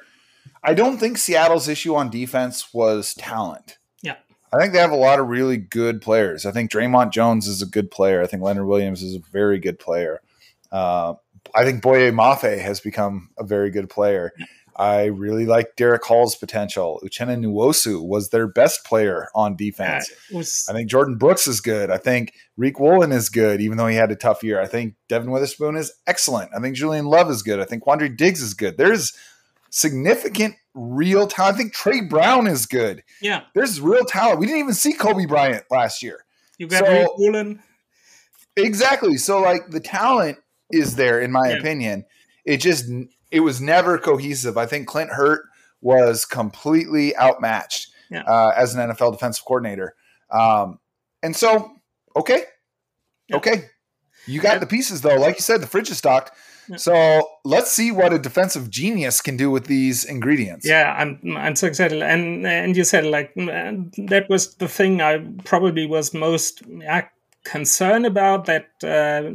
I 0.63 0.74
don't 0.74 0.97
think 0.97 1.17
Seattle's 1.17 1.67
issue 1.67 1.93
on 1.95 2.09
defense 2.09 2.74
was 2.74 3.13
talent. 3.13 3.78
Yeah, 4.01 4.15
I 4.51 4.57
think 4.57 4.74
they 4.74 4.80
have 4.80 4.91
a 4.91 4.95
lot 4.95 5.19
of 5.19 5.28
really 5.28 5.57
good 5.57 6.01
players. 6.01 6.45
I 6.45 6.51
think 6.51 6.71
Dre'Mont 6.71 7.11
Jones 7.11 7.47
is 7.47 7.61
a 7.61 7.65
good 7.65 7.91
player. 7.91 8.21
I 8.21 8.28
think 8.28 8.43
Leonard 8.43 8.67
Williams 8.67 9.03
is 9.03 9.15
a 9.15 9.19
very 9.32 9.59
good 9.59 9.80
player. 9.80 10.21
Uh, 10.71 11.15
I 11.53 11.65
think 11.65 11.82
Boye 11.82 12.11
Mafe 12.11 12.59
has 12.59 12.80
become 12.80 13.30
a 13.38 13.43
very 13.43 13.69
good 13.69 13.89
player. 13.89 14.32
I 14.76 15.05
really 15.05 15.45
like 15.45 15.76
Derick 15.76 16.03
Hall's 16.05 16.36
potential. 16.36 16.99
Uchenna 17.03 17.38
Nwosu 17.38 18.05
was 18.05 18.30
their 18.30 18.47
best 18.47 18.84
player 18.84 19.30
on 19.36 19.55
defense. 19.55 20.11
Was, 20.32 20.65
I 20.69 20.74
think 20.74 20.89
Jordyn 20.89 21.19
Brooks 21.19 21.47
is 21.47 21.61
good. 21.61 21.89
I 21.89 21.97
think 21.97 22.34
Riq 22.59 22.80
Woolen 22.80 23.11
is 23.11 23.30
good, 23.30 23.61
even 23.61 23.78
though 23.78 23.88
he 23.88 23.95
had 23.95 24.11
a 24.11 24.15
tough 24.15 24.43
year. 24.43 24.59
I 24.61 24.67
think 24.67 24.95
Devon 25.09 25.32
Witherspoon 25.32 25.76
is 25.76 25.93
excellent. 26.07 26.51
I 26.55 26.59
think 26.59 26.76
Julian 26.76 27.05
Love 27.05 27.30
is 27.30 27.43
good. 27.43 27.59
I 27.59 27.65
think 27.65 27.84
Quandre 27.84 28.15
Diggs 28.15 28.41
is 28.41 28.53
good. 28.53 28.78
There's 28.78 29.13
significant 29.69 30.55
real 30.74 31.28
talent. 31.28 31.55
I 31.55 31.57
think 31.57 31.74
Tre 31.74 32.01
Brown 32.01 32.47
is 32.47 32.65
good. 32.65 33.03
Yeah. 33.21 33.43
There's 33.53 33.80
real 33.80 34.05
talent. 34.05 34.39
We 34.39 34.45
didn't 34.47 34.61
even 34.61 34.74
see 34.74 34.95
Coby 34.95 35.28
Bryant 35.28 35.65
last 35.69 36.01
year. 36.03 36.26
You 36.57 36.67
got 36.67 36.86
so, 36.86 36.91
Riq 36.91 37.07
Woolen. 37.17 37.63
Exactly. 38.55 39.17
So 39.17 39.41
like 39.41 39.69
the 39.69 39.80
talent 39.80 40.38
is 40.71 40.95
there, 40.95 41.19
in 41.19 41.32
my 41.32 41.49
yeah. 41.49 41.57
opinion. 41.57 42.05
It 42.45 42.57
just 42.57 42.86
it 43.34 43.39
was 43.39 43.59
never 43.59 43.97
cohesive. 43.97 44.57
I 44.57 44.67
think 44.67 44.88
Clint 44.88 45.09
Hurtt 45.09 45.41
was 45.81 46.23
completely 46.23 47.17
outmatched 47.17 47.91
yeah. 48.11 48.21
uh, 48.23 48.53
as 48.55 48.75
an 48.75 48.89
NFL 48.89 49.13
defensive 49.13 49.43
coordinator. 49.43 49.95
Um, 50.29 50.79
and 51.23 51.36
so, 51.36 51.71
okay, 52.15 52.43
yeah. 53.27 53.38
okay, 53.38 53.65
you 54.27 54.39
got 54.39 54.53
yeah. 54.53 54.59
the 54.59 54.67
pieces 54.67 55.01
though. 55.01 55.15
Like 55.15 55.36
you 55.36 55.41
said, 55.41 55.61
the 55.61 55.67
fridge 55.67 55.89
is 55.89 55.97
stocked. 55.97 56.31
So 56.77 57.27
let's 57.43 57.71
see 57.71 57.91
what 57.91 58.13
a 58.13 58.19
defensive 58.19 58.69
genius 58.69 59.19
can 59.19 59.36
do 59.36 59.51
with 59.51 59.65
these 59.65 60.05
ingredients. 60.05 60.65
Yeah, 60.65 60.95
I'm 60.97 61.19
I'm 61.36 61.57
so 61.57 61.67
excited, 61.67 62.01
and 62.01 62.47
and 62.47 62.77
you 62.77 62.86
said 62.86 63.03
like 63.03 63.34
that 63.36 64.27
was 64.29 64.55
the 64.55 64.69
thing 64.69 65.01
I 65.01 65.25
probably 65.43 65.86
was 65.86 66.13
most 66.13 66.63
concerned 67.43 68.05
about 68.05 68.45
that 68.45 68.69
uh, 68.81 69.27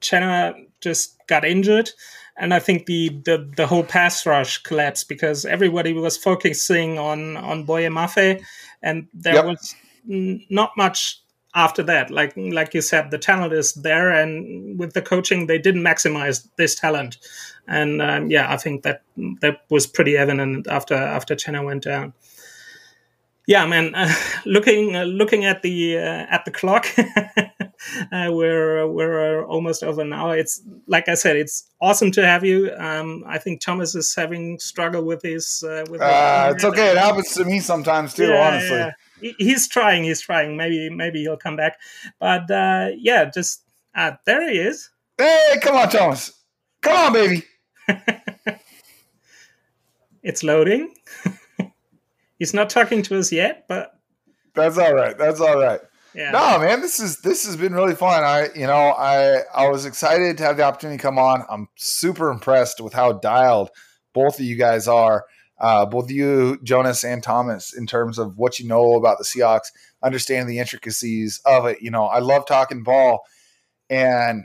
Chenna 0.00 0.66
just 0.82 1.16
got 1.26 1.44
injured 1.44 1.90
and 2.36 2.52
I 2.52 2.58
think 2.58 2.86
the, 2.86 3.10
the 3.24 3.50
the 3.56 3.66
whole 3.66 3.84
pass 3.84 4.26
rush 4.26 4.62
collapsed 4.62 5.08
because 5.08 5.44
everybody 5.44 5.92
was 5.92 6.16
focusing 6.16 6.98
on 6.98 7.36
on 7.36 7.64
Boye 7.64 7.88
Mafe, 7.88 8.42
and 8.82 9.06
there 9.14 9.34
yep. 9.34 9.44
was 9.44 9.74
not 10.06 10.72
much 10.76 11.20
after 11.54 11.82
that. 11.84 12.10
Like 12.10 12.32
like 12.36 12.74
you 12.74 12.82
said, 12.82 13.10
the 13.10 13.18
talent 13.18 13.52
is 13.52 13.74
there, 13.74 14.10
and 14.10 14.78
with 14.78 14.94
the 14.94 15.02
coaching, 15.02 15.46
they 15.46 15.58
didn't 15.58 15.82
maximize 15.82 16.48
this 16.56 16.74
talent. 16.74 17.18
And 17.66 18.02
um, 18.02 18.30
yeah, 18.30 18.52
I 18.52 18.56
think 18.56 18.82
that 18.82 19.02
that 19.40 19.60
was 19.70 19.86
pretty 19.86 20.16
evident 20.16 20.66
after 20.66 20.94
after 20.94 21.34
Chenna 21.34 21.64
went 21.64 21.84
down 21.84 22.12
yeah, 23.46 23.66
man. 23.66 23.94
Uh, 23.94 24.12
looking 24.46 24.96
uh, 24.96 25.04
looking 25.04 25.44
at 25.44 25.62
the 25.62 25.98
uh, 25.98 26.26
at 26.30 26.44
the 26.44 26.50
clock, 26.50 26.86
uh, 28.12 28.30
we're 28.30 28.86
we're 28.86 29.44
almost 29.44 29.82
over 29.82 30.02
an 30.02 30.12
hour. 30.12 30.36
It's 30.36 30.62
like 30.86 31.08
I 31.08 31.14
said, 31.14 31.36
it's 31.36 31.68
awesome 31.80 32.10
to 32.12 32.26
have 32.26 32.44
you. 32.44 32.72
Um, 32.76 33.24
I 33.26 33.38
think 33.38 33.60
Thomas 33.60 33.94
is 33.94 34.14
having 34.14 34.58
struggle 34.58 35.04
with 35.04 35.22
his. 35.22 35.64
Uh, 35.66 35.84
with 35.90 36.00
uh, 36.00 36.52
it's 36.54 36.64
okay. 36.64 36.92
It 36.92 36.98
happens 36.98 37.32
to 37.34 37.44
me 37.44 37.60
sometimes 37.60 38.14
too. 38.14 38.28
Yeah, 38.28 38.48
honestly, 38.48 38.76
yeah. 39.22 39.32
he's 39.38 39.68
trying. 39.68 40.04
He's 40.04 40.20
trying. 40.20 40.56
Maybe 40.56 40.90
maybe 40.90 41.20
he'll 41.20 41.36
come 41.36 41.56
back. 41.56 41.78
But 42.20 42.44
yeah, 42.98 43.30
just 43.32 43.62
there 44.26 44.48
he 44.48 44.58
is. 44.58 44.90
Hey, 45.16 45.58
come 45.62 45.76
on, 45.76 45.88
Thomas. 45.88 46.32
Come 46.82 46.96
on, 46.96 47.12
baby. 47.12 47.44
it's 50.22 50.42
loading. 50.42 50.94
He's 52.38 52.52
not 52.52 52.68
talking 52.68 53.02
to 53.02 53.18
us 53.18 53.30
yet, 53.30 53.66
but 53.68 53.98
that's 54.54 54.76
all 54.76 54.92
right. 54.92 55.16
That's 55.16 55.40
all 55.40 55.58
right. 55.58 55.80
No, 56.32 56.58
man, 56.60 56.80
this 56.80 57.00
is 57.00 57.18
this 57.18 57.44
has 57.44 57.56
been 57.56 57.74
really 57.74 57.94
fun. 57.94 58.22
I, 58.22 58.48
you 58.54 58.66
know, 58.66 58.94
I 58.96 59.42
I 59.54 59.68
was 59.68 59.84
excited 59.84 60.38
to 60.38 60.44
have 60.44 60.56
the 60.56 60.62
opportunity 60.62 60.98
to 60.98 61.02
come 61.02 61.18
on. 61.18 61.44
I'm 61.50 61.68
super 61.76 62.30
impressed 62.30 62.80
with 62.80 62.92
how 62.92 63.12
dialed 63.14 63.70
both 64.12 64.38
of 64.38 64.44
you 64.44 64.56
guys 64.56 64.86
are. 64.86 65.24
Uh, 65.58 65.86
both 65.86 66.10
you, 66.10 66.58
Jonas 66.62 67.04
and 67.04 67.22
Thomas, 67.22 67.76
in 67.76 67.86
terms 67.86 68.18
of 68.18 68.38
what 68.38 68.58
you 68.58 68.66
know 68.66 68.94
about 68.94 69.18
the 69.18 69.24
Seahawks, 69.24 69.70
understand 70.02 70.48
the 70.48 70.58
intricacies 70.58 71.40
of 71.44 71.66
it. 71.66 71.80
You 71.80 71.90
know, 71.90 72.04
I 72.04 72.18
love 72.20 72.46
talking 72.46 72.82
ball, 72.82 73.22
and 73.90 74.44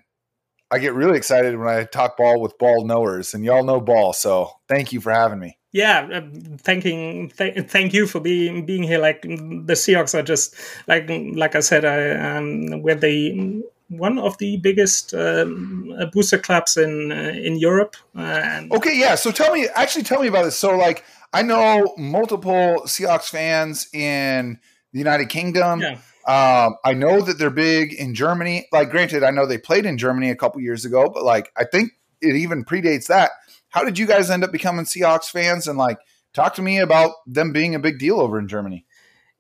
I 0.72 0.80
get 0.80 0.94
really 0.94 1.18
excited 1.18 1.58
when 1.58 1.68
I 1.68 1.84
talk 1.84 2.18
ball 2.18 2.42
with 2.42 2.58
ball 2.58 2.86
knowers, 2.86 3.34
and 3.34 3.46
y'all 3.46 3.64
know 3.64 3.82
ball. 3.82 4.14
So 4.14 4.52
thank 4.68 4.92
you 4.92 5.02
for 5.02 5.12
having 5.12 5.40
me 5.40 5.59
yeah 5.72 6.08
uh, 6.12 6.22
thanking 6.58 7.30
th- 7.30 7.70
thank 7.70 7.94
you 7.94 8.08
for 8.08 8.20
being 8.20 8.66
being 8.66 8.84
here 8.84 9.00
like 9.00 9.22
the 9.22 9.74
seahawks 9.74 10.18
are 10.18 10.24
just 10.24 10.56
like 10.88 11.10
like 11.36 11.56
i 11.56 11.60
said 11.60 11.86
i 11.86 12.38
um 12.38 12.82
we're 12.82 12.96
the 12.96 13.64
one 13.90 14.20
of 14.20 14.38
the 14.38 14.58
biggest 14.58 15.16
um, 15.16 15.92
uh, 16.00 16.06
booster 16.08 16.38
clubs 16.38 16.78
in 16.78 17.12
uh, 17.12 17.34
in 17.36 17.58
europe 17.58 17.96
uh, 18.16 18.62
okay 18.72 18.98
yeah 18.98 19.16
so 19.16 19.32
tell 19.32 19.54
me 19.54 19.68
actually 19.76 20.04
tell 20.04 20.22
me 20.22 20.28
about 20.28 20.44
this 20.44 20.58
so 20.58 20.76
like 20.76 21.04
i 21.34 21.42
know 21.42 21.94
multiple 21.98 22.82
seahawks 22.86 23.30
fans 23.30 23.88
in 23.94 24.60
the 24.92 25.00
united 25.00 25.30
kingdom 25.30 25.82
yeah. 25.82 25.98
Um, 26.28 26.76
I 26.86 26.94
know 26.94 27.22
that 27.22 27.40
they're 27.40 27.50
big 27.50 27.94
in 27.94 28.14
Germany. 28.14 28.68
Like, 28.72 28.92
granted, 28.92 29.24
I 29.24 29.32
know 29.32 29.48
they 29.48 29.58
played 29.58 29.88
in 29.88 29.98
Germany 29.98 30.30
a 30.30 30.36
couple 30.36 30.62
years 30.62 30.86
ago, 30.86 31.10
but 31.12 31.24
like, 31.24 31.52
I 31.58 31.64
think 31.64 31.94
it 32.22 32.36
even 32.36 32.64
predates 32.64 33.08
that 33.08 33.32
how 33.70 33.84
did 33.84 33.98
you 33.98 34.06
guys 34.06 34.30
end 34.30 34.44
up 34.44 34.52
becoming 34.52 34.86
Seahawks 34.86 35.26
fans? 35.26 35.68
And 35.68 35.78
like, 35.78 35.98
talk 36.34 36.56
to 36.56 36.62
me 36.62 36.80
about 36.80 37.12
them 37.26 37.52
being 37.54 37.76
a 37.76 37.80
big 37.80 38.00
deal 38.00 38.20
over 38.20 38.40
in 38.40 38.48
Germany. 38.48 38.86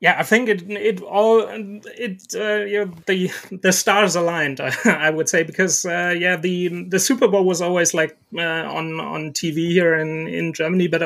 yeah, 0.01 0.15
I 0.17 0.23
think 0.23 0.47
it 0.47 0.61
it 0.71 1.01
all 1.01 1.41
it 1.41 2.23
uh, 2.33 2.63
you 2.63 2.85
know, 2.85 2.93
the 3.05 3.29
the 3.51 3.73
stars 3.73 4.15
aligned. 4.15 4.61
I 4.85 5.09
would 5.09 5.27
say 5.27 5.43
because 5.43 5.85
uh, 5.85 6.15
yeah, 6.17 6.37
the 6.37 6.85
the 6.87 6.99
Super 6.99 7.27
Bowl 7.27 7.43
was 7.43 7.61
always 7.61 7.93
like 7.93 8.17
uh, 8.37 8.41
on 8.41 9.01
on 9.01 9.33
TV 9.33 9.71
here 9.71 9.95
in 9.95 10.27
in 10.27 10.53
Germany, 10.53 10.87
but 10.87 11.03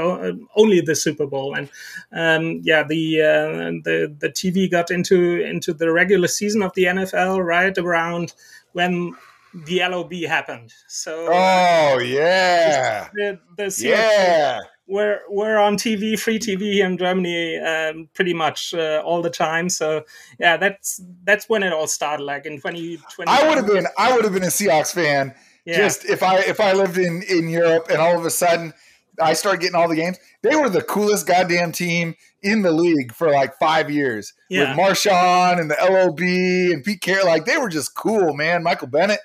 only 0.55 0.79
the 0.79 0.95
Super 0.95 1.25
Bowl, 1.25 1.55
and 1.55 1.69
um, 2.11 2.61
yeah, 2.63 2.83
the 2.83 3.21
uh, 3.21 3.81
the 3.83 4.15
the 4.19 4.29
TV 4.29 4.69
got 4.69 4.91
into 4.91 5.41
into 5.41 5.73
the 5.73 5.91
regular 5.91 6.27
season 6.27 6.61
of 6.61 6.71
the 6.75 6.83
NFL 6.83 7.43
right 7.43 7.75
around 7.79 8.33
when 8.73 9.15
the 9.53 9.79
LOB 9.79 10.13
happened. 10.27 10.73
So 10.87 11.27
oh 11.31 11.99
yeah, 11.99 13.09
the, 13.13 13.39
the 13.57 13.75
yeah 13.79 14.59
we're 14.87 15.21
we're 15.29 15.57
on 15.57 15.77
TV, 15.77 16.19
free 16.19 16.39
TV 16.39 16.83
in 16.83 16.97
Germany, 16.97 17.57
um, 17.57 18.09
pretty 18.13 18.33
much 18.33 18.73
uh, 18.73 19.01
all 19.05 19.21
the 19.21 19.29
time. 19.29 19.69
So 19.69 20.03
yeah, 20.39 20.57
that's 20.57 21.01
that's 21.23 21.47
when 21.47 21.63
it 21.63 21.71
all 21.71 21.87
started. 21.87 22.23
Like 22.23 22.45
in 22.45 22.57
2020, 22.57 23.29
I 23.29 23.47
would 23.47 23.57
have 23.57 23.67
been 23.67 23.87
I 23.97 24.13
would 24.13 24.23
have 24.23 24.33
been 24.33 24.43
a 24.43 24.47
Seahawks 24.47 24.93
fan. 24.93 25.33
Yeah. 25.65 25.77
Just 25.77 26.05
if 26.05 26.21
I 26.21 26.39
if 26.39 26.59
I 26.59 26.73
lived 26.73 26.97
in 26.97 27.23
in 27.23 27.47
Europe 27.47 27.87
and 27.89 27.99
all 27.99 28.17
of 28.17 28.25
a 28.25 28.29
sudden 28.29 28.73
I 29.21 29.33
started 29.33 29.61
getting 29.61 29.75
all 29.75 29.87
the 29.87 29.95
games, 29.95 30.17
they 30.41 30.55
were 30.55 30.69
the 30.69 30.81
coolest 30.81 31.27
goddamn 31.27 31.71
team 31.71 32.15
in 32.41 32.61
the 32.61 32.71
league 32.71 33.13
for 33.13 33.31
like 33.31 33.57
five 33.59 33.89
years 33.89 34.33
yeah. 34.49 34.75
with 34.75 34.79
Marshawn 34.79 35.59
and 35.59 35.71
the 35.71 35.77
LOB 35.79 36.19
and 36.19 36.83
Pete 36.83 37.01
Carroll. 37.01 37.27
Like 37.27 37.45
they 37.45 37.57
were 37.57 37.69
just 37.69 37.95
cool, 37.95 38.33
man. 38.33 38.63
Michael 38.63 38.87
Bennett, 38.87 39.21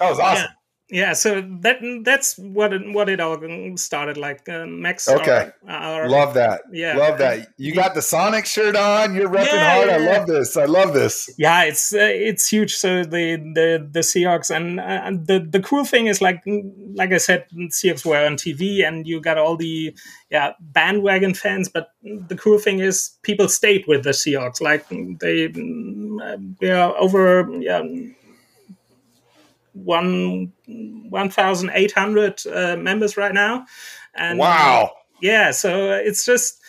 that 0.00 0.10
was 0.10 0.18
awesome. 0.18 0.44
Yeah 0.44 0.54
yeah 0.90 1.12
so 1.12 1.40
that 1.60 1.78
that's 2.04 2.36
what 2.38 2.72
it, 2.72 2.82
what 2.92 3.08
it 3.08 3.20
all 3.20 3.38
started 3.76 4.16
like 4.16 4.48
uh, 4.48 4.66
max 4.66 5.08
okay. 5.08 5.50
Our, 5.68 6.02
our, 6.02 6.08
love 6.08 6.34
that. 6.34 6.62
Yeah. 6.72 6.96
Love 6.96 7.18
that. 7.18 7.48
You 7.56 7.74
got 7.74 7.94
the 7.94 8.02
sonic 8.02 8.46
shirt 8.46 8.76
on? 8.76 9.14
You're 9.14 9.28
repping 9.28 9.52
yeah, 9.52 9.74
hard. 9.74 9.88
Yeah. 9.88 9.94
i 9.94 10.18
love 10.18 10.26
this. 10.26 10.56
I 10.56 10.64
love 10.64 10.94
this. 10.94 11.32
Yeah 11.38 11.64
it's 11.64 11.94
uh, 11.94 11.98
it's 12.00 12.48
huge. 12.48 12.74
So 12.74 13.04
the 13.04 13.36
the 13.54 13.88
the 13.90 14.00
seahawks 14.00 14.54
and 14.54 14.80
uh, 14.80 15.10
the 15.24 15.46
the 15.48 15.60
cool 15.60 15.84
thing 15.84 16.06
is 16.06 16.20
like 16.20 16.42
like 16.94 17.12
i 17.12 17.18
said 17.18 17.46
seahawks 17.54 18.04
were 18.04 18.24
on 18.24 18.36
tv 18.36 18.86
and 18.86 19.06
you 19.06 19.20
got 19.20 19.38
all 19.38 19.56
the 19.56 19.94
yeah 20.30 20.52
bandwagon 20.60 21.34
fans 21.34 21.68
but 21.68 21.90
the 22.02 22.36
cool 22.36 22.58
thing 22.58 22.80
is 22.80 23.18
people 23.22 23.48
stayed 23.48 23.84
with 23.86 24.04
the 24.04 24.10
seahawks. 24.10 24.60
Like 24.60 24.86
they 25.20 25.46
uh, 25.46 26.36
yeah 26.60 26.92
over 26.98 27.48
yeah 27.60 27.82
one 29.72 30.52
1,800 30.66 32.46
uh, 32.46 32.76
members 32.76 33.16
right 33.16 33.34
now. 33.34 33.66
And 34.14 34.38
wow. 34.38 34.92
Yeah, 35.20 35.50
so 35.50 35.92
it's 35.92 36.24
just 36.24 36.60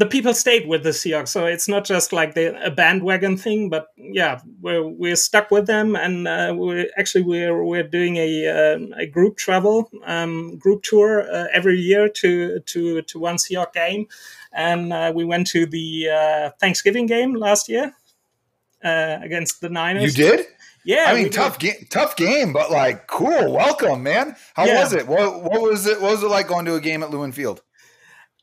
the 0.00 0.06
people 0.06 0.32
stayed 0.32 0.66
with 0.66 0.82
the 0.82 0.90
Seahawks, 0.90 1.28
so 1.28 1.44
it's 1.44 1.68
not 1.68 1.84
just 1.84 2.10
like 2.10 2.34
the, 2.34 2.58
a 2.64 2.70
bandwagon 2.70 3.36
thing, 3.36 3.68
but 3.68 3.88
yeah, 3.98 4.40
we're 4.62 4.86
we're 4.86 5.14
stuck 5.14 5.50
with 5.50 5.66
them, 5.66 5.94
and 5.94 6.26
uh, 6.26 6.54
we 6.56 6.90
actually 6.96 7.22
we're 7.22 7.62
we're 7.62 7.82
doing 7.82 8.16
a 8.16 8.48
uh, 8.48 8.78
a 8.96 9.06
group 9.06 9.36
travel 9.36 9.90
um, 10.06 10.56
group 10.56 10.82
tour 10.84 11.30
uh, 11.30 11.48
every 11.52 11.78
year 11.78 12.08
to 12.08 12.60
to 12.60 13.02
to 13.02 13.18
one 13.18 13.36
Seahawks 13.36 13.74
game, 13.74 14.06
and 14.52 14.90
uh, 14.90 15.12
we 15.14 15.26
went 15.26 15.46
to 15.48 15.66
the 15.66 16.08
uh, 16.08 16.50
Thanksgiving 16.58 17.04
game 17.04 17.34
last 17.34 17.68
year 17.68 17.94
uh, 18.82 19.18
against 19.20 19.60
the 19.60 19.68
Niners. 19.68 20.16
You 20.16 20.24
did? 20.24 20.46
Yeah, 20.84 21.06
I 21.08 21.14
mean, 21.14 21.30
tough 21.30 21.58
game, 21.58 21.86
tough 21.90 22.16
game, 22.16 22.52
but 22.52 22.70
like, 22.70 23.06
cool. 23.06 23.52
Welcome, 23.52 24.02
man. 24.02 24.36
How 24.54 24.64
yeah. 24.64 24.80
was 24.80 24.92
it? 24.92 25.06
What 25.06 25.42
what 25.42 25.60
was 25.60 25.86
it? 25.86 26.00
What 26.00 26.12
was 26.12 26.22
it 26.22 26.28
like 26.28 26.48
going 26.48 26.64
to 26.66 26.74
a 26.74 26.80
game 26.80 27.02
at 27.02 27.10
Lumen 27.10 27.32
Field? 27.32 27.62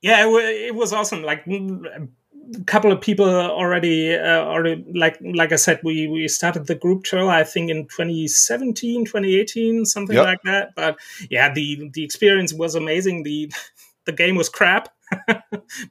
Yeah, 0.02 0.28
it, 0.28 0.68
it 0.68 0.76
was 0.76 0.94
awesome. 0.94 1.24
Like 1.24 1.48
a 1.48 2.64
couple 2.66 2.92
of 2.92 3.02
people 3.02 3.28
already, 3.28 4.16
uh, 4.16 4.44
already 4.44 4.86
like 4.94 5.18
like 5.22 5.52
I 5.52 5.56
said, 5.56 5.80
we 5.84 6.08
we 6.08 6.28
started 6.28 6.68
the 6.68 6.76
group 6.76 7.04
trail. 7.04 7.30
I 7.30 7.44
think 7.44 7.72
in 7.72 7.88
2017, 7.88 9.06
2018, 9.06 9.86
something 9.86 10.16
yep. 10.16 10.26
like 10.26 10.42
that. 10.44 10.70
But 10.76 11.00
yeah, 11.30 11.52
the 11.52 11.90
the 11.94 12.04
experience 12.04 12.54
was 12.54 12.76
amazing. 12.76 13.24
The 13.24 13.52
the 14.06 14.12
game 14.12 14.36
was 14.36 14.50
crap 14.50 14.90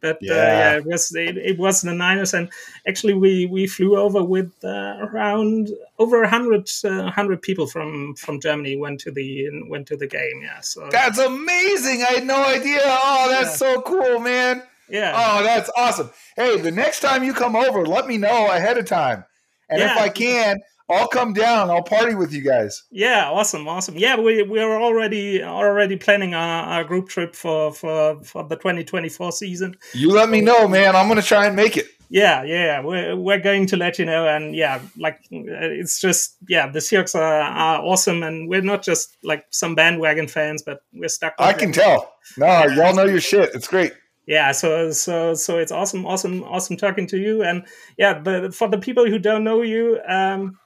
but 0.01 0.19
yeah. 0.21 0.33
Uh, 0.33 0.37
yeah. 0.37 0.77
it 0.77 0.87
was 0.87 1.15
it, 1.15 1.37
it, 1.39 1.59
was 1.59 1.83
the 1.83 1.93
Niners, 1.93 2.35
and 2.35 2.51
actually 2.87 3.15
we 3.15 3.47
we 3.47 3.67
flew 3.67 3.97
over 3.97 4.23
with 4.23 4.53
uh, 4.63 4.97
around 5.01 5.71
over 5.99 6.23
a 6.23 6.29
hundred 6.29 6.69
uh, 6.85 7.11
hundred 7.11 7.43
people 7.43 7.67
from 7.67 8.15
from 8.17 8.41
Germany 8.41 8.77
went 8.77 9.01
to 9.01 9.11
the 9.11 9.49
went 9.69 9.87
to 9.89 9.97
the 9.97 10.07
game. 10.07 10.43
Yeah, 10.43 10.61
so 10.61 10.89
that's 10.91 11.19
amazing. 11.19 12.03
I 12.03 12.15
had 12.15 12.27
no 12.27 12.45
idea. 12.45 12.81
Oh, 12.85 13.29
that's 13.31 13.61
yeah. 13.61 13.75
so 13.75 13.83
cool, 13.83 14.21
man. 14.21 14.63
Yeah. 14.89 15.13
Oh, 15.17 15.43
that's 15.43 15.71
awesome. 15.77 16.11
Hey, 16.37 16.61
the 16.61 16.71
next 16.71 17.01
time 17.01 17.25
you 17.25 17.33
come 17.33 17.57
over, 17.57 17.85
let 17.85 18.07
me 18.07 18.19
know 18.19 18.51
ahead 18.51 18.79
of 18.79 18.87
time, 18.87 19.25
and 19.69 19.81
yeah. 19.81 19.93
if 19.93 19.99
I 19.99 20.09
can. 20.09 20.59
I'll 20.89 21.09
come 21.09 21.33
down. 21.33 21.69
I'll 21.69 21.83
party 21.83 22.15
with 22.15 22.33
you 22.33 22.43
guys. 22.43 22.85
Yeah, 22.91 23.29
awesome, 23.31 23.67
awesome. 23.67 23.97
Yeah, 23.97 24.17
we 24.19 24.43
we're 24.43 24.81
already 24.81 25.43
already 25.43 25.97
planning 25.97 26.35
our, 26.35 26.65
our 26.65 26.85
group 26.85 27.09
trip 27.09 27.35
for, 27.35 27.73
for 27.73 28.23
for 28.23 28.45
the 28.45 28.57
2024 28.57 29.33
season. 29.33 29.77
You 29.95 30.13
let 30.13 30.29
me 30.29 30.41
know, 30.41 30.69
man. 30.69 30.95
I'm 30.95 31.09
gonna 31.09 31.23
try 31.23 31.47
and 31.47 31.57
make 31.57 31.77
it. 31.77 31.87
Yeah, 32.09 32.45
yeah, 32.45 32.81
we're 32.83 33.17
we're 33.17 33.41
going 33.41 33.67
to 33.67 33.77
let 33.77 33.99
you 33.99 34.05
know, 34.05 34.29
and 34.29 34.55
yeah, 34.55 34.81
like 34.97 35.19
it's 35.31 36.01
just 36.01 36.37
yeah, 36.49 36.69
the 36.71 36.79
Seahawks 36.79 37.17
are, 37.17 37.41
are 37.41 37.83
awesome, 37.83 38.23
and 38.23 38.49
we're 38.49 38.63
not 38.63 38.85
just 38.85 39.17
like 39.25 39.45
some 39.51 39.75
bandwagon 39.75 40.29
fans, 40.29 40.63
but 40.63 40.83
we're 40.93 41.09
stuck. 41.09 41.35
I 41.41 41.53
can 41.53 41.73
tell. 41.73 42.15
No, 42.37 42.65
y'all 42.67 42.95
know 42.95 43.07
your 43.07 43.21
shit. 43.21 43.51
It's 43.55 43.67
great 43.67 43.93
yeah 44.29 44.51
so 44.51 44.91
so 44.91 45.35
so 45.35 45.59
it's 45.59 45.71
awesome 45.71 46.05
awesome 46.05 46.43
awesome 46.45 46.77
talking 46.77 47.07
to 47.07 47.17
you 47.17 47.45
and 47.45 47.65
yeah 47.97 48.19
the, 48.19 48.51
for 48.51 48.69
the 48.69 48.77
people 48.77 49.07
who 49.07 49.21
don't 49.21 49.45
know 49.45 49.63
you 49.63 50.01
um 50.09 50.59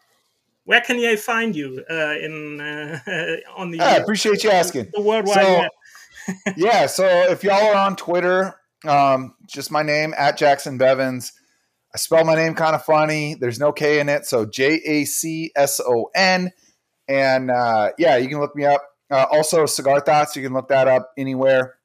where 0.70 0.80
can 0.80 1.04
I 1.04 1.16
find 1.16 1.56
you 1.56 1.84
uh, 1.90 2.14
in 2.22 2.60
uh, 2.60 3.00
on 3.56 3.72
the? 3.72 3.80
I 3.80 3.96
appreciate 3.96 4.44
you 4.44 4.52
asking. 4.52 4.90
The 4.94 5.00
worldwide. 5.00 5.68
So, 6.28 6.32
yeah, 6.56 6.86
so 6.86 7.04
if 7.04 7.42
y'all 7.42 7.72
are 7.72 7.74
on 7.74 7.96
Twitter, 7.96 8.54
um, 8.86 9.34
just 9.48 9.72
my 9.72 9.82
name 9.82 10.14
at 10.16 10.38
Jacson 10.38 10.78
Bevens. 10.78 11.32
I 11.92 11.98
spell 11.98 12.24
my 12.24 12.36
name 12.36 12.54
kind 12.54 12.76
of 12.76 12.84
funny. 12.84 13.34
There's 13.34 13.58
no 13.58 13.72
K 13.72 13.98
in 13.98 14.08
it, 14.08 14.26
so 14.26 14.46
J 14.46 14.80
A 14.86 15.04
C 15.06 15.50
S 15.56 15.80
O 15.84 16.08
N. 16.14 16.52
And 17.08 17.50
uh, 17.50 17.90
yeah, 17.98 18.18
you 18.18 18.28
can 18.28 18.38
look 18.38 18.54
me 18.54 18.64
up. 18.64 18.84
Uh, 19.10 19.26
also, 19.32 19.66
Cigar 19.66 19.98
Thoughts. 19.98 20.36
You 20.36 20.42
can 20.44 20.52
look 20.52 20.68
that 20.68 20.86
up 20.86 21.10
anywhere 21.18 21.78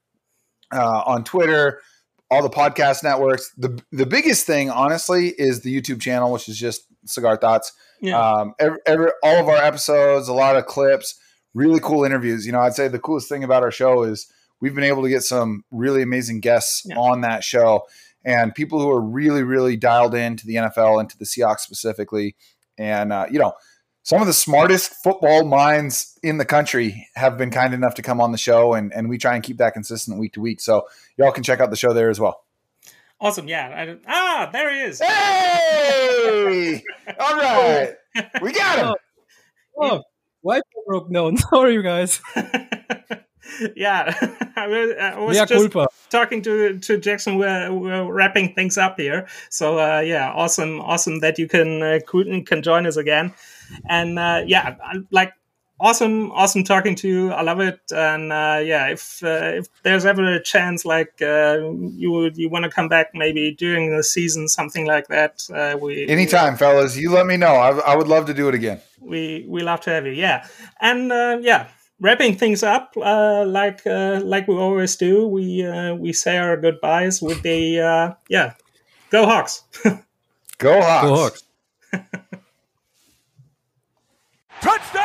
uh, 0.71 1.01
on 1.07 1.23
Twitter, 1.23 1.81
all 2.29 2.43
the 2.43 2.51
podcast 2.51 3.01
networks. 3.03 3.51
The 3.57 3.81
the 3.91 4.05
biggest 4.05 4.45
thing, 4.45 4.69
honestly, 4.69 5.29
is 5.29 5.61
the 5.61 5.75
YouTube 5.75 6.01
channel, 6.01 6.31
which 6.31 6.47
is 6.47 6.59
just 6.59 6.83
Cigar 7.07 7.37
Thoughts. 7.37 7.73
Yeah. 8.01 8.19
Um, 8.19 8.53
every, 8.59 8.79
every, 8.85 9.11
all 9.23 9.37
of 9.37 9.49
our 9.49 9.57
episodes, 9.57 10.27
a 10.27 10.33
lot 10.33 10.55
of 10.55 10.65
clips, 10.65 11.19
really 11.53 11.79
cool 11.79 12.03
interviews. 12.03 12.45
You 12.45 12.51
know, 12.51 12.59
I'd 12.59 12.73
say 12.73 12.87
the 12.87 12.99
coolest 12.99 13.29
thing 13.29 13.43
about 13.43 13.63
our 13.63 13.71
show 13.71 14.03
is 14.03 14.31
we've 14.61 14.75
been 14.75 14.83
able 14.83 15.03
to 15.03 15.09
get 15.09 15.23
some 15.23 15.63
really 15.71 16.01
amazing 16.01 16.39
guests 16.41 16.83
yeah. 16.85 16.97
on 16.97 17.21
that 17.21 17.43
show 17.43 17.83
and 18.25 18.53
people 18.53 18.79
who 18.79 18.89
are 18.89 19.01
really, 19.01 19.43
really 19.43 19.77
dialed 19.77 20.15
into 20.15 20.47
the 20.47 20.55
NFL 20.55 20.99
and 20.99 21.09
to 21.09 21.17
the 21.17 21.25
Seahawks 21.25 21.59
specifically. 21.59 22.35
And, 22.77 23.13
uh, 23.13 23.27
you 23.29 23.39
know, 23.39 23.53
some 24.03 24.21
of 24.21 24.27
the 24.27 24.33
smartest 24.33 24.93
football 25.03 25.45
minds 25.45 26.17
in 26.21 26.37
the 26.37 26.45
country 26.45 27.07
have 27.15 27.37
been 27.37 27.49
kind 27.49 27.73
enough 27.73 27.95
to 27.95 28.01
come 28.01 28.21
on 28.21 28.31
the 28.31 28.37
show, 28.37 28.73
and, 28.73 28.93
and 28.93 29.09
we 29.09 29.17
try 29.17 29.33
and 29.33 29.43
keep 29.43 29.57
that 29.57 29.73
consistent 29.73 30.19
week 30.19 30.33
to 30.33 30.41
week. 30.41 30.61
So 30.61 30.87
y'all 31.17 31.31
can 31.31 31.43
check 31.43 31.59
out 31.59 31.71
the 31.71 31.75
show 31.75 31.93
there 31.93 32.09
as 32.09 32.19
well. 32.19 32.44
Awesome. 33.25 33.47
Yeah. 33.47 33.69
I, 33.75 33.97
ah, 34.07 34.49
there 34.53 34.71
he 34.71 34.81
is. 34.81 34.99
Hey! 34.99 36.83
All 37.19 37.35
right. 37.35 37.95
We 38.39 38.51
got 38.51 38.77
him. 38.77 38.95
Oh, 39.75 39.89
oh 39.89 40.01
why 40.41 40.61
broke? 40.85 41.09
No, 41.09 41.35
sorry, 41.49 41.73
you 41.73 41.81
guys. 41.81 42.21
yeah, 43.75 44.13
I 44.55 44.67
was, 44.67 44.91
I 45.01 45.19
was 45.19 45.37
just 45.37 45.51
culpa. 45.51 45.87
talking 46.11 46.43
to 46.43 46.77
to 46.77 46.99
Jacson. 46.99 47.39
We're, 47.39 47.73
we're 47.73 48.13
wrapping 48.13 48.53
things 48.53 48.77
up 48.77 48.99
here. 48.99 49.27
So 49.49 49.79
uh, 49.79 50.01
yeah, 50.01 50.31
awesome, 50.31 50.79
awesome 50.81 51.19
that 51.21 51.39
you 51.39 51.47
can 51.47 51.81
uh, 51.81 51.99
can 52.45 52.61
join 52.61 52.85
us 52.85 52.95
again. 52.95 53.33
And 53.89 54.19
uh, 54.19 54.43
yeah, 54.45 54.75
like 55.09 55.33
awesome 55.79 56.31
awesome 56.31 56.63
talking 56.63 56.95
to 56.95 57.07
you. 57.07 57.31
I 57.31 57.41
love 57.41 57.59
it. 57.59 57.79
And 57.91 58.31
uh, 58.31 58.61
yeah 58.63 58.87
if 58.87 59.23
uh, 59.23 59.59
if 59.59 59.67
there's 59.83 60.05
ever 60.05 60.23
a 60.23 60.41
chance 60.41 60.85
like 60.85 61.21
uh, 61.21 61.57
you 61.95 62.31
you 62.33 62.49
want 62.49 62.63
to 62.63 62.71
come 62.71 62.87
back 62.87 63.07
maybe 63.13 63.51
during 63.51 63.95
the 63.95 64.03
season 64.03 64.47
something 64.47 64.85
like 64.85 65.07
that 65.07 65.43
uh, 65.53 65.77
we 65.77 66.07
anytime 66.07 66.53
we, 66.53 66.59
fellas. 66.59 66.97
You 66.97 67.11
let 67.11 67.25
me 67.25 67.37
know. 67.37 67.55
I, 67.55 67.77
I, 67.79 67.95
would 67.95 68.07
love 68.07 68.25
to 68.27 68.33
do 68.33 68.47
it 68.49 68.55
again. 68.55 68.79
We 68.99 69.45
we 69.47 69.61
love 69.61 69.81
to 69.81 69.89
have 69.91 70.05
you. 70.05 70.13
Yeah. 70.13 70.47
And 70.81 71.11
uh, 71.11 71.39
yeah 71.41 71.67
wrapping 72.01 72.35
things 72.35 72.61
up 72.61 72.93
uh, 72.97 73.45
like 73.45 73.85
like 73.85 74.47
we 74.47 74.55
always 74.55 74.95
do 74.97 75.27
we 75.27 75.65
we 75.97 76.13
say 76.13 76.37
our 76.37 76.57
goodbyes 76.57 77.21
with 77.21 77.41
the 77.41 78.15
yeah 78.29 78.53
go 79.09 79.25
hawks. 79.25 79.63
Go 80.57 80.81
hawks. 80.81 81.03
Go 81.03 81.15
hawks. 81.15 81.43
Touchdown! 84.61 85.04